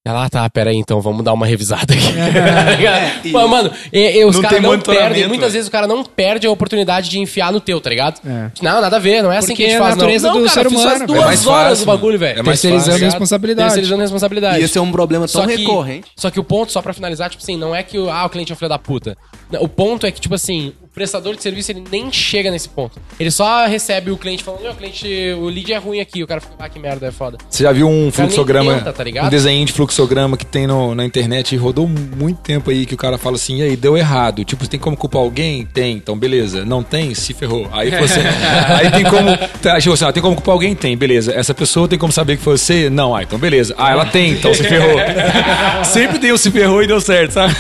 Ela, 0.10 0.26
ah, 0.26 0.30
tá, 0.30 0.50
peraí, 0.50 0.76
então, 0.76 1.00
vamos 1.02 1.24
dar 1.24 1.34
uma 1.34 1.46
revisada 1.46 1.94
aqui. 1.94 2.04
e- 3.28 3.32
Pô, 3.32 3.48
mano, 3.48 3.72
e- 3.94 4.20
e 4.20 4.26
os 4.26 4.36
Não 4.36 4.42
caras 4.42 4.62
não 4.62 4.80
perdem, 4.80 5.28
muitas 5.28 5.40
velho. 5.40 5.52
vezes 5.54 5.68
o 5.68 5.72
cara 5.72 5.86
não 5.88 6.04
perde 6.04 6.48
a 6.48 6.52
oportunidade 6.52 7.10
de 7.10 7.20
enfiar 7.20 7.52
no 7.52 7.60
teu, 7.60 7.80
tá 7.80 7.90
ligado? 7.90 8.20
É. 8.26 8.50
Não, 8.62 8.82
nada 8.82 8.96
a 8.96 9.00
ver, 9.00 9.22
não 9.22 9.32
é 9.32 9.38
assim 9.38 9.48
Porque 9.50 9.64
que 9.64 9.70
a 9.70 9.72
gente 9.74 9.76
é 9.76 9.80
a 9.80 9.84
faz, 9.84 9.96
não. 9.96 10.02
natureza 10.02 10.28
não, 10.28 10.34
do 10.42 10.48
cara, 10.48 10.52
ser 10.52 10.68
humano, 10.68 11.08
duas 11.08 11.22
É 11.22 11.26
mais 11.26 11.48
horas 11.48 11.64
fácil, 11.70 11.86
do 11.86 11.88
bagulho, 11.88 12.20
velho. 12.20 12.40
é 12.40 12.44
Terceirizando 12.44 12.92
fácil. 12.92 13.04
a 13.06 13.10
responsabilidade. 13.10 13.68
Terceirizando 13.68 14.02
a 14.02 14.04
responsabilidade. 14.04 14.62
E 14.62 14.64
esse 14.64 14.78
é 14.78 14.82
um 14.82 14.92
problema 14.92 15.28
tão 15.28 15.46
recorrente. 15.46 16.08
Só 16.16 16.30
que 16.32 16.40
o 16.40 16.44
ponto, 16.44 16.72
só 16.72 16.82
pra 16.82 16.94
finalizar, 16.94 17.30
tipo 17.30 17.44
assim, 17.44 17.56
não 17.58 17.76
é 17.76 17.84
que 17.84 17.98
o, 18.00 18.10
ah, 18.10 18.26
o 18.26 18.30
cliente 18.30 18.52
é 18.52 18.56
um 18.56 18.58
filho 18.58 18.70
da 18.70 18.80
puta. 18.80 19.16
O 19.60 19.68
ponto 19.68 20.06
é 20.06 20.12
que, 20.12 20.20
tipo 20.20 20.34
assim, 20.36 20.74
o 20.84 20.88
prestador 21.00 21.34
de 21.34 21.42
serviço, 21.42 21.72
ele 21.72 21.82
nem 21.90 22.12
chega 22.12 22.52
nesse 22.52 22.68
ponto. 22.68 23.00
Ele 23.18 23.32
só 23.32 23.66
recebe 23.68 24.12
o 24.12 24.18
cliente 24.18 24.44
falando, 24.44 24.64
meu, 24.64 24.76
cliente, 24.76 25.08
o 25.40 25.46
lead 25.46 25.72
é 25.72 25.78
ruim 25.78 26.02
aqui. 26.02 26.22
O 26.22 26.28
cara 26.28 26.42
fica, 26.42 26.54
ah, 26.60 26.68
que 26.68 26.78
merda, 26.78 27.08
é 27.08 27.12
foda. 27.12 27.38
Você 27.50 27.64
já 27.64 27.72
viu 27.72 27.88
um 27.88 28.12
fluxograma, 28.12 28.74
tenta, 28.74 28.92
tá 28.92 29.26
um 29.26 29.30
desenho 29.30 29.66
de 29.66 29.72
fluxograma 29.72 30.36
que 30.36 30.46
tem 30.46 30.68
no- 30.68 30.94
na 30.94 31.06
internet 31.06 31.56
e 31.56 31.58
rodou 31.58 31.88
muito 31.88 32.42
tempo 32.42 32.70
aí 32.70 32.86
que 32.86 32.94
o 32.94 32.98
cara 32.98 33.18
fala 33.18 33.38
assim, 33.38 33.60
e 33.60 33.64
aí, 33.64 33.78
deu 33.78 33.98
errado. 33.98 34.44
Tipo, 34.44 34.68
tem 34.68 34.78
como 34.78 34.98
culpar 34.98 35.22
alguém? 35.22 35.66
Tem, 35.66 35.96
então 35.96 36.20
beleza. 36.20 36.66
Não 36.66 36.84
tem? 36.84 37.16
Se 37.16 37.34
ferrou. 37.34 37.70
Aí 37.72 37.90
você. 37.92 38.20
aí 38.78 38.92
tem 38.92 39.06
como. 39.06 39.38
Tá, 39.62 39.80
tipo 39.80 39.94
assim, 39.94 40.04
ah, 40.04 40.12
tem 40.12 40.22
como 40.22 40.36
culpar 40.36 40.52
alguém? 40.52 40.76
Tem, 40.76 40.98
beleza. 40.98 41.32
Essa 41.34 41.54
pessoa 41.54 41.88
tem 41.88 41.98
como 41.98 42.12
saber 42.12 42.36
que 42.36 42.44
foi 42.44 42.58
você? 42.58 42.90
Não, 42.90 43.16
ah, 43.16 43.24
então 43.24 43.40
beleza. 43.40 43.74
Ah, 43.78 43.92
ela 43.92 44.06
tem, 44.06 44.32
então 44.32 44.54
se 44.54 44.64
ferrou. 44.64 45.00
Sempre 45.86 46.20
tem 46.20 46.34
o 46.34 46.38
se 46.38 46.52
ferrou 46.52 46.84
e 46.84 46.88
deu 46.88 47.00
certo, 47.00 47.32
sabe? 47.32 47.56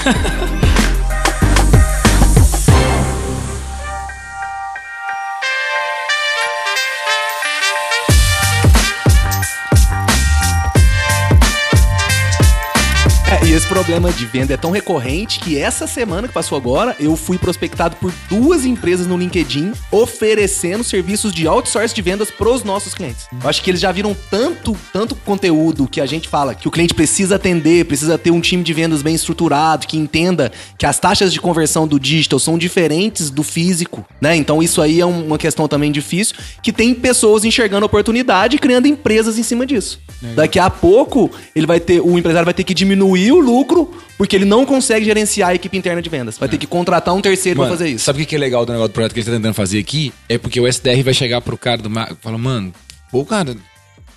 Problema 13.79 14.11
de 14.11 14.25
venda 14.25 14.53
é 14.53 14.57
tão 14.57 14.71
recorrente 14.71 15.39
que 15.39 15.57
essa 15.57 15.87
semana 15.87 16.27
que 16.27 16.33
passou 16.33 16.57
agora, 16.57 16.97
eu 16.99 17.15
fui 17.15 17.37
prospectado 17.37 17.95
por 17.95 18.11
duas 18.29 18.65
empresas 18.65 19.07
no 19.07 19.17
LinkedIn 19.17 19.71
oferecendo 19.89 20.83
serviços 20.83 21.31
de 21.31 21.47
outsourcing 21.47 21.95
de 21.95 22.01
vendas 22.01 22.29
pros 22.29 22.61
nossos 22.61 22.93
clientes. 22.93 23.27
Eu 23.41 23.49
acho 23.49 23.63
que 23.63 23.71
eles 23.71 23.79
já 23.79 23.89
viram 23.89 24.13
tanto, 24.29 24.75
tanto 24.91 25.15
conteúdo 25.15 25.87
que 25.87 26.01
a 26.01 26.05
gente 26.05 26.27
fala 26.27 26.53
que 26.53 26.67
o 26.67 26.71
cliente 26.71 26.93
precisa 26.93 27.37
atender, 27.37 27.85
precisa 27.85 28.17
ter 28.17 28.31
um 28.31 28.41
time 28.41 28.63
de 28.63 28.73
vendas 28.73 29.01
bem 29.01 29.15
estruturado, 29.15 29.87
que 29.87 29.97
entenda 29.97 30.51
que 30.77 30.85
as 30.85 30.99
taxas 30.99 31.31
de 31.31 31.39
conversão 31.39 31.87
do 31.87 31.97
digital 31.97 32.37
são 32.37 32.57
diferentes 32.57 33.29
do 33.29 33.43
físico, 33.43 34.05
né? 34.19 34.35
Então 34.35 34.61
isso 34.61 34.81
aí 34.81 34.99
é 34.99 35.05
um- 35.05 35.27
uma 35.27 35.37
questão 35.37 35.69
também 35.69 35.89
difícil, 35.89 36.35
que 36.61 36.73
tem 36.73 36.93
pessoas 36.93 37.45
enxergando 37.45 37.85
oportunidade 37.85 38.57
e 38.57 38.59
criando 38.59 38.89
empresas 38.89 39.37
em 39.37 39.43
cima 39.43 39.65
disso. 39.65 40.01
Daqui 40.35 40.59
a 40.59 40.69
pouco, 40.69 41.31
ele 41.55 41.65
vai 41.65 41.79
ter, 41.79 42.01
o 42.01 42.19
empresário 42.19 42.43
vai 42.43 42.53
ter 42.53 42.65
que 42.65 42.73
diminuir 42.73 43.31
o 43.31 43.39
lucro 43.39 43.68
porque 44.17 44.35
ele 44.35 44.45
não 44.45 44.65
consegue 44.65 45.05
gerenciar 45.05 45.49
a 45.49 45.55
equipe 45.55 45.77
interna 45.77 46.01
de 46.01 46.09
vendas. 46.09 46.37
Vai 46.37 46.49
ter 46.49 46.57
que 46.57 46.67
contratar 46.67 47.13
um 47.13 47.21
terceiro 47.21 47.59
Mano, 47.59 47.69
pra 47.71 47.77
fazer 47.77 47.91
isso. 47.91 48.05
Sabe 48.05 48.17
o 48.17 48.21
que 48.21 48.29
que 48.29 48.35
é 48.35 48.39
legal 48.39 48.65
do 48.65 48.71
negócio 48.71 48.89
do 48.89 48.93
projeto 48.93 49.13
que 49.13 49.19
ele 49.19 49.25
tá 49.25 49.31
tentando 49.31 49.53
fazer 49.53 49.79
aqui? 49.79 50.11
É 50.27 50.37
porque 50.37 50.59
o 50.59 50.67
SDR 50.67 51.01
vai 51.03 51.13
chegar 51.13 51.41
pro 51.41 51.57
cara 51.57 51.81
do 51.81 51.89
e 51.89 52.15
fala, 52.21 52.37
mano, 52.37 52.73
pô, 53.11 53.23
cara, 53.25 53.55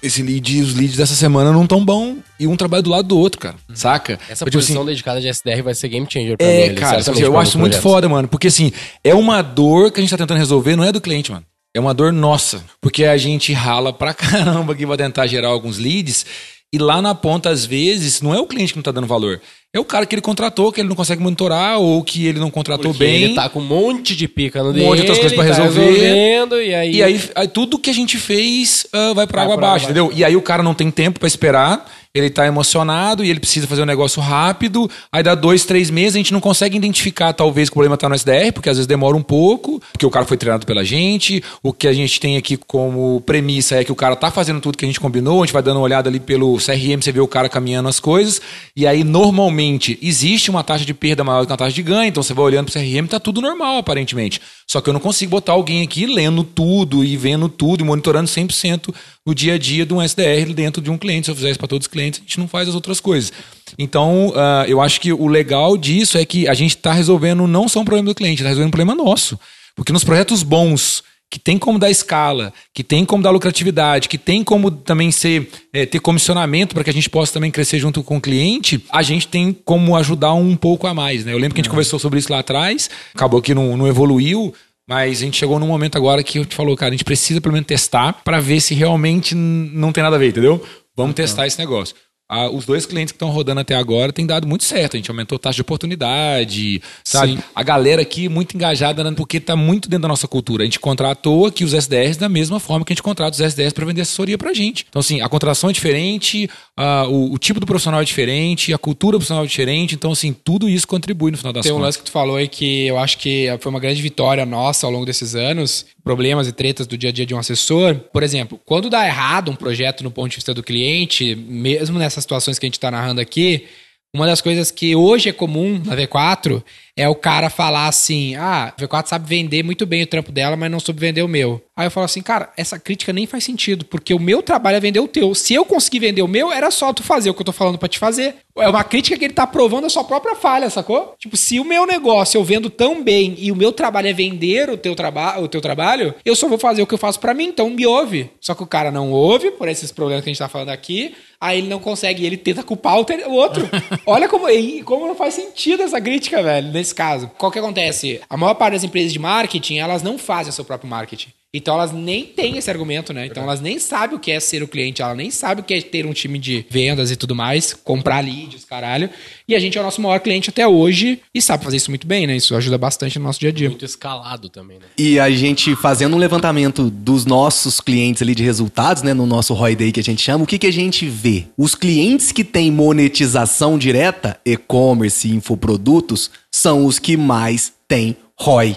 esse 0.03 0.23
lead, 0.23 0.61
os 0.61 0.75
leads 0.75 0.97
dessa 0.97 1.15
semana 1.15 1.53
não 1.53 1.67
tão 1.67 1.85
bom 1.85 2.17
e 2.39 2.47
um 2.47 2.57
trabalho 2.57 2.83
do 2.83 2.91
lado 2.91 3.07
do 3.07 3.17
outro, 3.19 3.39
cara. 3.41 3.55
Saca? 3.73 4.19
Essa 4.29 4.45
Tipo 4.45 4.59
assim, 4.59 4.67
posição 4.75 4.85
dedicada 4.85 5.21
de 5.21 5.29
SDR 5.29 5.63
vai 5.63 5.75
ser 5.75 5.89
game 5.89 6.07
changer 6.11 6.37
pra 6.37 6.45
É, 6.47 6.69
mim. 6.71 6.75
cara, 6.75 6.99
assim, 6.99 7.21
eu 7.21 7.39
acho 7.39 7.59
muito 7.59 7.81
foda, 7.81 8.09
mano. 8.09 8.27
Porque 8.27 8.49
assim, 8.49 8.73
é 9.05 9.15
uma 9.15 9.41
dor 9.43 9.93
que 9.93 10.01
a 10.01 10.03
gente 10.03 10.11
tá 10.11 10.17
tentando 10.19 10.39
resolver, 10.39 10.75
não 10.75 10.83
é 10.85 10.91
do 10.91 11.01
cliente, 11.01 11.31
mano. 11.31 11.45
É 11.75 11.81
uma 11.81 11.95
dor 11.95 12.13
nossa. 12.13 12.63
Porque 12.81 13.05
a 13.05 13.17
gente 13.17 13.53
rala 13.53 13.93
pra 13.93 14.13
caramba 14.15 14.73
aqui 14.73 14.85
pra 14.87 14.97
tentar 14.97 15.27
gerar 15.27 15.49
alguns 15.49 15.79
leads. 15.79 16.27
E 16.73 16.79
lá 16.79 17.03
na 17.03 17.15
ponta, 17.15 17.51
às 17.51 17.67
vezes, 17.67 18.23
não 18.23 18.35
é 18.35 18.41
o 18.41 18.47
cliente 18.47 18.73
que 18.73 18.79
não 18.79 18.83
tá 18.83 18.91
dando 18.91 19.07
valor. 19.07 19.43
É 19.75 19.81
o 19.81 19.85
cara 19.87 20.05
que 20.05 20.15
ele 20.15 20.21
contratou, 20.21 20.71
que 20.71 20.83
ele 20.83 20.89
não 20.91 20.95
consegue 20.95 21.23
monitorar, 21.23 21.79
ou 21.79 22.05
que 22.05 22.27
ele 22.27 22.39
não 22.39 22.51
contratou 22.51 22.93
Porque 22.93 23.05
bem. 23.05 23.23
ele 23.23 23.35
tá 23.35 23.49
com 23.49 23.59
um 23.59 23.65
monte 23.65 24.15
de 24.15 24.29
pica 24.29 24.63
no 24.63 24.69
Um 24.69 24.73
dele. 24.75 24.85
monte 24.85 24.97
de 24.97 25.11
outras 25.11 25.19
coisas 25.19 25.35
pra 25.35 25.47
tá 25.49 25.63
resolver. 25.63 26.47
e 26.63 26.75
aí... 26.75 26.95
E 26.97 27.03
aí, 27.03 27.21
aí 27.35 27.49
tudo 27.49 27.79
que 27.79 27.89
a 27.89 27.95
gente 27.95 28.19
fez 28.19 28.87
ah, 28.93 29.15
vai 29.15 29.27
pra 29.27 29.45
Vai 29.45 29.45
água 29.45 29.55
abaixo, 29.55 29.87
água 29.87 29.99
entendeu? 29.99 30.13
E 30.15 30.23
aí 30.25 30.37
o 30.37 30.43
cara 30.43 30.63
não 30.63 30.75
tem 30.75 30.91
tempo 30.91 31.19
pra 31.19 31.27
esperar, 31.27 31.91
ele 32.15 32.29
tá 32.29 32.47
emocionado 32.47 33.25
e 33.25 33.31
ele 33.31 33.41
precisa 33.41 33.67
fazer 33.67 33.81
um 33.81 33.87
negócio 33.87 34.21
rápido. 34.21 34.91
Aí 35.11 35.23
dá 35.23 35.35
dois, 35.35 35.65
três 35.65 35.89
meses, 35.89 36.17
a 36.17 36.19
gente 36.19 36.35
não 36.35 36.41
consegue 36.41 36.77
identificar, 36.77 37.33
talvez, 37.33 37.71
que 37.71 37.73
o 37.73 37.77
problema 37.77 37.97
tá 37.97 38.07
no 38.07 38.15
SDR, 38.15 38.53
porque 38.53 38.69
às 38.69 38.77
vezes 38.77 38.87
demora 38.87 39.17
um 39.17 39.23
pouco, 39.23 39.81
porque 39.91 40.05
o 40.05 40.11
cara 40.11 40.27
foi 40.27 40.37
treinado 40.37 40.67
pela 40.67 40.85
gente. 40.85 41.43
O 41.63 41.73
que 41.73 41.89
a 41.89 41.93
gente 41.95 42.21
tem 42.21 42.37
aqui 42.37 42.59
como 42.59 43.23
premissa 43.25 43.77
é 43.77 43.85
que 43.85 43.91
o 43.91 43.95
cara 43.97 44.15
tá 44.15 44.31
fazendo 44.31 44.61
tudo 44.61 44.77
que 44.77 44.85
a 44.85 44.89
gente 44.89 45.01
combinou, 45.01 45.43
a 45.43 45.47
gente 45.47 45.55
vai 45.55 45.63
dando 45.63 45.77
uma 45.79 45.85
olhada 45.85 46.11
ali 46.11 46.21
pelo 46.21 46.59
CRM, 46.59 47.01
você 47.01 47.11
vê 47.13 47.21
o 47.21 47.27
cara 47.27 47.49
caminhando 47.49 47.89
as 47.89 47.99
coisas. 47.99 48.43
E 48.77 48.87
aí, 48.87 49.03
normalmente, 49.05 49.62
existe 50.01 50.51
uma 50.51 50.65
taxa 50.65 50.85
de 50.85 50.95
perda 50.95 51.23
maior 51.23 51.45
que 51.45 51.53
uma 51.53 51.57
taxa 51.57 51.75
de 51.75 51.83
ganho, 51.83 52.09
então 52.09 52.23
você 52.23 52.35
vai 52.35 52.45
olhando 52.45 52.71
pro 52.71 52.81
CRM, 52.81 53.07
tá 53.07 53.21
tudo 53.21 53.41
normal, 53.41 53.79
aparentemente. 53.79 54.41
Só 54.67 54.81
que 54.81 54.89
eu 54.89 54.93
não 54.93 55.01
consigo 55.01 55.31
botar 55.31 55.53
alguém 55.53 55.83
aqui 55.83 56.07
lendo 56.07 56.43
tudo 56.43 57.05
e 57.05 57.17
vendo 57.17 57.49
tudo 57.49 57.83
e 57.83 57.85
monitorando 57.85 58.29
100% 58.29 58.95
o 59.27 59.35
dia 59.35 59.55
a 59.55 59.59
dia 59.59 59.87
de 59.87 59.93
um 59.93 60.01
SDR 60.01 60.53
dentro 60.55 60.83
de 60.83 60.91
um 60.91 60.99
cliente. 60.99 61.27
Se 61.27 61.31
eu 61.31 61.37
fizer 61.37 61.51
isso 61.51 61.59
para 61.59 61.69
todos 61.69 61.87
os 61.87 61.93
clientes, 61.93 62.21
a 62.21 62.23
gente 62.23 62.39
não 62.39 62.49
faz 62.49 62.69
as 62.69 62.75
outras 62.75 63.01
coisas. 63.01 63.33
Então, 63.79 64.33
ah, 64.35 64.65
eu 64.67 64.81
acho 64.81 65.01
que 65.01 65.13
o 65.13 65.27
legal 65.27 65.77
disso 65.77 66.19
é 66.19 66.25
que 66.25 66.49
a 66.49 66.55
gente 66.55 66.77
está 66.77 66.93
resolvendo 66.93 67.47
não 67.47 67.69
só 67.69 67.81
um 67.81 67.85
problema 67.85 68.09
do 68.09 68.15
cliente, 68.15 68.43
está 68.43 68.49
resolvendo 68.49 68.69
um 68.69 68.77
problema 68.77 68.95
nosso. 68.95 69.39
Porque 69.77 69.93
nos 69.93 70.05
projetos 70.05 70.43
bons, 70.43 71.03
que 71.33 71.39
tem 71.39 71.57
como 71.57 71.79
dar 71.79 71.91
escala, 71.91 72.53
que 72.75 72.85
tem 72.85 73.07
como 73.07 73.23
dar 73.23 73.31
lucratividade, 73.31 74.07
que 74.07 74.19
tem 74.19 74.45
como 74.45 74.71
também 74.71 75.11
ser 75.11 75.49
eh, 75.73 75.87
ter 75.87 75.99
comissionamento 75.99 76.75
para 76.75 76.85
que 76.85 76.91
a 76.91 76.93
gente 76.93 77.09
possa 77.09 77.33
também 77.33 77.51
crescer 77.51 77.79
junto 77.79 78.03
com 78.03 78.19
o 78.19 78.21
cliente, 78.21 78.85
a 78.93 79.03
gente 79.03 79.27
tem 79.27 79.51
como 79.65 79.97
ajudar 79.97 80.35
um 80.35 80.55
pouco 80.55 80.87
a 80.87 80.93
mais. 80.93 81.25
Né? 81.25 81.33
Eu 81.33 81.39
lembro 81.39 81.55
que 81.55 81.63
a 81.63 81.65
gente 81.65 81.71
conversou 81.71 81.99
sobre 81.99 82.19
isso 82.19 82.31
lá 82.31 82.41
atrás, 82.41 82.91
acabou 83.15 83.41
que 83.41 83.55
não, 83.55 83.79
não 83.79 83.89
evoluiu, 83.89 84.53
mas 84.87 85.23
a 85.23 85.25
gente 85.25 85.39
chegou 85.39 85.59
num 85.59 85.67
momento 85.67 85.97
agora 85.97 86.23
que 86.23 86.39
eu 86.39 86.45
te 86.45 86.55
falou, 86.55 86.77
cara, 86.77 86.91
a 86.91 86.93
gente 86.93 87.05
precisa 87.05 87.41
pelo 87.41 87.55
menos 87.55 87.67
testar 87.67 88.21
para 88.23 88.39
ver 88.39 88.61
se 88.61 88.75
realmente 88.75 89.35
não 89.35 89.91
tem 89.91 90.05
nada 90.05 90.17
a 90.17 90.19
ver, 90.19 90.29
entendeu? 90.29 90.63
Vamos 90.95 91.15
testar 91.15 91.47
esse 91.47 91.59
negócio. 91.59 91.97
Ah, 92.35 92.49
os 92.49 92.65
dois 92.65 92.87
clientes 92.87 93.13
que 93.13 93.17
estão 93.17 93.29
rodando 93.29 93.61
até 93.61 93.75
agora 93.75 94.11
têm 94.11 94.25
dado 94.25 94.47
muito 94.49 94.65
certo. 94.65 94.95
A 94.95 94.97
gente 94.97 95.11
aumentou 95.11 95.37
a 95.37 95.39
taxa 95.39 95.57
de 95.57 95.61
oportunidade, 95.61 96.81
sabe? 97.05 97.33
Sim. 97.33 97.43
A 97.55 97.63
galera 97.63 98.01
aqui 98.01 98.27
muito 98.27 98.57
engajada, 98.57 99.05
né, 99.05 99.13
porque 99.15 99.37
está 99.37 99.55
muito 99.55 99.87
dentro 99.87 100.03
da 100.03 100.09
nossa 100.09 100.27
cultura. 100.27 100.63
A 100.63 100.65
gente 100.65 100.81
contratou 100.81 101.45
aqui 101.45 101.63
os 101.63 101.75
SDRs 101.75 102.17
da 102.17 102.31
mesma 102.31 102.59
forma 102.59 102.87
que 102.87 102.93
a 102.93 102.95
gente 102.95 103.03
contrata 103.03 103.35
os 103.35 103.41
SDRs 103.41 103.75
para 103.75 103.85
vender 103.85 104.01
assessoria 104.01 104.39
para 104.39 104.55
gente. 104.55 104.87
Então, 104.89 105.01
assim, 105.01 105.21
a 105.21 105.29
contratação 105.29 105.69
é 105.69 105.73
diferente, 105.75 106.49
ah, 106.75 107.07
o, 107.07 107.35
o 107.35 107.39
tipo 107.39 107.61
do 107.61 107.67
profissional 107.67 108.01
é 108.01 108.05
diferente, 108.05 108.73
a 108.73 108.79
cultura 108.79 109.13
do 109.13 109.19
profissional 109.19 109.45
é 109.45 109.47
diferente. 109.47 109.95
Então, 109.95 110.13
assim, 110.13 110.33
tudo 110.33 110.71
isso 110.71 110.89
contribui 110.89 111.31
no 111.33 111.37
final 111.37 111.53
das 111.53 111.65
Tem 111.65 111.73
um 111.73 111.75
contas. 111.75 111.87
lance 111.87 111.99
que 111.99 112.05
tu 112.05 112.13
falou 112.13 112.37
aí 112.37 112.49
que 112.49 112.87
eu 112.87 112.99
acho 112.99 113.19
que 113.19 113.47
foi 113.61 113.69
uma 113.69 113.81
grande 113.81 114.01
vitória 114.01 114.47
nossa 114.47 114.87
ao 114.87 114.93
longo 114.93 115.05
desses 115.05 115.35
anos, 115.35 115.85
problemas 116.03 116.49
e 116.49 116.53
tretas 116.53 116.87
do 116.87 116.99
dia 116.99 117.11
a 117.11 117.13
dia 117.13 117.27
de 117.27 117.35
um 117.35 117.39
assessor. 117.39 117.95
Por 118.13 118.23
exemplo, 118.23 118.61
quando 118.65 118.91
dá 118.91 119.07
errado 119.07 119.51
um 119.51 119.57
projeto 119.57 120.03
no 120.03 120.11
ponto 120.11 120.31
de 120.31 120.37
vista 120.37 120.53
do 120.53 120.63
cliente, 120.63 121.35
mesmo 121.35 121.99
nessas 121.99 122.25
situações 122.25 122.59
que 122.59 122.67
a 122.67 122.69
gente 122.69 122.79
está 122.79 122.91
narrando 122.91 123.21
aqui, 123.21 123.67
uma 124.15 124.27
das 124.27 124.43
coisas 124.43 124.71
que 124.71 124.95
hoje 124.95 125.31
é 125.31 125.33
comum 125.33 125.81
na 125.85 125.97
V4 125.97 126.63
é 126.95 127.09
o 127.09 127.15
cara 127.15 127.49
falar 127.49 127.89
assim: 127.89 128.35
ah, 128.37 128.65
a 128.77 128.81
V4 128.81 129.07
sabe 129.07 129.27
vender 129.27 129.63
muito 129.63 129.87
bem 129.87 130.03
o 130.03 130.07
trampo 130.07 130.31
dela, 130.31 130.55
mas 130.55 130.71
não 130.71 130.79
soube 130.79 131.01
vender 131.01 131.23
o 131.23 131.29
meu. 131.29 131.63
Aí 131.75 131.87
eu 131.87 131.91
falo 131.91 132.05
assim, 132.05 132.21
cara, 132.21 132.53
essa 132.55 132.79
crítica 132.79 133.15
nem 133.15 133.27
faz 133.27 133.45
sentido, 133.45 133.87
porque 133.87 134.13
o 134.13 134.21
meu 134.21 134.43
trabalho 134.43 134.77
é 134.77 134.81
vender 134.81 135.01
o 135.01 135.09
teu. 135.09 135.35
Se 135.35 135.55
eu 135.55 135.65
conseguir 135.65 136.01
vender 136.01 136.21
o 136.21 136.29
meu, 136.29 136.53
era 136.53 136.71
só 136.71 136.93
tu 136.93 137.03
fazer 137.03 137.31
o 137.31 137.35
que 137.35 137.41
eu 137.41 137.47
tô 137.47 137.53
falando 137.53 137.79
pra 137.79 137.89
te 137.89 137.99
fazer. 137.99 138.35
É 138.59 138.69
uma 138.69 138.85
crítica 138.85 139.17
que 139.17 139.25
ele 139.25 139.33
tá 139.33 139.47
provando 139.47 139.87
a 139.87 139.89
sua 139.89 140.05
própria 140.05 140.35
falha, 140.35 140.69
sacou? 140.69 141.15
Tipo, 141.19 141.35
se 141.35 141.59
o 141.59 141.65
meu 141.65 141.87
negócio 141.87 142.37
eu 142.37 142.45
vendo 142.45 142.69
tão 142.69 143.03
bem 143.03 143.35
e 143.39 143.51
o 143.51 143.57
meu 143.57 143.73
trabalho 143.73 144.09
é 144.09 144.13
vender 144.13 144.69
o 144.69 144.77
teu, 144.77 144.95
traba 144.95 145.41
o 145.41 145.49
teu 145.49 145.63
trabalho, 145.63 146.15
eu 146.23 146.37
só 146.37 146.47
vou 146.47 146.59
fazer 146.59 146.83
o 146.83 146.87
que 146.87 146.93
eu 146.93 146.99
faço 146.99 147.19
pra 147.19 147.33
mim, 147.33 147.45
então 147.45 147.71
me 147.71 147.87
ouve. 147.87 148.31
Só 148.39 148.55
que 148.55 148.63
o 148.63 148.67
cara 148.67 148.91
não 148.91 149.11
ouve, 149.11 149.51
por 149.53 149.67
esses 149.69 149.91
problemas 149.91 150.23
que 150.23 150.29
a 150.29 150.33
gente 150.33 150.39
tá 150.39 150.51
falando 150.51 150.69
aqui, 150.69 151.15
aí 151.43 151.59
ele 151.59 151.69
não 151.69 151.81
consegue, 151.81 152.25
ele 152.25 152.37
tenta 152.37 152.63
culpar 152.63 152.97
o, 152.99 153.05
ter- 153.05 153.27
o 153.27 153.33
outro. 153.33 153.69
Olha 154.07 154.29
como, 154.29 154.47
como 154.85 155.09
não 155.09 155.17
faz 155.17 155.35
sentido 155.35 155.83
essa 155.83 156.01
crítica, 156.01 156.41
velho, 156.43 156.71
nesse 156.71 156.95
caso. 156.95 157.29
Qual 157.37 157.51
que 157.51 157.59
acontece? 157.59 158.21
A 158.31 158.37
maior 158.37 158.55
parte 158.55 158.75
das 158.75 158.85
empresas 158.85 159.13
de 159.13 159.19
marketing, 159.19 159.79
elas 159.79 160.03
não 160.05 160.17
fazem 160.17 160.51
o 160.51 160.53
seu 160.53 160.65
próprio 160.65 160.89
marketing. 160.89 161.31
Então 161.55 161.75
elas 161.75 161.93
nem 161.93 162.25
têm 162.25 162.57
esse 162.57 162.71
argumento, 162.71 163.13
né? 163.13 163.27
Então 163.27 163.43
elas 163.43 163.61
nem 163.61 163.79
sabem 163.79 164.17
o 164.17 164.19
que 164.19 164.31
é 164.31 164.41
ser 164.41 164.63
o 164.63 164.69
cliente, 164.69 165.03
ela 165.03 165.15
nem 165.15 165.31
sabe 165.31 165.61
o 165.61 165.65
que 165.65 165.75
é 165.75 165.83
ter 165.83 166.07
um 166.07 166.13
time 166.15 166.39
de 166.39 166.65
vendas 166.71 167.11
e 167.11 167.17
tudo 167.17 167.35
mais, 167.35 167.75
comprar 167.75 168.25
leads, 168.25 168.65
caralho. 168.65 169.11
E 169.47 169.55
a 169.55 169.59
gente 169.59 169.77
é 169.77 169.81
o 169.83 169.85
nosso 169.85 170.01
maior 170.01 170.19
cliente 170.21 170.49
até 170.49 170.67
hoje 170.67 171.21
e 171.35 171.43
sabe 171.43 171.63
fazer 171.63 171.77
isso 171.77 171.91
muito 171.91 172.07
bem, 172.07 172.27
né? 172.27 172.35
Isso 172.35 172.57
ajuda 172.57 172.79
bastante 172.79 173.19
no 173.19 173.27
nosso 173.27 173.39
dia 173.39 173.51
a 173.51 173.53
dia. 173.53 173.69
Muito 173.69 173.85
escalado 173.85 174.49
também, 174.49 174.79
né? 174.79 174.87
E 174.97 175.21
a 175.21 175.31
gente 175.31 175.77
fazendo 175.77 176.17
um 176.17 176.19
levantamento 176.19 176.89
dos 176.89 177.27
nossos 177.27 177.83
clientes 177.83 178.23
ali 178.23 178.35
de 178.35 178.43
resultados, 178.43 179.03
né, 179.03 179.13
no 179.13 179.27
nosso 179.27 179.53
ROI 179.53 179.77
Day 179.77 179.93
que 179.93 180.01
a 180.01 180.05
gente 180.05 180.23
chama, 180.23 180.45
o 180.45 180.47
que, 180.47 180.59
que 180.59 180.67
a 180.67 180.73
gente 180.73 181.07
vê? 181.07 181.45
Os 181.59 181.75
clientes 181.75 182.33
que 182.33 182.45
têm 182.45 182.71
monetização 182.71 183.77
direta, 183.77 184.41
e-commerce, 184.43 185.29
infoprodutos, 185.29 186.31
são 186.51 186.87
os 186.87 186.99
que 186.99 187.15
mais 187.15 187.75
têm 187.87 188.17
ROI 188.39 188.75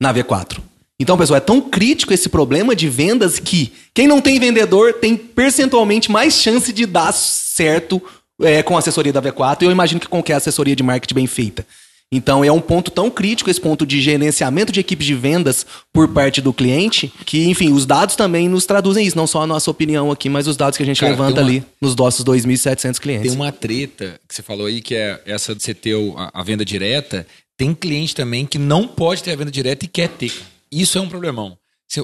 na 0.00 0.12
V4. 0.12 0.58
Então, 0.98 1.18
pessoal, 1.18 1.36
é 1.36 1.40
tão 1.40 1.60
crítico 1.60 2.12
esse 2.14 2.28
problema 2.28 2.74
de 2.74 2.88
vendas 2.88 3.38
que 3.38 3.72
quem 3.92 4.06
não 4.06 4.20
tem 4.20 4.40
vendedor 4.40 4.94
tem 4.94 5.14
percentualmente 5.16 6.10
mais 6.10 6.34
chance 6.34 6.72
de 6.72 6.86
dar 6.86 7.12
certo 7.12 8.02
é, 8.40 8.62
com 8.62 8.76
a 8.76 8.78
assessoria 8.78 9.12
da 9.12 9.20
V4 9.20 9.62
e 9.62 9.64
eu 9.66 9.70
imagino 9.70 10.00
que 10.00 10.06
com 10.06 10.16
qualquer 10.18 10.34
assessoria 10.34 10.74
de 10.74 10.82
marketing 10.82 11.14
bem 11.14 11.26
feita. 11.26 11.66
Então 12.10 12.44
é 12.44 12.50
um 12.52 12.60
ponto 12.60 12.90
tão 12.90 13.10
crítico 13.10 13.50
esse 13.50 13.60
ponto 13.60 13.84
de 13.84 14.00
gerenciamento 14.00 14.70
de 14.72 14.78
equipes 14.78 15.06
de 15.06 15.14
vendas 15.14 15.66
por 15.92 16.08
parte 16.08 16.40
do 16.40 16.52
cliente, 16.52 17.12
que, 17.26 17.46
enfim, 17.48 17.72
os 17.72 17.84
dados 17.84 18.14
também 18.14 18.48
nos 18.48 18.64
traduzem 18.64 19.04
isso, 19.04 19.16
não 19.16 19.26
só 19.26 19.42
a 19.42 19.46
nossa 19.46 19.70
opinião 19.70 20.10
aqui, 20.12 20.28
mas 20.28 20.46
os 20.46 20.56
dados 20.56 20.76
que 20.76 20.82
a 20.82 20.86
gente 20.86 21.00
Cara, 21.00 21.10
levanta 21.12 21.40
uma- 21.40 21.48
ali 21.48 21.64
nos 21.80 21.96
nossos 21.96 22.24
2.700 22.24 22.98
clientes. 23.00 23.32
Tem 23.32 23.38
uma 23.38 23.50
treta 23.52 24.20
que 24.26 24.34
você 24.34 24.40
falou 24.42 24.66
aí, 24.66 24.80
que 24.80 24.94
é 24.94 25.20
essa 25.26 25.54
de 25.54 25.62
você 25.62 25.74
ter 25.74 25.96
a, 26.16 26.40
a 26.40 26.42
venda 26.44 26.64
direta. 26.64 27.26
Tem 27.58 27.74
cliente 27.74 28.14
também 28.14 28.46
que 28.46 28.58
não 28.58 28.86
pode 28.86 29.22
ter 29.22 29.32
a 29.32 29.36
venda 29.36 29.50
direta 29.50 29.84
e 29.84 29.88
quer 29.88 30.08
ter. 30.08 30.32
Isso 30.80 30.98
é 30.98 31.00
um 31.00 31.08
problemão. 31.08 31.56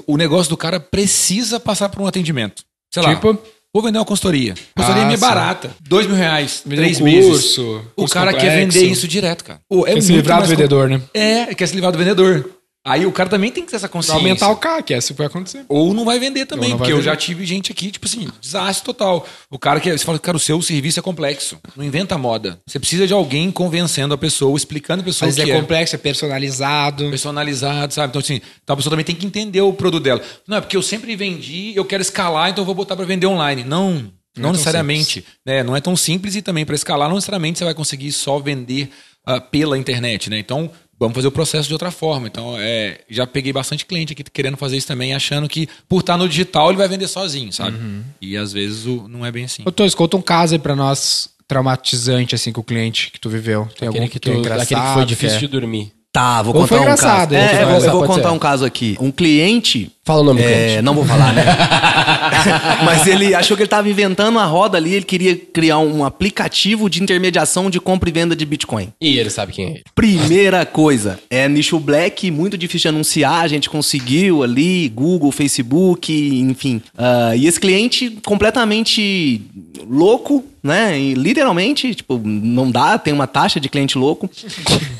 O 0.07 0.17
negócio 0.17 0.49
do 0.49 0.57
cara 0.57 0.79
precisa 0.79 1.59
passar 1.59 1.89
por 1.89 2.01
um 2.01 2.07
atendimento. 2.07 2.63
Sei 2.93 3.03
lá. 3.03 3.13
Tipo? 3.13 3.37
Vou 3.73 3.81
vender 3.81 3.97
uma 3.97 4.05
consultoria. 4.05 4.53
Consultoria 4.75 5.07
Ah, 5.09 5.13
é 5.13 5.17
barata. 5.17 5.75
Dois 5.81 6.05
mil 6.05 6.15
reais, 6.15 6.61
Vender 6.63 6.83
três 6.83 7.01
um 7.01 7.03
meses. 7.05 7.29
curso, 7.29 7.77
o 7.95 8.01
curso 8.01 8.13
cara 8.13 8.31
quer 8.31 8.39
complexo. 8.51 8.79
vender 8.79 8.91
isso 8.91 9.07
direto, 9.07 9.43
cara. 9.43 9.59
Pô, 9.67 9.87
é 9.87 9.93
Quer 9.95 10.01
se 10.01 10.11
livrar 10.13 10.37
do 10.37 10.41
mais 10.41 10.49
vendedor, 10.51 10.89
né? 10.89 11.01
É, 11.13 11.55
quer 11.55 11.67
se 11.67 11.73
livrar 11.73 11.91
do 11.91 11.97
vendedor. 11.97 12.49
Aí 12.85 13.05
o 13.05 13.13
cara 13.13 13.29
também 13.29 13.49
tem 13.49 13.63
que 13.63 13.69
ter 13.69 13.77
essa 13.77 13.87
Pra 13.87 13.93
consciência. 13.93 14.19
aumentar 14.19 14.49
o 14.49 14.57
CAC, 14.57 14.93
é 14.93 14.97
isso 14.97 15.13
que 15.13 15.17
vai 15.17 15.27
acontecer. 15.27 15.63
Ou 15.69 15.93
não 15.93 16.03
vai 16.03 16.19
vender 16.19 16.45
também, 16.45 16.71
não 16.71 16.77
vai 16.77 16.79
porque 16.79 16.91
eu 16.91 16.97
vender. 16.97 17.09
já 17.11 17.15
tive 17.15 17.45
gente 17.45 17.71
aqui, 17.71 17.89
tipo 17.89 18.05
assim, 18.05 18.27
desastre 18.41 18.83
total. 18.83 19.25
O 19.49 19.57
cara 19.57 19.79
que 19.79 19.89
você 19.89 20.03
fala, 20.03 20.19
cara, 20.19 20.35
o 20.35 20.39
seu 20.39 20.61
serviço 20.61 20.99
é 20.99 21.01
complexo. 21.01 21.57
Não 21.77 21.85
inventa 21.85 22.17
moda. 22.17 22.59
Você 22.67 22.79
precisa 22.79 23.07
de 23.07 23.13
alguém 23.13 23.49
convencendo 23.51 24.13
a 24.13 24.17
pessoa, 24.17 24.57
explicando 24.57 25.01
a 25.01 25.05
pessoa 25.05 25.27
Mas 25.27 25.37
o 25.37 25.41
é 25.41 25.45
que 25.45 25.51
é. 25.51 25.55
complexo, 25.61 25.95
é 25.95 25.97
personalizado. 25.97 27.09
Personalizado, 27.09 27.93
sabe? 27.93 28.09
Então, 28.09 28.19
assim, 28.19 28.41
então 28.61 28.73
a 28.73 28.77
pessoa 28.77 28.91
também 28.91 29.05
tem 29.05 29.15
que 29.15 29.25
entender 29.25 29.61
o 29.61 29.71
produto 29.71 30.03
dela. 30.03 30.21
Não, 30.45 30.57
é 30.57 30.61
porque 30.61 30.75
eu 30.75 30.81
sempre 30.81 31.15
vendi, 31.15 31.71
eu 31.75 31.85
quero 31.85 32.01
escalar, 32.01 32.49
então 32.49 32.63
eu 32.63 32.65
vou 32.65 32.75
botar 32.75 32.97
para 32.97 33.05
vender 33.05 33.27
online. 33.27 33.63
Não, 33.63 33.93
não, 34.35 34.43
tão 34.43 34.51
necessariamente. 34.51 35.23
Né? 35.45 35.63
Não 35.63 35.73
é 35.73 35.79
tão 35.79 35.95
simples 35.95 36.35
e 36.35 36.41
também 36.41 36.65
para 36.65 36.75
escalar, 36.75 37.07
não 37.07 37.15
necessariamente 37.15 37.59
você 37.59 37.65
vai 37.65 37.73
conseguir 37.73 38.11
só 38.11 38.39
vender 38.39 38.89
ah, 39.25 39.39
pela 39.39 39.77
internet, 39.77 40.29
né? 40.29 40.37
Então, 40.37 40.69
vamos 41.07 41.15
fazer 41.15 41.27
o 41.27 41.31
processo 41.31 41.67
de 41.67 41.73
outra 41.73 41.91
forma. 41.91 42.27
Então, 42.27 42.55
é, 42.59 42.99
já 43.09 43.25
peguei 43.27 43.53
bastante 43.53 43.85
cliente 43.85 44.13
aqui 44.13 44.23
querendo 44.23 44.57
fazer 44.57 44.77
isso 44.77 44.87
também, 44.87 45.13
achando 45.13 45.47
que 45.47 45.67
por 45.87 45.99
estar 46.01 46.17
no 46.17 46.27
digital 46.27 46.69
ele 46.69 46.77
vai 46.77 46.87
vender 46.87 47.07
sozinho, 47.07 47.51
sabe? 47.53 47.77
E 48.21 48.35
às 48.37 48.51
vezes 48.53 48.85
o- 48.85 49.07
não 49.07 49.25
é 49.25 49.31
bem 49.31 49.45
assim. 49.45 49.63
Ô, 49.65 49.71
Torres, 49.71 49.93
conta 49.95 50.17
um 50.17 50.21
caso 50.21 50.53
aí 50.53 50.59
pra 50.59 50.75
nós, 50.75 51.29
traumatizante, 51.47 52.35
assim, 52.35 52.51
com 52.51 52.61
o 52.61 52.63
cliente 52.63 53.11
que 53.11 53.19
tu 53.19 53.29
viveu. 53.29 53.67
Tem 53.77 53.87
algum 53.87 53.99
Aquele 53.99 54.11
que, 54.11 54.19
que, 54.19 54.29
é 54.29 54.33
tu, 54.33 54.39
engraçado? 54.39 54.63
aquele 54.63 54.81
que 54.81 54.93
foi 54.93 55.05
difícil 55.05 55.39
que 55.39 55.45
de 55.47 55.51
dormir. 55.51 55.91
Tá, 56.13 56.43
vou 56.43 56.55
Ou 56.55 56.61
contar 56.61 56.81
um 56.81 56.95
caso. 56.95 57.33
É, 57.33 57.49
Foi 57.49 57.63
eu 57.63 57.91
vou, 57.91 58.01
eu 58.03 58.07
contar 58.07 58.31
um 58.31 58.37
caso 58.37 58.63
aqui. 58.63 58.95
Um 59.01 59.09
cliente 59.09 59.91
Fala 60.05 60.21
o 60.21 60.23
nome 60.23 60.43
do 60.43 60.47
É, 60.47 60.53
cliente. 60.65 60.81
não 60.83 60.93
vou 60.93 61.03
falar, 61.05 61.33
né? 61.33 61.43
Mas 62.85 63.07
ele 63.07 63.33
achou 63.33 63.57
que 63.57 63.63
ele 63.63 63.67
estava 63.67 63.89
inventando 63.89 64.37
a 64.37 64.45
roda 64.45 64.77
ali, 64.77 64.93
ele 64.93 65.05
queria 65.05 65.35
criar 65.35 65.79
um 65.79 66.05
aplicativo 66.05 66.87
de 66.87 67.01
intermediação 67.01 67.67
de 67.67 67.79
compra 67.79 68.09
e 68.09 68.11
venda 68.11 68.35
de 68.35 68.45
Bitcoin. 68.45 68.89
E 69.01 69.17
ele 69.17 69.31
sabe 69.31 69.53
quem 69.53 69.65
é 69.65 69.69
ele. 69.69 69.83
Primeira 69.95 70.65
coisa, 70.67 71.19
é 71.31 71.49
nicho 71.49 71.79
black, 71.79 72.29
muito 72.29 72.59
difícil 72.59 72.91
de 72.91 72.95
anunciar, 72.95 73.43
a 73.43 73.47
gente 73.47 73.67
conseguiu 73.67 74.43
ali, 74.43 74.89
Google, 74.89 75.31
Facebook, 75.31 76.13
enfim. 76.13 76.79
Ah, 76.95 77.35
e 77.35 77.47
esse 77.47 77.59
cliente 77.59 78.11
completamente 78.23 79.41
louco, 79.89 80.43
né? 80.63 80.97
E, 80.97 81.13
literalmente, 81.13 81.93
tipo, 81.93 82.17
não 82.23 82.71
dá, 82.71 82.97
tem 82.97 83.13
uma 83.13 83.27
taxa 83.27 83.59
de 83.59 83.67
cliente 83.67 83.97
louco. 83.97 84.29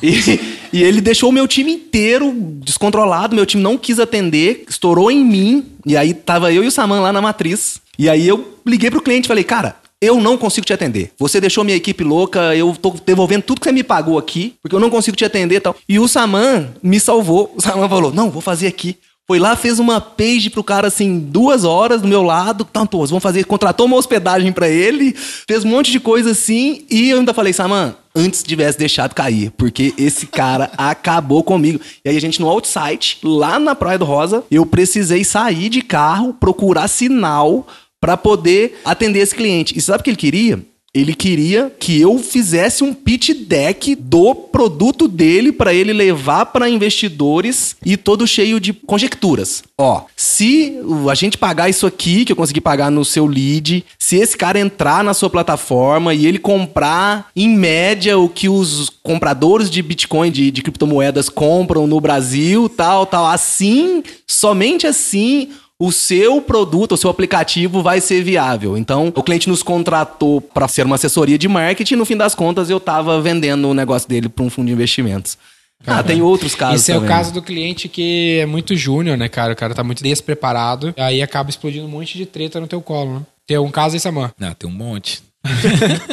E, 0.02 0.40
e 0.74 0.84
ele 0.84 1.00
deixou 1.00 1.30
o 1.30 1.32
meu 1.32 1.48
time 1.48 1.72
inteiro 1.72 2.34
descontrolado, 2.60 3.36
meu 3.36 3.46
time 3.46 3.64
não 3.64 3.78
quis 3.78 4.00
atender, 4.00 4.66
estourou 4.68 5.10
em 5.10 5.24
mim, 5.24 5.66
e 5.86 5.96
aí 5.96 6.14
tava 6.14 6.52
eu 6.52 6.64
e 6.64 6.68
o 6.68 6.72
Saman 6.72 7.00
lá 7.00 7.14
na 7.14 7.22
matriz. 7.22 7.80
E 7.98 8.10
aí 8.10 8.28
eu 8.28 8.58
liguei 8.66 8.92
pro 8.92 9.02
cliente 9.02 9.26
e 9.26 9.28
falei, 9.30 9.46
cara, 9.46 9.78
eu 10.02 10.20
não 10.20 10.38
consigo 10.38 10.66
te 10.66 10.74
atender. 10.74 11.12
Você 11.18 11.40
deixou 11.40 11.64
minha 11.64 11.78
equipe 11.78 12.04
louca, 12.04 12.54
eu 12.54 12.76
tô 12.76 12.94
devolvendo 13.06 13.44
tudo 13.44 13.62
que 13.62 13.66
você 13.66 13.72
me 13.72 13.84
pagou 13.84 14.18
aqui, 14.18 14.56
porque 14.62 14.76
eu 14.76 14.80
não 14.80 14.90
consigo 14.90 15.16
te 15.16 15.24
atender 15.24 15.56
e 15.56 15.60
tal. 15.62 15.76
E 15.88 15.98
o 15.98 16.10
Saman 16.10 16.74
me 16.84 17.00
salvou. 17.00 17.54
O 17.56 17.62
Saman 17.62 17.88
falou: 17.88 18.14
não, 18.14 18.30
vou 18.30 18.42
fazer 18.42 18.68
aqui. 18.68 18.98
Foi 19.26 19.40
lá, 19.40 19.56
fez 19.56 19.80
uma 19.80 20.02
page 20.02 20.50
pro 20.50 20.64
cara, 20.64 20.88
assim, 20.88 21.18
duas 21.18 21.64
horas 21.64 22.02
do 22.02 22.08
meu 22.08 22.22
lado. 22.22 22.66
Tanto, 22.66 23.06
vamos 23.06 23.24
fazer, 23.24 23.46
contratou 23.46 23.86
uma 23.86 23.96
hospedagem 23.96 24.52
pra 24.52 24.68
ele, 24.68 25.14
fez 25.16 25.64
um 25.64 25.70
monte 25.70 25.92
de 25.92 26.00
coisa 26.00 26.32
assim. 26.32 26.86
E 26.90 27.10
eu 27.10 27.20
ainda 27.20 27.34
falei, 27.34 27.54
Saman, 27.54 27.96
antes 28.14 28.44
tivesse 28.44 28.78
deixado 28.78 29.16
cair, 29.16 29.52
porque 29.52 29.94
esse 29.98 30.28
cara 30.28 30.72
acabou 30.78 31.42
comigo. 31.42 31.80
E 32.04 32.10
aí 32.10 32.18
a 32.18 32.22
gente 32.22 32.42
no 32.42 32.50
outsite, 32.50 33.20
lá 33.24 33.58
na 33.58 33.74
Praia 33.74 33.98
do 33.98 34.04
Rosa, 34.06 34.44
eu 34.52 34.66
precisei 34.66 35.24
sair 35.24 35.70
de 35.70 35.82
carro, 35.82 36.34
procurar 36.34 36.90
sinal 36.90 37.66
para 38.02 38.18
poder 38.18 38.82
atender 38.84 39.20
esse 39.20 39.34
cliente. 39.34 39.78
E 39.78 39.82
sabe 39.82 40.02
o 40.02 40.04
que 40.04 40.10
ele 40.10 40.18
queria? 40.18 40.73
Ele 40.96 41.16
queria 41.16 41.74
que 41.80 42.00
eu 42.00 42.20
fizesse 42.20 42.84
um 42.84 42.94
pitch 42.94 43.32
deck 43.48 43.96
do 43.96 44.36
produto 44.36 45.08
dele 45.08 45.52
para 45.52 45.74
ele 45.74 45.92
levar 45.92 46.46
para 46.46 46.70
investidores 46.70 47.76
e 47.84 47.98
todo 47.98 48.28
cheio 48.28 48.60
de 48.60 48.74
conjecturas. 48.74 49.64
Ó, 49.76 50.04
se 50.16 50.78
a 51.10 51.16
gente 51.16 51.36
pagar 51.36 51.68
isso 51.68 51.88
aqui 51.88 52.24
que 52.24 52.32
eu 52.32 52.36
consegui 52.36 52.62
pagar 52.62 52.92
no 52.92 53.04
seu 53.04 53.26
lead, 53.26 53.84
se 53.98 54.18
esse 54.18 54.38
cara 54.38 54.60
entrar 54.60 55.04
na 55.04 55.16
sua 55.16 55.32
plataforma 55.32 56.14
e 56.14 56.28
ele 56.28 56.38
comprar 56.38 57.32
em 57.36 57.50
média 57.50 58.16
o 58.20 58.30
que 58.30 58.48
os 58.48 58.92
compradores 59.02 59.72
de 59.72 59.82
Bitcoin, 59.82 60.30
de, 60.30 60.52
de 60.52 60.62
criptomoedas 60.62 61.28
compram 61.28 61.88
no 61.88 62.00
Brasil, 62.00 62.70
tal, 62.70 63.08
tal, 63.08 63.26
assim, 63.26 64.04
somente 64.28 64.86
assim 64.86 65.50
o 65.86 65.92
seu 65.92 66.42
produto, 66.42 66.94
o 66.94 66.98
seu 66.98 67.10
aplicativo 67.10 67.84
vai 67.84 68.00
ser 68.00 68.24
viável. 68.24 68.78
Então, 68.78 69.12
o 69.14 69.22
cliente 69.22 69.50
nos 69.50 69.62
contratou 69.62 70.40
para 70.40 70.66
ser 70.66 70.86
uma 70.86 70.96
assessoria 70.96 71.38
de 71.38 71.48
marketing 71.50 71.96
e 71.96 71.98
no 71.98 72.06
fim 72.06 72.16
das 72.16 72.34
contas 72.34 72.70
eu 72.70 72.78
estava 72.78 73.20
vendendo 73.22 73.68
o 73.68 73.74
negócio 73.74 74.08
dele 74.08 74.30
para 74.30 74.46
um 74.46 74.50
fundo 74.50 74.68
de 74.68 74.72
investimentos. 74.74 75.38
Ah, 75.86 76.02
tem 76.02 76.22
outros 76.22 76.56
casos 76.56 76.80
Esse 76.80 76.94
é 76.94 76.96
o 76.96 77.02
também. 77.02 77.14
caso 77.14 77.34
do 77.34 77.42
cliente 77.42 77.90
que 77.90 78.40
é 78.40 78.46
muito 78.46 78.74
júnior, 78.78 79.18
né, 79.18 79.28
cara? 79.28 79.52
O 79.52 79.56
cara 79.58 79.76
tá 79.76 79.84
muito 79.84 80.02
despreparado. 80.02 80.94
Aí 80.98 81.22
acaba 81.22 81.50
explodindo 81.50 81.86
um 81.86 81.90
monte 81.90 82.18
de 82.18 82.26
treta 82.26 82.62
no 82.62 82.68
teu 82.68 82.82
colo, 82.82 83.16
né? 83.16 83.22
Tem 83.46 83.58
um 83.58 83.70
caso 83.70 83.96
aí, 83.96 84.00
Saman. 84.00 84.32
Não, 84.40 84.54
tem 84.54 84.70
um 84.70 84.74
monte. 84.74 85.22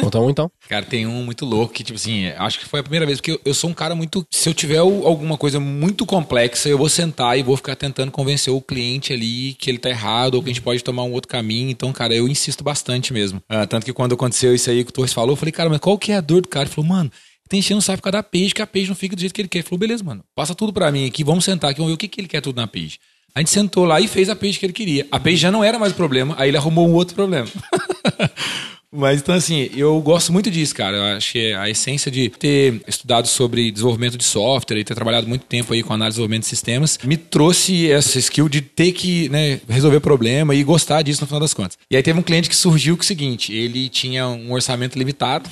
Conta 0.01 0.19
um 0.19 0.29
então. 0.29 0.51
Cara, 0.67 0.85
tem 0.85 1.07
um 1.07 1.23
muito 1.23 1.45
louco 1.45 1.73
que, 1.73 1.83
tipo 1.83 1.97
assim, 1.97 2.27
acho 2.27 2.59
que 2.59 2.65
foi 2.65 2.81
a 2.81 2.83
primeira 2.83 3.05
vez, 3.05 3.19
porque 3.19 3.31
eu, 3.31 3.41
eu 3.45 3.53
sou 3.53 3.69
um 3.69 3.73
cara 3.73 3.95
muito. 3.95 4.25
Se 4.29 4.49
eu 4.49 4.53
tiver 4.53 4.77
alguma 4.77 5.37
coisa 5.37 5.59
muito 5.59 6.05
complexa, 6.05 6.67
eu 6.67 6.77
vou 6.77 6.89
sentar 6.89 7.37
e 7.39 7.43
vou 7.43 7.55
ficar 7.55 7.75
tentando 7.75 8.11
convencer 8.11 8.53
o 8.53 8.61
cliente 8.61 9.13
ali 9.13 9.53
que 9.53 9.69
ele 9.69 9.77
tá 9.77 9.89
errado 9.89 10.35
ou 10.35 10.43
que 10.43 10.49
a 10.49 10.53
gente 10.53 10.61
pode 10.61 10.83
tomar 10.83 11.03
um 11.03 11.13
outro 11.13 11.29
caminho. 11.29 11.69
Então, 11.69 11.93
cara, 11.93 12.13
eu 12.13 12.27
insisto 12.27 12.63
bastante 12.63 13.13
mesmo. 13.13 13.41
Ah, 13.47 13.65
tanto 13.65 13.85
que 13.85 13.93
quando 13.93 14.13
aconteceu 14.13 14.53
isso 14.53 14.69
aí 14.69 14.83
que 14.83 14.89
o 14.89 14.93
Torres 14.93 15.13
falou, 15.13 15.31
eu 15.31 15.37
falei, 15.37 15.51
cara, 15.51 15.69
mas 15.69 15.79
qual 15.79 15.97
que 15.97 16.11
é 16.11 16.17
a 16.17 16.21
dor 16.21 16.41
do 16.41 16.47
cara? 16.49 16.65
Ele 16.65 16.73
falou, 16.73 16.89
mano. 16.89 17.11
Tem 17.47 17.59
enchendo 17.59 17.79
o 17.79 17.81
saco 17.81 17.97
por 17.97 18.03
causa 18.03 18.19
da 18.19 18.23
page, 18.23 18.53
que 18.53 18.61
a 18.61 18.67
page 18.67 18.87
não 18.87 18.95
fica 18.95 19.13
do 19.13 19.19
jeito 19.19 19.33
que 19.33 19.41
ele 19.41 19.49
quer. 19.49 19.57
Ele 19.59 19.67
falou, 19.67 19.79
beleza, 19.79 20.01
mano, 20.05 20.23
passa 20.33 20.55
tudo 20.55 20.71
pra 20.71 20.89
mim 20.89 21.05
aqui, 21.05 21.21
vamos 21.21 21.43
sentar 21.43 21.69
aqui, 21.69 21.79
vamos 21.79 21.91
ver 21.91 21.95
o 21.95 21.97
que, 21.97 22.07
que 22.07 22.21
ele 22.21 22.27
quer 22.29 22.39
tudo 22.39 22.55
na 22.55 22.65
page. 22.65 22.97
A 23.35 23.39
gente 23.39 23.49
sentou 23.49 23.83
lá 23.83 23.99
e 23.99 24.07
fez 24.07 24.29
a 24.29 24.35
page 24.35 24.57
que 24.57 24.65
ele 24.65 24.71
queria. 24.71 25.05
A 25.11 25.19
page 25.19 25.35
já 25.35 25.51
não 25.51 25.61
era 25.61 25.77
mais 25.77 25.91
o 25.91 25.95
problema, 25.95 26.33
aí 26.37 26.49
ele 26.49 26.55
arrumou 26.55 26.87
um 26.87 26.93
outro 26.93 27.13
problema. 27.13 27.47
Mas 28.93 29.21
então, 29.21 29.33
assim, 29.33 29.69
eu 29.73 29.99
gosto 30.01 30.33
muito 30.33 30.51
disso, 30.51 30.75
cara. 30.75 30.97
Eu 30.97 31.03
acho 31.15 31.31
que 31.31 31.53
a 31.53 31.69
essência 31.69 32.11
de 32.11 32.29
ter 32.29 32.81
estudado 32.85 33.25
sobre 33.25 33.71
desenvolvimento 33.71 34.17
de 34.17 34.23
software 34.25 34.79
e 34.79 34.83
ter 34.83 34.93
trabalhado 34.93 35.27
muito 35.29 35.45
tempo 35.45 35.73
aí 35.73 35.81
com 35.81 35.93
análise 35.93 36.15
e 36.15 36.17
desenvolvimento 36.17 36.43
de 36.43 36.49
sistemas 36.49 36.99
me 37.05 37.15
trouxe 37.15 37.89
essa 37.89 38.19
skill 38.19 38.49
de 38.49 38.59
ter 38.59 38.91
que 38.91 39.29
né, 39.29 39.61
resolver 39.69 40.01
problema 40.01 40.53
e 40.53 40.61
gostar 40.61 41.03
disso 41.03 41.21
no 41.21 41.27
final 41.27 41.39
das 41.39 41.53
contas. 41.53 41.77
E 41.89 41.95
aí 41.95 42.03
teve 42.03 42.19
um 42.19 42.23
cliente 42.23 42.49
que 42.49 42.55
surgiu 42.55 42.95
o 42.95 43.03
seguinte: 43.03 43.53
ele 43.53 43.87
tinha 43.87 44.27
um 44.27 44.51
orçamento 44.51 44.99
limitado, 44.99 45.49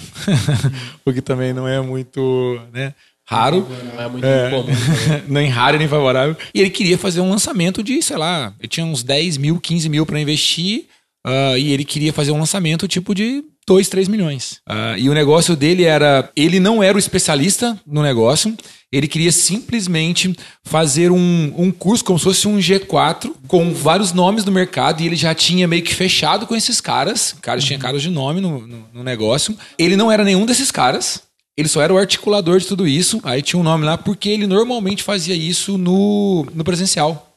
o 1.05 1.13
que 1.13 1.21
também 1.21 1.53
não 1.53 1.65
é 1.65 1.79
muito. 1.79 2.59
Né, 2.73 2.93
Raro. 3.25 3.65
Não 3.95 4.01
é 4.03 4.09
muito 4.09 4.25
É, 4.25 4.49
comum. 4.49 4.73
nem 5.29 5.47
raro 5.49 5.77
nem 5.77 5.87
favorável. 5.87 6.35
E 6.51 6.61
ele 6.61 6.71
queria 6.71 6.97
fazer 6.97 7.21
um 7.21 7.29
lançamento 7.29 7.83
de, 7.83 8.01
sei 8.01 8.17
lá, 8.17 8.53
ele 8.59 8.67
tinha 8.67 8.83
uns 8.83 9.03
10 9.03 9.37
mil, 9.37 9.59
15 9.59 9.87
mil 9.87 10.03
para 10.03 10.19
investir. 10.19 10.85
Ah, 11.25 11.57
e 11.57 11.71
ele 11.71 11.83
queria 11.83 12.13
fazer 12.13 12.31
um 12.31 12.39
lançamento 12.39 12.87
tipo 12.87 13.13
de 13.13 13.43
2, 13.67 13.87
3 13.87 14.07
milhões. 14.07 14.59
Ah, 14.67 14.95
e 14.97 15.09
o 15.09 15.13
negócio 15.13 15.55
dele 15.55 15.83
era. 15.83 16.29
Ele 16.35 16.59
não 16.59 16.81
era 16.81 16.95
o 16.95 16.99
especialista 16.99 17.79
no 17.85 18.01
negócio. 18.01 18.55
Ele 18.91 19.07
queria 19.07 19.31
simplesmente 19.31 20.35
fazer 20.63 21.11
um, 21.11 21.53
um 21.55 21.71
curso 21.71 22.03
como 22.03 22.17
se 22.17 22.25
fosse 22.25 22.47
um 22.47 22.57
G4 22.57 23.31
com 23.47 23.71
vários 23.71 24.13
nomes 24.13 24.43
do 24.43 24.51
mercado 24.51 25.01
e 25.01 25.05
ele 25.05 25.15
já 25.15 25.35
tinha 25.35 25.67
meio 25.67 25.83
que 25.83 25.93
fechado 25.93 26.47
com 26.47 26.55
esses 26.55 26.81
caras. 26.81 27.35
Caras 27.39 27.63
tinha 27.63 27.77
caras 27.77 28.01
de 28.01 28.09
nome 28.09 28.41
no, 28.41 28.65
no, 28.65 28.85
no 28.91 29.03
negócio. 29.03 29.55
Ele 29.77 29.95
não 29.95 30.11
era 30.11 30.23
nenhum 30.23 30.43
desses 30.43 30.71
caras. 30.71 31.21
Ele 31.55 31.67
só 31.67 31.81
era 31.81 31.93
o 31.93 31.97
articulador 31.99 32.57
de 32.57 32.65
tudo 32.65 32.87
isso. 32.87 33.19
Aí 33.23 33.43
tinha 33.43 33.59
um 33.59 33.63
nome 33.63 33.85
lá 33.85 33.95
porque 33.95 34.29
ele 34.29 34.47
normalmente 34.47 35.03
fazia 35.03 35.35
isso 35.35 35.77
no, 35.77 36.47
no 36.55 36.63
presencial. 36.63 37.28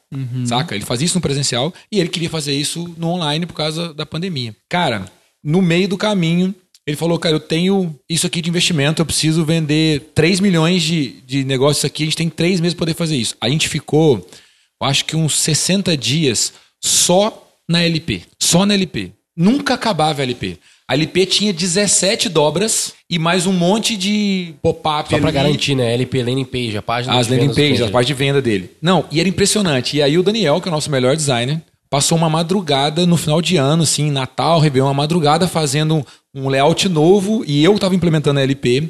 Saca? 0.45 0.75
Ele 0.75 0.85
fazia 0.85 1.05
isso 1.05 1.15
no 1.15 1.21
presencial 1.21 1.73
e 1.91 1.99
ele 1.99 2.09
queria 2.09 2.29
fazer 2.29 2.53
isso 2.53 2.93
no 2.97 3.09
online 3.09 3.45
por 3.45 3.53
causa 3.53 3.93
da 3.93 4.05
pandemia. 4.05 4.55
Cara, 4.69 5.05
no 5.43 5.61
meio 5.61 5.87
do 5.87 5.97
caminho, 5.97 6.53
ele 6.85 6.97
falou: 6.97 7.17
Cara, 7.17 7.35
eu 7.35 7.39
tenho 7.39 7.97
isso 8.09 8.27
aqui 8.27 8.41
de 8.41 8.49
investimento, 8.49 9.01
eu 9.01 9.05
preciso 9.05 9.45
vender 9.45 10.11
3 10.13 10.39
milhões 10.39 10.83
de, 10.83 11.21
de 11.25 11.43
negócios 11.43 11.85
aqui, 11.85 12.03
a 12.03 12.05
gente 12.05 12.17
tem 12.17 12.29
três 12.29 12.59
meses 12.59 12.73
para 12.73 12.85
poder 12.85 12.93
fazer 12.93 13.15
isso. 13.15 13.35
A 13.39 13.49
gente 13.49 13.69
ficou, 13.69 14.27
eu 14.81 14.87
acho 14.87 15.05
que 15.05 15.15
uns 15.15 15.39
60 15.39 15.95
dias 15.97 16.53
só 16.83 17.47
na 17.67 17.81
LP. 17.81 18.23
Só 18.39 18.65
na 18.65 18.73
LP. 18.73 19.11
Nunca 19.35 19.73
acabava 19.73 20.21
a 20.21 20.23
LP. 20.23 20.59
A 20.87 20.95
LP 20.95 21.25
tinha 21.25 21.53
17 21.53 22.27
dobras 22.29 22.93
e 23.09 23.17
mais 23.17 23.45
um 23.47 23.53
monte 23.53 23.95
de 23.95 24.53
pop-up. 24.61 25.09
Só 25.09 25.17
pra 25.17 25.29
ali. 25.29 25.35
garantir, 25.37 25.75
né? 25.75 25.93
LP 25.93 26.21
Landing 26.23 26.45
Page, 26.45 26.77
a 26.77 26.81
página 26.81 27.17
As 27.17 27.27
de 27.27 27.33
landing 27.33 27.53
cliente. 27.53 27.83
a 27.83 27.89
parte 27.89 28.07
de 28.07 28.13
venda 28.13 28.41
dele. 28.41 28.69
Não, 28.81 29.05
e 29.11 29.19
era 29.19 29.29
impressionante. 29.29 29.97
E 29.97 30.01
aí 30.01 30.17
o 30.17 30.23
Daniel, 30.23 30.59
que 30.59 30.67
é 30.67 30.71
o 30.71 30.73
nosso 30.73 30.91
melhor 30.91 31.15
designer, 31.15 31.61
passou 31.89 32.17
uma 32.17 32.29
madrugada 32.29 33.05
no 33.05 33.15
final 33.15 33.41
de 33.41 33.55
ano, 33.55 33.83
assim, 33.83 34.11
Natal, 34.11 34.59
Réveillon, 34.59 34.87
uma 34.87 34.93
madrugada 34.93 35.47
fazendo 35.47 36.05
um 36.35 36.49
layout 36.49 36.89
novo 36.89 37.43
e 37.47 37.63
eu 37.63 37.77
tava 37.79 37.95
implementando 37.95 38.39
a 38.39 38.43
LP. 38.43 38.89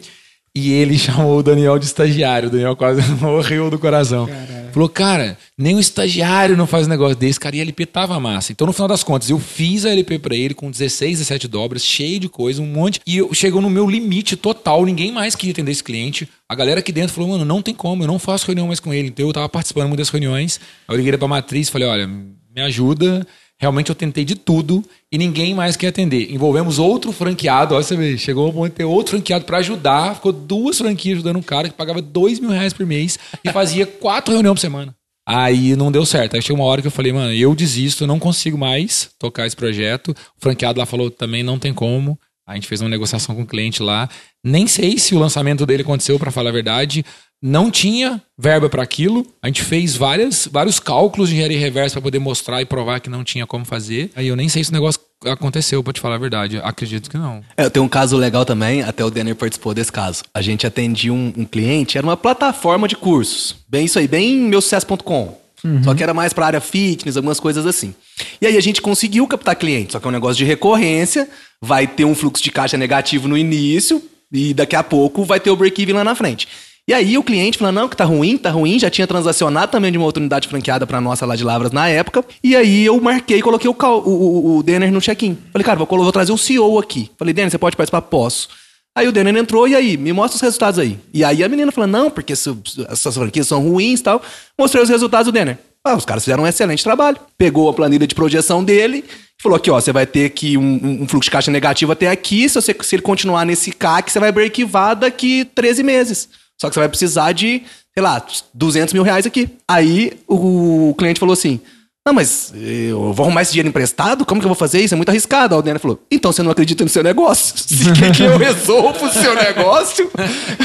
E 0.55 0.71
ele 0.71 0.97
chamou 0.99 1.39
o 1.39 1.43
Daniel 1.43 1.79
de 1.79 1.85
estagiário. 1.85 2.49
O 2.49 2.51
Daniel 2.51 2.75
quase 2.75 3.01
morreu 3.19 3.69
do 3.69 3.79
coração. 3.79 4.27
Falou, 4.71 4.89
cara, 4.89 5.37
nem 5.57 5.75
um 5.75 5.79
estagiário 5.79 6.57
não 6.57 6.65
faz 6.65 6.87
um 6.87 6.89
negócio 6.89 7.15
desse. 7.15 7.39
Cara, 7.39 7.55
e 7.55 7.59
a 7.59 7.61
LP 7.61 7.85
tava 7.85 8.19
massa. 8.19 8.51
Então, 8.51 8.65
no 8.65 8.73
final 8.73 8.87
das 8.87 9.03
contas, 9.03 9.29
eu 9.29 9.39
fiz 9.39 9.85
a 9.85 9.91
LP 9.91 10.17
pra 10.17 10.35
ele 10.35 10.53
com 10.53 10.71
16, 10.71 11.19
17 11.19 11.47
dobras, 11.47 11.85
cheio 11.85 12.19
de 12.19 12.27
coisa, 12.27 12.61
um 12.61 12.65
monte. 12.65 12.99
E 13.05 13.17
eu, 13.17 13.33
chegou 13.33 13.61
no 13.61 13.69
meu 13.69 13.87
limite 13.87 14.35
total. 14.35 14.83
Ninguém 14.83 15.11
mais 15.11 15.35
queria 15.35 15.51
atender 15.51 15.71
esse 15.71 15.83
cliente. 15.83 16.27
A 16.49 16.55
galera 16.55 16.79
aqui 16.79 16.91
dentro 16.91 17.13
falou, 17.13 17.29
mano, 17.29 17.45
não 17.45 17.61
tem 17.61 17.73
como, 17.73 18.03
eu 18.03 18.07
não 18.07 18.17
faço 18.17 18.47
reunião 18.47 18.67
mais 18.67 18.79
com 18.79 18.93
ele. 18.93 19.09
Então, 19.09 19.27
eu 19.27 19.33
tava 19.33 19.49
participando 19.49 19.87
muito 19.87 19.99
das 19.99 20.09
reuniões. 20.09 20.59
Aí 20.87 20.95
eu 20.95 20.97
liguei 20.97 21.17
pra 21.17 21.27
matriz 21.27 21.69
falei, 21.69 21.87
olha, 21.87 22.07
me 22.07 22.61
ajuda. 22.61 23.25
Realmente 23.59 23.89
eu 23.89 23.95
tentei 23.95 24.25
de 24.25 24.35
tudo 24.35 24.83
e 25.11 25.17
ninguém 25.17 25.53
mais 25.53 25.77
quer 25.77 25.87
atender. 25.87 26.31
Envolvemos 26.31 26.79
outro 26.79 27.11
franqueado, 27.11 27.75
olha 27.75 27.83
você 27.83 27.95
vê, 27.95 28.17
chegou 28.17 28.47
ao 28.47 28.53
ponto 28.53 28.69
de 28.69 28.75
ter 28.75 28.83
outro 28.83 29.11
franqueado 29.11 29.45
para 29.45 29.59
ajudar. 29.59 30.15
Ficou 30.15 30.33
duas 30.33 30.77
franquias 30.77 31.17
ajudando 31.17 31.37
um 31.37 31.41
cara 31.41 31.69
que 31.69 31.75
pagava 31.75 32.01
dois 32.01 32.39
mil 32.39 32.49
reais 32.49 32.73
por 32.73 32.85
mês 32.85 33.17
e 33.43 33.51
fazia 33.51 33.85
quatro 33.99 34.33
reuniões 34.33 34.55
por 34.55 34.61
semana. 34.61 34.95
Aí 35.25 35.75
não 35.75 35.91
deu 35.91 36.05
certo. 36.05 36.35
Aí 36.35 36.41
chegou 36.41 36.61
uma 36.61 36.69
hora 36.69 36.81
que 36.81 36.87
eu 36.87 36.91
falei, 36.91 37.13
mano, 37.13 37.33
eu 37.33 37.55
desisto, 37.55 38.05
não 38.05 38.19
consigo 38.19 38.57
mais 38.57 39.09
tocar 39.17 39.47
esse 39.47 39.55
projeto. 39.55 40.09
O 40.09 40.41
franqueado 40.41 40.79
lá 40.79 40.85
falou, 40.85 41.09
também 41.09 41.43
não 41.43 41.57
tem 41.57 41.73
como. 41.73 42.19
A 42.45 42.55
gente 42.55 42.67
fez 42.67 42.81
uma 42.81 42.89
negociação 42.89 43.35
com 43.35 43.43
o 43.43 43.47
cliente 43.47 43.81
lá. 43.81 44.09
Nem 44.43 44.67
sei 44.67 44.97
se 44.97 45.15
o 45.15 45.19
lançamento 45.19 45.65
dele 45.65 45.83
aconteceu, 45.83 46.19
para 46.19 46.31
falar 46.31 46.49
a 46.49 46.53
verdade. 46.53 47.05
Não 47.41 47.71
tinha 47.71 48.21
verba 48.37 48.69
para 48.69 48.83
aquilo. 48.83 49.25
A 49.41 49.47
gente 49.47 49.63
fez 49.63 49.95
várias, 49.95 50.47
vários 50.51 50.79
cálculos 50.79 51.29
de 51.29 51.35
engenharia 51.35 51.59
reversa 51.59 51.95
para 51.95 52.01
poder 52.01 52.19
mostrar 52.19 52.61
e 52.61 52.65
provar 52.65 52.99
que 52.99 53.09
não 53.09 53.23
tinha 53.23 53.47
como 53.47 53.65
fazer. 53.65 54.11
Aí 54.15 54.27
eu 54.27 54.35
nem 54.35 54.49
sei 54.49 54.63
se 54.63 54.71
o 54.71 54.73
negócio 54.73 54.99
aconteceu, 55.25 55.83
pra 55.83 55.93
te 55.93 56.01
falar 56.01 56.15
a 56.15 56.19
verdade. 56.19 56.59
Acredito 56.63 57.09
que 57.09 57.17
não. 57.17 57.41
É, 57.55 57.69
tem 57.69 57.81
um 57.81 57.87
caso 57.87 58.17
legal 58.17 58.45
também, 58.45 58.81
até 58.83 59.03
o 59.03 59.09
Denner 59.09 59.35
participou 59.35 59.73
desse 59.73 59.91
caso. 59.91 60.23
A 60.33 60.41
gente 60.41 60.67
atendia 60.67 61.13
um, 61.13 61.33
um 61.37 61.45
cliente, 61.45 61.97
era 61.97 62.05
uma 62.05 62.17
plataforma 62.17 62.87
de 62.87 62.95
cursos. 62.95 63.55
Bem 63.67 63.85
isso 63.85 63.99
aí, 63.99 64.07
bem 64.07 64.37
meusucesso.com. 64.37 65.42
Só 65.83 65.93
que 65.95 66.03
era 66.03 66.13
mais 66.13 66.33
pra 66.33 66.47
área 66.47 66.61
fitness, 66.61 67.15
algumas 67.15 67.39
coisas 67.39 67.65
assim. 67.65 67.95
E 68.41 68.45
aí 68.45 68.57
a 68.57 68.61
gente 68.61 68.81
conseguiu 68.81 69.25
captar 69.27 69.55
cliente, 69.55 69.93
só 69.93 69.99
que 69.99 70.05
é 70.05 70.09
um 70.09 70.11
negócio 70.11 70.35
de 70.35 70.43
recorrência, 70.43 71.29
vai 71.61 71.87
ter 71.87 72.03
um 72.05 72.13
fluxo 72.13 72.43
de 72.43 72.51
caixa 72.51 72.77
negativo 72.77 73.27
no 73.27 73.37
início 73.37 74.01
e 74.31 74.53
daqui 74.53 74.75
a 74.75 74.83
pouco 74.83 75.23
vai 75.23 75.39
ter 75.39 75.51
o 75.51 75.55
break-even 75.55 75.95
lá 75.95 76.03
na 76.03 76.15
frente. 76.15 76.47
E 76.85 76.93
aí 76.93 77.17
o 77.17 77.23
cliente 77.23 77.57
falando, 77.57 77.75
não, 77.75 77.87
que 77.87 77.95
tá 77.95 78.03
ruim, 78.03 78.37
tá 78.37 78.49
ruim, 78.49 78.77
já 78.77 78.89
tinha 78.89 79.07
transacionado 79.07 79.71
também 79.71 79.89
de 79.89 79.97
uma 79.97 80.05
outra 80.05 80.19
unidade 80.19 80.49
franqueada 80.49 80.85
pra 80.85 80.99
nossa 80.99 81.25
lá 81.25 81.33
de 81.33 81.43
Lavras 81.43 81.71
na 81.71 81.87
época. 81.87 82.25
E 82.43 82.57
aí 82.57 82.83
eu 82.83 82.99
marquei 82.99 83.37
e 83.37 83.41
coloquei 83.41 83.69
o, 83.69 83.75
o, 83.81 84.09
o, 84.09 84.57
o 84.57 84.63
Denner 84.63 84.91
no 84.91 84.99
check-in. 84.99 85.37
Falei, 85.53 85.63
cara, 85.63 85.77
vou, 85.77 85.87
vou 85.87 86.11
trazer 86.11 86.33
o 86.33 86.37
CEO 86.37 86.77
aqui. 86.77 87.09
Falei, 87.17 87.33
Denner, 87.33 87.49
você 87.49 87.57
pode 87.57 87.77
participar? 87.77 88.01
Posso. 88.01 88.49
Aí 88.95 89.07
o 89.07 89.11
Denner 89.11 89.35
entrou, 89.35 89.67
e 89.67 89.75
aí? 89.75 89.97
Me 89.97 90.13
mostra 90.13 90.35
os 90.35 90.41
resultados 90.41 90.79
aí. 90.79 90.99
E 91.13 91.23
aí 91.23 91.43
a 91.43 91.49
menina 91.49 91.71
falou, 91.71 91.87
não, 91.87 92.11
porque 92.11 92.33
essas 92.33 93.15
franquias 93.15 93.47
são 93.47 93.61
ruins 93.61 93.99
e 93.99 94.03
tal. 94.03 94.21
Mostrei 94.57 94.83
os 94.83 94.89
resultados 94.89 95.25
do 95.25 95.31
Denner. 95.31 95.57
Ah, 95.83 95.95
os 95.95 96.05
caras 96.05 96.23
fizeram 96.23 96.43
um 96.43 96.47
excelente 96.47 96.83
trabalho. 96.83 97.17
Pegou 97.37 97.67
a 97.69 97.73
planilha 97.73 98.05
de 98.07 98.15
projeção 98.15 98.63
dele 98.63 99.03
falou 99.41 99.57
aqui, 99.57 99.69
ó, 99.69 99.77
você 99.81 99.91
vai 99.91 100.05
ter 100.07 100.23
aqui 100.23 100.57
um, 100.57 101.01
um- 101.03 101.07
fluxo 101.07 101.27
de 101.27 101.31
caixa 101.31 101.51
negativo 101.51 101.91
até 101.91 102.07
aqui. 102.09 102.47
Se, 102.47 102.55
você, 102.55 102.73
se 102.81 102.95
ele 102.95 103.01
continuar 103.01 103.45
nesse 103.45 103.73
CAC, 103.73 104.09
você 104.09 104.17
vai 104.17 104.31
break-even 104.31 104.95
daqui 104.97 105.43
13 105.53 105.83
meses. 105.83 106.29
Só 106.59 106.69
que 106.69 106.75
você 106.75 106.79
vai 106.79 106.87
precisar 106.87 107.33
de, 107.33 107.61
sei 107.93 108.01
lá, 108.01 108.25
200 108.53 108.93
mil 108.93 109.03
reais 109.03 109.25
aqui. 109.25 109.49
Aí 109.67 110.13
o 110.25 110.95
cliente 110.97 111.19
falou 111.19 111.33
assim, 111.33 111.59
não, 112.05 112.13
mas 112.13 112.53
eu 112.53 113.13
vou 113.13 113.25
arrumar 113.25 113.43
esse 113.43 113.53
dinheiro 113.53 113.69
emprestado? 113.69 114.25
Como 114.25 114.41
que 114.41 114.45
eu 114.45 114.49
vou 114.49 114.57
fazer 114.57 114.81
isso? 114.81 114.93
É 114.93 114.97
muito 114.97 115.07
arriscado. 115.07 115.55
Aí 115.55 115.59
o 115.59 115.63
Denner 115.63 115.79
falou, 115.79 116.01
então 116.11 116.33
você 116.33 116.43
não 116.43 116.51
acredita 116.51 116.83
no 116.83 116.89
seu 116.89 117.01
negócio? 117.01 117.55
Você 117.73 117.91
quer 117.93 118.11
que 118.11 118.23
eu 118.23 118.37
resolva 118.37 119.05
o 119.05 119.09
seu 119.09 119.33
negócio? 119.33 120.11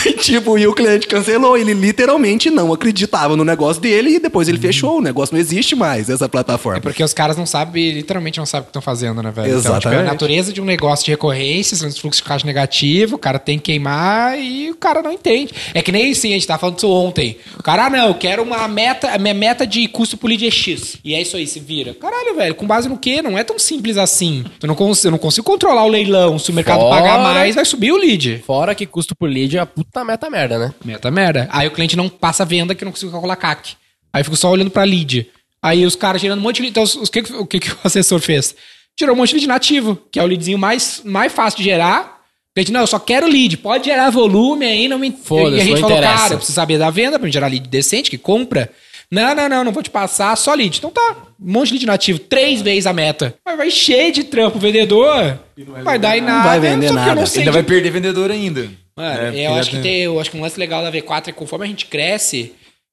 E, 0.05 0.13
tipo, 0.15 0.59
e 0.59 0.67
o 0.67 0.75
cliente 0.75 1.07
cancelou. 1.07 1.57
Ele 1.57 1.75
literalmente 1.75 2.51
não 2.51 2.73
acreditava 2.73 3.37
no 3.37 3.45
negócio 3.45 3.81
dele 3.81 4.17
e 4.17 4.19
depois 4.19 4.49
ele 4.49 4.59
fechou. 4.59 4.99
O 4.99 5.01
negócio 5.01 5.33
não 5.33 5.41
existe 5.41 5.77
mais, 5.77 6.11
essa 6.11 6.29
plataforma. 6.29 6.79
É 6.79 6.81
porque 6.81 7.05
os 7.05 7.15
caras 7.15 7.37
não 7.37 7.47
sabem, 7.47 7.93
literalmente 7.93 8.39
não 8.39 8.47
sabem 8.47 8.63
o 8.63 8.65
que 8.65 8.71
estão 8.71 8.83
fazendo, 8.83 9.23
né, 9.23 9.31
velho? 9.31 9.49
Então, 9.49 9.61
tipo, 9.61 9.69
é 9.69 9.77
Exatamente. 9.77 10.01
a 10.01 10.05
natureza 10.05 10.53
de 10.53 10.61
um 10.61 10.65
negócio 10.65 11.05
de 11.05 11.13
recorrência, 11.13 11.77
são 11.77 11.89
os 11.89 11.99
fluxos 11.99 12.21
de 12.21 12.29
caixa 12.29 12.47
negativo, 12.47 13.15
o 13.15 13.19
cara 13.19 13.39
tem 13.39 13.59
que 13.59 13.65
queimar 13.67 14.37
e 14.39 14.71
o 14.71 14.75
cara 14.75 15.03
não 15.03 15.13
entende. 15.13 15.55
É 15.73 15.83
que 15.83 15.93
nem 15.93 16.11
assim, 16.11 16.31
a 16.31 16.35
gente 16.35 16.47
tava 16.49 16.59
falando 16.59 16.75
disso 16.75 16.91
ontem. 16.91 17.39
O 17.59 17.63
cara, 17.63 17.87
ah, 17.87 17.91
não, 17.91 18.09
eu 18.09 18.15
quero 18.15 18.43
uma 18.43 18.67
meta, 18.67 19.11
a 19.11 19.19
minha 19.19 19.35
meta 19.35 19.65
de 19.65 19.87
custo 19.87 20.17
por 20.17 20.29
lead 20.29 20.45
é 20.45 20.51
X. 20.51 20.97
E 21.05 21.15
é 21.15 21.28
isso 21.29 21.37
aí, 21.37 21.47
se 21.47 21.61
vira. 21.61 21.95
Caralho, 21.95 22.35
velho, 22.35 22.55
com 22.55 22.67
base 22.67 22.89
no 22.89 22.99
quê? 22.99 23.23
Não 23.23 23.39
é 23.39 23.45
tão 23.45 23.59
simples 23.59 23.97
assim. 23.97 24.45
Eu 24.63 24.67
não, 24.67 24.75
cons 24.75 25.05
eu 25.05 25.11
não 25.11 25.19
consigo 25.19 25.45
controlar 25.47 25.85
o 25.85 25.89
leilão. 25.89 26.39
Se 26.39 26.51
o 26.51 26.55
mercado 26.55 26.81
Fora- 26.81 26.97
pagar 27.03 27.19
mais, 27.21 27.55
vai 27.55 27.65
subir 27.65 27.93
o 27.93 27.97
lead. 27.97 28.43
Fora 28.47 28.75
que 28.75 28.87
custo 28.87 29.15
por 29.15 29.29
lead 29.29 29.57
é 29.57 29.61
a 29.61 29.67
puta 29.67 30.05
meta 30.05 30.29
merda, 30.29 30.59
né? 30.59 30.75
Meta 30.85 31.11
merda. 31.11 31.49
Aí 31.53 31.69
o 31.69 31.71
cliente 31.71 31.97
não 31.97 32.09
passa 32.09 32.43
a 32.43 32.47
venda 32.47 32.75
que 32.75 32.83
eu 32.83 32.87
não 32.87 32.93
consigo 32.93 33.13
calcular 33.13 33.37
CAC. 33.37 33.75
Aí 34.13 34.21
eu 34.21 34.25
fico 34.25 34.37
só 34.37 34.51
olhando 34.51 34.71
pra 34.71 34.83
lead. 34.85 35.29
Aí 35.63 35.85
os 35.85 35.95
caras 35.95 36.21
gerando 36.21 36.39
um 36.39 36.43
monte 36.43 36.57
de 36.57 36.63
lead. 36.63 36.71
Então, 36.73 36.83
os- 36.83 36.95
os- 36.97 37.09
o 37.09 37.13
que, 37.13 37.21
o 37.35 37.47
que, 37.47 37.61
que 37.61 37.71
o 37.71 37.77
assessor 37.85 38.21
fez? 38.21 38.55
Gerou 38.99 39.15
um 39.15 39.19
monte 39.19 39.29
de 39.31 39.35
lead 39.37 39.47
nativo, 39.49 39.99
que 40.11 40.19
é 40.19 40.23
o 40.23 40.27
leadzinho 40.27 40.59
mais, 40.59 41.03
mais 41.05 41.33
fácil 41.33 41.59
de 41.59 41.65
gerar. 41.65 42.19
O 42.51 42.55
cliente, 42.55 42.73
não, 42.73 42.81
eu 42.81 42.87
só 42.87 42.99
quero 42.99 43.29
lead. 43.29 43.57
Pode 43.59 43.85
gerar 43.85 44.11
volume 44.11 44.65
aí, 44.67 44.89
não 44.89 44.99
me... 44.99 45.13
Foda-se, 45.13 45.57
E 45.59 45.61
a 45.61 45.65
gente 45.65 45.81
falou, 45.81 45.97
interessa. 45.97 46.17
cara, 46.23 46.35
eu 46.35 46.39
preciso 46.39 46.57
saber 46.57 46.79
da 46.79 46.91
venda 46.91 47.17
pra 47.19 47.27
gente 47.29 47.35
gerar 47.35 47.47
lead 47.47 47.69
decente, 47.69 48.11
que 48.11 48.19
compra. 48.19 48.71
Não, 49.11 49.35
não, 49.35 49.49
não, 49.49 49.65
não 49.65 49.73
vou 49.73 49.83
te 49.83 49.91
passar, 49.91 50.37
só 50.37 50.53
lead. 50.53 50.79
Então 50.79 50.91
tá, 50.91 51.17
um 51.41 51.53
monte 51.53 51.69
de 51.69 51.75
lead 51.75 51.87
nativo, 51.87 52.19
três 52.19 52.61
vezes 52.61 52.87
a 52.87 52.93
meta. 52.93 53.35
Mas 53.45 53.57
vai 53.57 53.71
cheio 53.71 54.13
de 54.13 54.25
trampo, 54.25 54.59
o 54.59 54.61
vendedor. 54.61 55.39
Vai 55.83 55.99
dar 55.99 56.17
em 56.17 56.21
nada. 56.21 56.49
vai 56.49 56.61
vender 56.61 56.89
não 56.89 56.95
nada. 56.95 57.21
Ainda 57.21 57.27
de 57.45 57.51
vai 57.51 57.63
perder 57.63 57.91
vendedor 57.91 58.31
ainda. 58.31 58.71
Mano, 58.97 59.37
É, 59.37 59.47
eu 59.47 59.55
acho 59.55 59.71
que 59.71 59.81
tem, 59.81 60.03
eu 60.03 60.21
acho 60.21 60.31
que 60.31 60.37
um 60.37 60.43
lance 60.43 60.59
legal 60.59 60.83
da 60.83 60.93
V4 60.93 61.29
é 61.29 61.33
que 61.33 61.39
conforme 61.39 61.65
a 61.65 61.69
gente 61.69 61.87
cresce, 61.87 62.53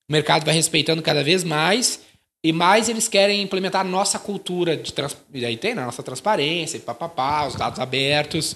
o 0.09 0.13
mercado 0.13 0.45
vai 0.45 0.53
respeitando 0.53 1.01
cada 1.01 1.23
vez 1.23 1.43
mais 1.43 1.99
e 2.43 2.53
mais 2.53 2.87
eles 2.87 3.07
querem 3.07 3.41
implementar 3.41 3.81
a 3.81 3.83
nossa 3.83 4.19
cultura 4.19 4.77
de 4.77 4.93
trans, 4.93 5.17
e 5.33 5.43
aí 5.43 5.57
tem 5.57 5.73
né, 5.73 5.81
a 5.81 5.85
nossa 5.85 6.03
transparência, 6.03 6.79
papapá, 6.79 7.47
os 7.47 7.55
dados 7.55 7.79
abertos. 7.79 8.55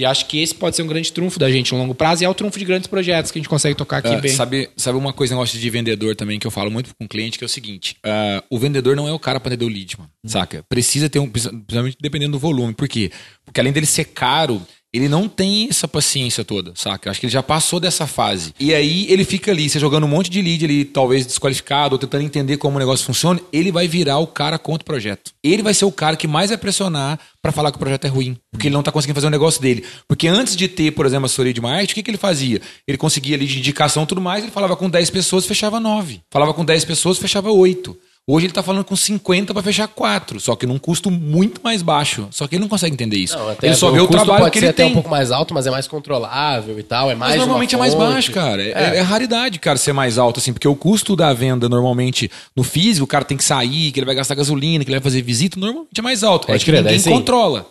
E 0.00 0.04
acho 0.06 0.24
que 0.24 0.40
esse 0.40 0.54
pode 0.54 0.74
ser 0.74 0.82
um 0.82 0.86
grande 0.86 1.12
trunfo 1.12 1.38
da 1.38 1.50
gente 1.50 1.72
no 1.72 1.78
longo 1.78 1.94
prazo 1.94 2.22
e 2.22 2.24
é 2.24 2.28
o 2.28 2.32
trunfo 2.32 2.58
de 2.58 2.64
grandes 2.64 2.86
projetos 2.86 3.30
que 3.30 3.38
a 3.38 3.40
gente 3.40 3.50
consegue 3.50 3.74
tocar 3.74 3.98
aqui 3.98 4.08
Ah, 4.08 4.16
bem. 4.18 4.32
sabe, 4.32 4.70
sabe 4.74 4.96
uma 4.96 5.12
coisa, 5.12 5.34
negócio 5.34 5.58
de 5.58 5.68
vendedor 5.70 6.16
também, 6.16 6.38
que 6.38 6.46
eu 6.46 6.50
falo 6.50 6.70
muito 6.70 6.94
com 6.96 7.04
o 7.04 7.08
cliente, 7.08 7.36
que 7.36 7.44
é 7.44 7.46
o 7.46 7.48
seguinte: 7.50 7.96
ah, 8.02 8.42
o 8.48 8.58
vendedor 8.58 8.96
não 8.96 9.06
é 9.06 9.12
o 9.12 9.18
cara 9.18 9.38
para 9.38 9.52
atender 9.52 9.66
o 9.66 9.68
lead, 9.68 9.98
mano. 9.98 10.10
Saca? 10.24 10.64
Precisa 10.70 11.10
ter 11.10 11.18
um. 11.18 11.28
Principalmente 11.28 11.98
dependendo 12.00 12.32
do 12.32 12.38
volume. 12.38 12.72
Por 12.72 12.88
quê? 12.88 13.10
Porque 13.44 13.60
além 13.60 13.74
dele 13.74 13.84
ser 13.84 14.04
caro, 14.06 14.62
ele 14.92 15.08
não 15.08 15.28
tem 15.28 15.68
essa 15.70 15.86
paciência 15.86 16.44
toda, 16.44 16.72
saca? 16.74 17.10
Acho 17.10 17.20
que 17.20 17.26
ele 17.26 17.32
já 17.32 17.42
passou 17.42 17.78
dessa 17.78 18.06
fase. 18.06 18.52
E 18.58 18.74
aí 18.74 19.06
ele 19.08 19.24
fica 19.24 19.52
ali, 19.52 19.68
você 19.68 19.78
jogando 19.78 20.04
um 20.04 20.08
monte 20.08 20.28
de 20.28 20.42
lead 20.42 20.64
ali, 20.64 20.84
talvez 20.84 21.24
desqualificado, 21.24 21.94
ou 21.94 21.98
tentando 21.98 22.24
entender 22.24 22.56
como 22.56 22.76
o 22.76 22.78
negócio 22.78 23.06
funciona, 23.06 23.40
ele 23.52 23.70
vai 23.70 23.86
virar 23.86 24.18
o 24.18 24.26
cara 24.26 24.58
contra 24.58 24.82
o 24.82 24.84
projeto. 24.84 25.32
Ele 25.42 25.62
vai 25.62 25.74
ser 25.74 25.84
o 25.84 25.92
cara 25.92 26.16
que 26.16 26.26
mais 26.26 26.50
vai 26.50 26.58
pressionar 26.58 27.18
pra 27.40 27.52
falar 27.52 27.70
que 27.70 27.76
o 27.76 27.80
projeto 27.80 28.04
é 28.04 28.08
ruim, 28.08 28.36
porque 28.50 28.66
ele 28.66 28.74
não 28.74 28.82
tá 28.82 28.90
conseguindo 28.90 29.14
fazer 29.14 29.28
o 29.28 29.30
negócio 29.30 29.62
dele. 29.62 29.84
Porque 30.08 30.26
antes 30.26 30.56
de 30.56 30.66
ter, 30.66 30.90
por 30.90 31.06
exemplo, 31.06 31.24
a 31.24 31.26
assessoria 31.26 31.54
de 31.54 31.60
marketing, 31.60 31.92
o 31.92 31.94
que, 31.94 32.02
que 32.02 32.10
ele 32.10 32.18
fazia? 32.18 32.60
Ele 32.86 32.98
conseguia 32.98 33.36
ali 33.36 33.46
de 33.46 33.58
indicação 33.58 34.02
e 34.02 34.06
tudo 34.06 34.20
mais, 34.20 34.42
ele 34.42 34.52
falava 34.52 34.76
com 34.76 34.90
10 34.90 35.08
pessoas, 35.10 35.46
fechava 35.46 35.78
9. 35.78 36.20
Falava 36.30 36.52
com 36.52 36.64
10 36.64 36.84
pessoas, 36.84 37.18
fechava 37.18 37.50
8. 37.50 37.96
Hoje 38.28 38.46
ele 38.46 38.52
tá 38.52 38.62
falando 38.62 38.84
com 38.84 38.94
50 38.94 39.52
pra 39.52 39.62
fechar 39.62 39.88
4, 39.88 40.38
só 40.38 40.54
que 40.54 40.64
num 40.64 40.78
custo 40.78 41.10
muito 41.10 41.60
mais 41.64 41.82
baixo. 41.82 42.28
Só 42.30 42.46
que 42.46 42.54
ele 42.54 42.60
não 42.62 42.68
consegue 42.68 42.92
entender 42.94 43.16
isso. 43.16 43.36
Não, 43.36 43.56
ele 43.60 43.74
só 43.74 43.90
vê 43.90 43.98
o, 43.98 44.06
custo 44.06 44.22
trabalho 44.22 44.44
pode 44.44 44.52
que 44.52 44.58
ser 44.60 44.66
ele 44.66 44.70
até 44.70 44.82
tem. 44.84 44.92
um 44.92 44.94
pouco 44.94 45.08
mais 45.10 45.32
alto, 45.32 45.52
mas 45.52 45.66
é 45.66 45.70
mais 45.70 45.88
controlável 45.88 46.78
e 46.78 46.82
tal. 46.82 47.10
É 47.10 47.14
mais 47.16 47.32
Mas 47.32 47.40
normalmente 47.40 47.74
é 47.74 47.78
mais 47.78 47.92
baixo, 47.94 48.30
cara. 48.30 48.62
É, 48.62 48.98
é 48.98 49.00
raridade, 49.00 49.58
cara, 49.58 49.76
ser 49.78 49.92
mais 49.92 50.16
alto, 50.16 50.38
assim, 50.38 50.52
porque 50.52 50.68
o 50.68 50.76
custo 50.76 51.16
da 51.16 51.32
venda, 51.32 51.68
normalmente, 51.68 52.30
no 52.54 52.62
físico, 52.62 53.04
o 53.04 53.08
cara 53.08 53.24
tem 53.24 53.36
que 53.36 53.42
sair, 53.42 53.90
que 53.90 53.98
ele 53.98 54.06
vai 54.06 54.14
gastar 54.14 54.36
gasolina, 54.36 54.84
que 54.84 54.90
ele 54.90 54.98
vai 54.98 55.02
fazer 55.02 55.22
visita, 55.22 55.58
normalmente 55.58 55.98
é 55.98 56.02
mais 56.02 56.22
alto. 56.22 56.46
Pode 56.46 56.56
Acho 56.56 56.64
que 56.64 56.70
ninguém 56.70 56.84
daí 56.84 57.00
sim. 57.00 57.10
controla. 57.10 57.66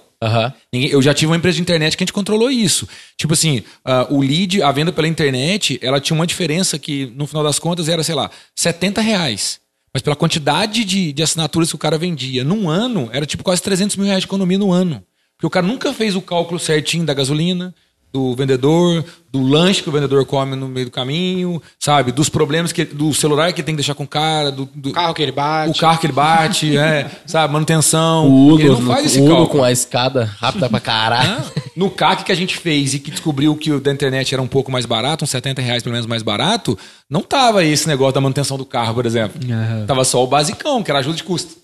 Ninguém- 0.73 0.89
eu 0.91 1.01
já 1.01 1.13
tive 1.13 1.27
uma 1.31 1.37
empresa 1.37 1.55
de 1.55 1.61
internet 1.61 1.95
que 1.95 2.03
a 2.03 2.05
gente 2.05 2.11
controlou 2.11 2.51
isso. 2.51 2.85
Tipo 3.17 3.33
assim, 3.33 3.63
ah, 3.85 4.05
o 4.09 4.19
lead, 4.19 4.61
a 4.61 4.71
venda 4.73 4.91
pela 4.91 5.07
internet, 5.07 5.79
ela 5.81 6.01
tinha 6.01 6.15
uma 6.15 6.27
diferença 6.27 6.77
que, 6.77 7.05
no 7.15 7.25
final 7.25 7.43
das 7.43 7.57
contas, 7.59 7.87
era, 7.87 8.03
sei 8.03 8.15
lá, 8.15 8.29
70 8.53 8.99
reais. 8.99 9.61
Mas 9.93 10.01
pela 10.01 10.15
quantidade 10.15 10.85
de, 10.85 11.11
de 11.11 11.23
assinaturas 11.23 11.69
que 11.69 11.75
o 11.75 11.79
cara 11.79 11.97
vendia, 11.97 12.43
num 12.43 12.69
ano, 12.69 13.09
era 13.11 13.25
tipo 13.25 13.43
quase 13.43 13.61
300 13.61 13.95
mil 13.95 14.05
reais 14.05 14.21
de 14.21 14.27
economia 14.27 14.57
no 14.57 14.71
ano. 14.71 15.03
Porque 15.35 15.47
o 15.47 15.49
cara 15.49 15.65
nunca 15.65 15.93
fez 15.93 16.15
o 16.15 16.21
cálculo 16.21 16.59
certinho 16.59 17.05
da 17.05 17.13
gasolina, 17.13 17.73
do 18.11 18.35
vendedor, 18.35 19.05
do 19.31 19.41
lanche 19.41 19.83
que 19.83 19.89
o 19.89 19.91
vendedor 19.91 20.25
come 20.25 20.55
no 20.55 20.67
meio 20.67 20.87
do 20.87 20.91
caminho, 20.91 21.61
sabe? 21.79 22.11
Dos 22.11 22.27
problemas 22.27 22.71
que 22.71 22.83
do 22.83 23.13
celular 23.13 23.53
que 23.53 23.61
ele 23.61 23.65
tem 23.65 23.75
que 23.75 23.79
deixar 23.79 23.93
com 23.93 24.03
o 24.03 24.07
cara, 24.07 24.51
do, 24.51 24.67
do 24.73 24.89
O 24.89 24.93
carro 24.93 25.13
que 25.13 25.21
ele 25.21 25.31
bate. 25.31 25.69
o 25.77 25.79
carro 25.79 25.99
que 25.99 26.07
ele 26.07 26.13
bate, 26.13 26.75
é, 26.77 27.09
sabe? 27.25 27.53
Manutenção. 27.53 28.27
O 28.27 28.59
ele 28.59 28.69
Uno, 28.69 28.81
não 28.81 28.93
faz 28.93 29.05
esse 29.05 29.21
Uno 29.21 29.47
com 29.47 29.63
a 29.63 29.71
escada 29.71 30.25
rápida 30.39 30.67
pra 30.67 30.79
caralho. 30.79 31.43
No 31.75 31.89
CAC 31.91 32.23
que 32.23 32.31
a 32.31 32.35
gente 32.35 32.57
fez 32.57 32.93
e 32.95 32.99
que 32.99 33.11
descobriu 33.11 33.55
que 33.55 33.71
o 33.71 33.79
da 33.79 33.91
internet 33.91 34.33
era 34.33 34.41
um 34.41 34.47
pouco 34.47 34.71
mais 34.71 34.85
barato, 34.85 35.23
uns 35.23 35.29
70 35.29 35.61
reais 35.61 35.83
pelo 35.83 35.93
menos 35.93 36.07
mais 36.07 36.23
barato, 36.23 36.77
não 37.09 37.21
tava 37.21 37.63
esse 37.63 37.87
negócio 37.87 38.13
da 38.15 38.21
manutenção 38.21 38.57
do 38.57 38.65
carro, 38.65 38.95
por 38.95 39.05
exemplo. 39.05 39.39
Tava 39.85 40.03
só 40.03 40.23
o 40.23 40.27
basicão, 40.27 40.81
que 40.81 40.89
era 40.91 40.99
ajuda 40.99 41.15
de 41.15 41.23
custo. 41.23 41.59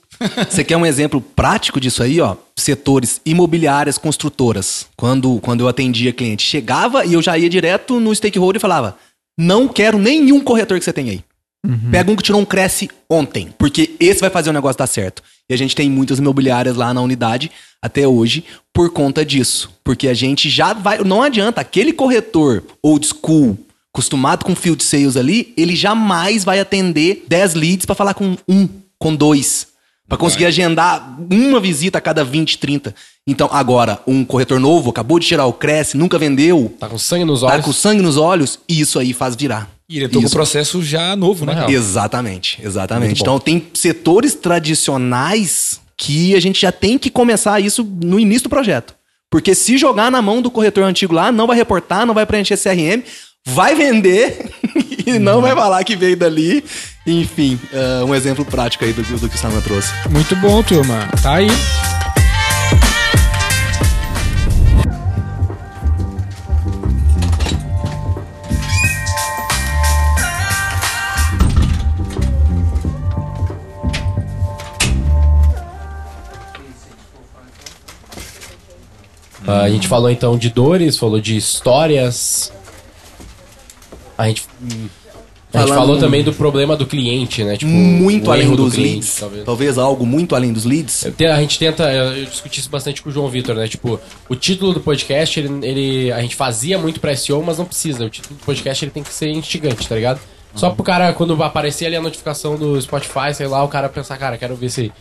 Você 0.49 0.63
quer 0.63 0.78
um 0.78 0.86
exemplo 0.86 1.20
prático 1.22 1.80
disso 1.80 2.03
aí, 2.03 2.20
ó? 2.22 2.36
Setores 2.55 3.22
imobiliárias, 3.26 3.97
construtoras. 3.97 4.88
Quando, 4.95 5.39
quando 5.41 5.61
eu 5.61 5.68
atendia 5.68 6.13
cliente, 6.13 6.43
chegava 6.43 7.05
e 7.05 7.13
eu 7.13 7.22
já 7.22 7.38
ia 7.38 7.49
direto 7.49 7.99
no 7.99 8.13
stakeholder 8.13 8.59
e 8.59 8.61
falava: 8.61 8.97
não 9.38 9.68
quero 9.68 9.97
nenhum 9.97 10.39
corretor 10.39 10.80
que 10.80 10.86
você 10.86 10.93
tem 10.93 11.09
aí. 11.09 11.24
Pega 11.89 12.11
um 12.11 12.16
que 12.16 12.24
tirou 12.24 12.39
um 12.39 12.45
cresce 12.45 12.89
ontem, 13.09 13.49
porque 13.57 13.95
esse 13.99 14.22
vai 14.22 14.30
fazer 14.30 14.51
o 14.51 14.53
negócio 14.53 14.78
dar 14.78 14.88
certo. 14.88 15.24
E 15.49 15.53
a 15.53 15.57
gente 15.57 15.76
tem 15.76 15.89
muitas 15.89 16.20
imobiliárias 16.20 16.76
lá 16.76 16.93
na 16.93 17.01
unidade 17.01 17.51
até 17.82 18.07
hoje 18.07 18.43
por 18.74 18.91
conta 18.91 19.26
disso. 19.26 19.72
Porque 19.84 20.07
a 20.07 20.13
gente 20.13 20.49
já 20.49 20.74
vai. 20.74 20.99
Não 20.99 21.22
adianta, 21.22 21.61
aquele 21.61 21.91
corretor 21.91 22.63
old 22.82 23.07
school, 23.07 23.57
acostumado 23.93 24.45
com 24.45 24.55
field 24.55 24.84
sales 24.84 25.18
ali, 25.18 25.53
ele 25.57 25.76
jamais 25.76 26.43
vai 26.43 26.59
atender 26.59 27.24
10 27.28 27.53
leads 27.55 27.86
para 27.86 27.95
falar 27.95 28.13
com 28.13 28.38
um, 28.47 28.68
com 28.99 29.16
dois. 29.16 29.68
Pra 30.07 30.17
conseguir 30.17 30.45
agendar 30.45 31.17
uma 31.31 31.59
visita 31.59 31.97
a 31.97 32.01
cada 32.01 32.23
20, 32.23 32.59
30. 32.59 32.93
Então, 33.25 33.49
agora, 33.51 33.99
um 34.05 34.23
corretor 34.23 34.59
novo, 34.59 34.91
acabou 34.91 35.19
de 35.19 35.25
tirar 35.25 35.45
o 35.47 35.53
Cresce, 35.53 35.97
nunca 35.97 36.19
vendeu, 36.19 36.71
Tá 36.79 36.87
com 36.87 36.97
sangue 36.97 37.25
nos 37.25 37.41
tá 37.41 37.47
olhos. 37.47 37.65
com 37.65 37.73
sangue 37.73 38.01
nos 38.03 38.15
olhos, 38.15 38.59
e 38.69 38.79
isso 38.79 38.99
aí 38.99 39.13
faz 39.13 39.35
virar. 39.35 39.67
E 39.89 39.97
ele 39.97 40.05
entrou 40.05 40.21
com 40.21 40.27
o 40.27 40.31
processo 40.31 40.83
já 40.83 41.15
novo, 41.15 41.45
né? 41.45 41.65
Exatamente, 41.69 42.59
exatamente. 42.63 43.21
Então, 43.21 43.39
tem 43.39 43.67
setores 43.73 44.35
tradicionais 44.35 45.79
que 45.97 46.35
a 46.35 46.39
gente 46.39 46.61
já 46.61 46.71
tem 46.71 46.97
que 46.97 47.09
começar 47.09 47.59
isso 47.59 47.83
no 47.83 48.19
início 48.19 48.43
do 48.43 48.49
projeto. 48.49 48.93
Porque 49.29 49.55
se 49.55 49.77
jogar 49.77 50.11
na 50.11 50.21
mão 50.21 50.41
do 50.41 50.51
corretor 50.51 50.83
antigo 50.83 51.13
lá, 51.13 51.31
não 51.31 51.47
vai 51.47 51.57
reportar, 51.57 52.05
não 52.05 52.13
vai 52.13 52.25
preencher 52.25 52.57
CRM, 52.57 53.03
vai 53.45 53.75
vender 53.75 54.51
e 55.05 55.19
não 55.19 55.41
vai 55.41 55.53
falar 55.53 55.83
que 55.83 55.95
veio 55.95 56.17
dali. 56.17 56.63
Enfim, 57.05 57.59
é, 57.71 58.03
um 58.03 58.15
exemplo 58.15 58.43
prático 58.43 58.83
aí 58.83 58.91
do, 58.91 59.03
do 59.03 59.29
que 59.29 59.35
o 59.35 59.37
Saman 59.37 59.61
trouxe. 59.61 59.91
Muito 60.09 60.35
bom, 60.37 60.63
turma. 60.63 61.07
Tá 61.21 61.35
aí. 61.35 61.47
Ah, 79.47 79.61
a 79.61 79.69
gente 79.69 79.87
falou 79.87 80.09
então 80.09 80.35
de 80.35 80.49
dores, 80.49 80.97
falou 80.97 81.21
de 81.21 81.37
histórias. 81.37 82.51
A 84.18 84.28
gente, 84.28 84.43
a 85.53 85.59
gente 85.59 85.70
falou 85.74 85.97
também 85.97 86.24
do 86.24 86.34
problema 86.34 86.76
do 86.76 86.86
cliente, 86.86 87.43
né? 87.43 87.55
Tipo, 87.57 87.72
muito 87.72 88.30
além 88.32 88.45
erro 88.45 88.55
do 88.57 88.63
dos 88.66 88.74
cliente, 88.76 88.93
leads. 88.95 89.20
talvez. 89.20 89.43
Talvez. 89.45 89.78
algo 89.78 90.05
muito 90.05 90.36
além 90.36 90.51
dos 90.51 90.66
leads. 90.66 91.05
A 91.05 91.39
gente 91.41 91.57
tenta, 91.59 91.91
eu 91.91 92.26
discuti 92.26 92.59
isso 92.59 92.70
bastante 92.70 93.01
com 93.01 93.09
o 93.09 93.11
João 93.11 93.30
Vitor, 93.30 93.55
né? 93.55 93.68
Tipo, 93.68 93.99
o 94.30 94.36
título 94.36 94.74
do 94.74 94.80
podcast, 94.80 95.39
ele, 95.39 95.66
ele- 95.66 96.11
a 96.11 96.22
gente 96.22 96.36
fazia 96.36 96.78
muito 96.78 96.99
pra 96.99 97.16
SEO, 97.16 97.41
mas 97.45 97.57
não 97.57 97.66
precisa. 97.66 98.05
O 98.05 98.09
título 98.09 98.36
do 98.36 98.43
podcast 98.45 98.84
ele 98.84 98.91
tem 98.91 99.03
que 99.03 99.13
ser 99.13 99.30
instigante, 99.30 99.88
tá 99.88 99.95
ligado? 99.95 100.20
Só 100.55 100.70
pro 100.70 100.84
cara, 100.84 101.11
quando 101.13 101.41
aparecer 101.43 101.86
ali 101.86 101.97
a 101.97 102.01
notificação 102.01 102.55
do 102.55 102.82
Spotify, 102.82 103.34
sei 103.34 103.47
lá, 103.47 103.61
o 103.63 103.68
cara 103.68 103.89
pensar, 103.89 104.18
cara, 104.18 104.38
quero 104.38 104.55
ver 104.55 104.70
se 104.70 104.91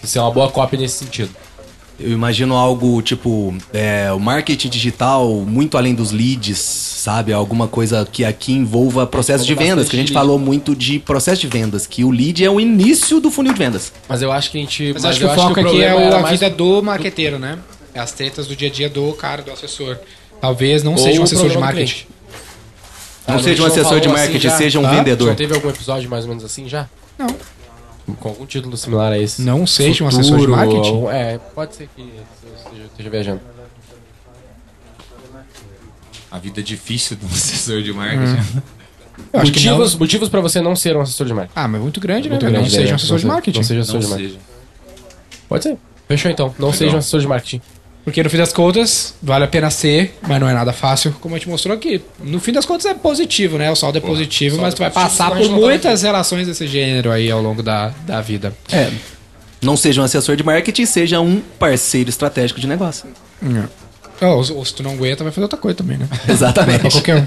que 0.00 0.06
ser 0.06 0.18
uma 0.18 0.30
boa 0.30 0.50
cópia 0.50 0.78
nesse 0.78 1.04
sentido. 1.04 1.30
Eu 2.02 2.12
imagino 2.12 2.54
algo 2.56 3.02
tipo 3.02 3.54
é, 3.74 4.10
o 4.12 4.18
marketing 4.18 4.68
digital 4.70 5.28
muito 5.46 5.76
além 5.76 5.94
dos 5.94 6.12
leads, 6.12 6.58
sabe? 6.58 7.30
Alguma 7.32 7.68
coisa 7.68 8.08
que 8.10 8.24
aqui 8.24 8.52
envolva 8.52 9.06
processo 9.06 9.44
de 9.44 9.54
vendas, 9.54 9.88
que 9.88 9.96
a 9.96 9.98
gente 9.98 10.12
falou 10.12 10.38
muito 10.38 10.74
de 10.74 10.98
processo 10.98 11.40
de 11.42 11.46
vendas, 11.46 11.86
que 11.86 12.02
o 12.02 12.10
lead 12.10 12.42
é 12.44 12.50
o 12.50 12.58
início 12.58 13.20
do 13.20 13.30
funil 13.30 13.52
de 13.52 13.58
vendas. 13.58 13.92
Mas 14.08 14.22
eu 14.22 14.32
acho 14.32 14.50
que 14.50 14.56
a 14.56 14.60
gente. 14.62 14.92
Mas, 14.94 15.04
acho 15.04 15.18
que 15.18 15.26
o 15.26 15.34
foco 15.34 15.60
aqui 15.60 15.82
é 15.82 15.94
o- 15.94 16.14
a 16.14 16.20
mais- 16.20 16.40
vida 16.40 16.48
do 16.48 16.82
marqueteiro, 16.82 17.38
né? 17.38 17.58
É 17.92 18.00
as 18.00 18.12
tretas 18.12 18.46
do 18.46 18.56
dia 18.56 18.68
a 18.68 18.70
dia 18.70 18.88
do 18.88 19.12
cara, 19.12 19.42
do 19.42 19.50
assessor. 19.50 19.98
Talvez 20.40 20.82
não 20.82 20.92
ou 20.92 20.98
seja 20.98 21.20
um 21.20 21.24
assessor 21.24 21.50
de 21.50 21.58
marketing. 21.58 21.92
cliente. 21.92 22.08
Não 23.28 23.36
Ah, 23.36 23.42
seja 23.42 23.62
um 23.62 23.66
assessor 23.66 24.00
de 24.00 24.08
assim 24.08 24.16
marketing, 24.16 24.38
já? 24.48 24.56
seja 24.56 24.78
um 24.80 24.86
Hã? 24.86 24.90
vendedor. 24.96 25.28
Já 25.28 25.34
teve 25.34 25.54
algum 25.54 25.68
episódio 25.68 26.08
mais 26.08 26.24
ou 26.24 26.30
menos 26.30 26.44
assim 26.44 26.66
já? 26.68 26.88
Não. 27.18 27.26
Com 28.18 28.28
algum 28.30 28.46
título 28.46 28.76
similar 28.76 29.12
a 29.12 29.18
esse? 29.18 29.42
Não 29.42 29.66
seja 29.66 30.02
um 30.04 30.08
assessor 30.08 30.38
de 30.40 30.46
marketing? 30.46 30.92
ou- 30.94 31.10
É, 31.10 31.38
pode 31.38 31.74
ser 31.76 31.88
que 31.94 32.00
eu 32.02 32.06
esteja, 32.56 32.84
esteja 32.86 33.10
viajando. 33.10 33.40
A 36.30 36.38
vida 36.38 36.60
é 36.60 36.62
difícil 36.62 37.16
de 37.16 37.24
um 37.24 37.28
assessor 37.32 37.82
de 37.82 37.92
marketing. 37.92 38.62
Eu 39.32 39.40
acho 39.40 39.52
que 39.52 39.64
não. 39.66 39.72
Motivos, 39.74 39.94
motivos 39.96 40.28
pra 40.28 40.40
você 40.40 40.60
não 40.60 40.74
ser 40.76 40.96
um 40.96 41.00
assessor 41.00 41.26
de 41.26 41.34
marketing. 41.34 41.58
Ah, 41.60 41.68
mas 41.68 41.80
muito 41.80 42.00
grande, 42.00 42.28
Muito 42.28 42.42
né? 42.44 42.50
velho? 42.50 42.60
grande, 42.60 42.70
não 42.70 42.76
seja 42.78 42.86
né? 42.86 42.92
um 42.92 42.96
assessor 42.96 43.18
de 43.18 43.26
Não 43.26 43.34
marketing. 43.34 43.58
Não 43.58 43.64
seja 43.64 43.80
assessor 43.80 44.00
Não 44.00 44.06
de 44.06 44.12
marketing. 44.12 44.32
seja. 44.34 44.44
Pode 45.48 45.62
ser. 45.64 45.78
Fechou 46.08 46.30
então. 46.30 46.54
Não 46.58 46.72
seja 46.72 46.94
um 46.96 46.98
assessor 46.98 47.20
de 47.20 47.26
marketing. 47.26 47.60
Porque 48.10 48.24
no 48.24 48.28
fim 48.28 48.38
das 48.38 48.52
contas, 48.52 49.14
vale 49.22 49.44
a 49.44 49.46
pena 49.46 49.70
ser, 49.70 50.18
mas 50.26 50.40
não 50.40 50.48
é 50.48 50.52
nada 50.52 50.72
fácil, 50.72 51.14
como 51.20 51.36
a 51.36 51.38
gente 51.38 51.48
mostrou 51.48 51.76
aqui. 51.76 52.02
No 52.18 52.40
fim 52.40 52.50
das 52.50 52.66
contas 52.66 52.86
é 52.86 52.92
positivo, 52.92 53.56
né? 53.56 53.70
O 53.70 53.76
saldo 53.76 53.98
é 53.98 54.00
positivo, 54.00 54.56
saldo 54.56 54.62
mas 54.62 54.74
é 54.74 54.76
tu 54.76 54.80
vai 54.80 54.90
positivo, 54.90 55.16
passar 55.16 55.30
por 55.30 55.48
muitas 55.48 56.02
relações 56.02 56.48
desse 56.48 56.66
gênero 56.66 57.12
aí 57.12 57.30
ao 57.30 57.40
longo 57.40 57.62
da, 57.62 57.94
da 58.04 58.20
vida. 58.20 58.52
É. 58.72 58.90
Não 59.62 59.76
seja 59.76 60.00
um 60.00 60.04
assessor 60.04 60.34
de 60.34 60.42
marketing, 60.42 60.86
seja 60.86 61.20
um 61.20 61.40
parceiro 61.56 62.10
estratégico 62.10 62.58
de 62.58 62.66
negócio. 62.66 63.08
Oh, 64.20 64.26
ou, 64.26 64.56
ou 64.56 64.64
se 64.64 64.74
tu 64.74 64.82
não 64.82 64.90
aguenta, 64.90 65.22
vai 65.22 65.32
fazer 65.32 65.44
outra 65.44 65.58
coisa 65.58 65.76
também, 65.76 65.96
né? 65.96 66.08
Exatamente. 66.28 66.80
Pra 66.80 66.90
qualquer 66.90 67.16
um. 67.16 67.26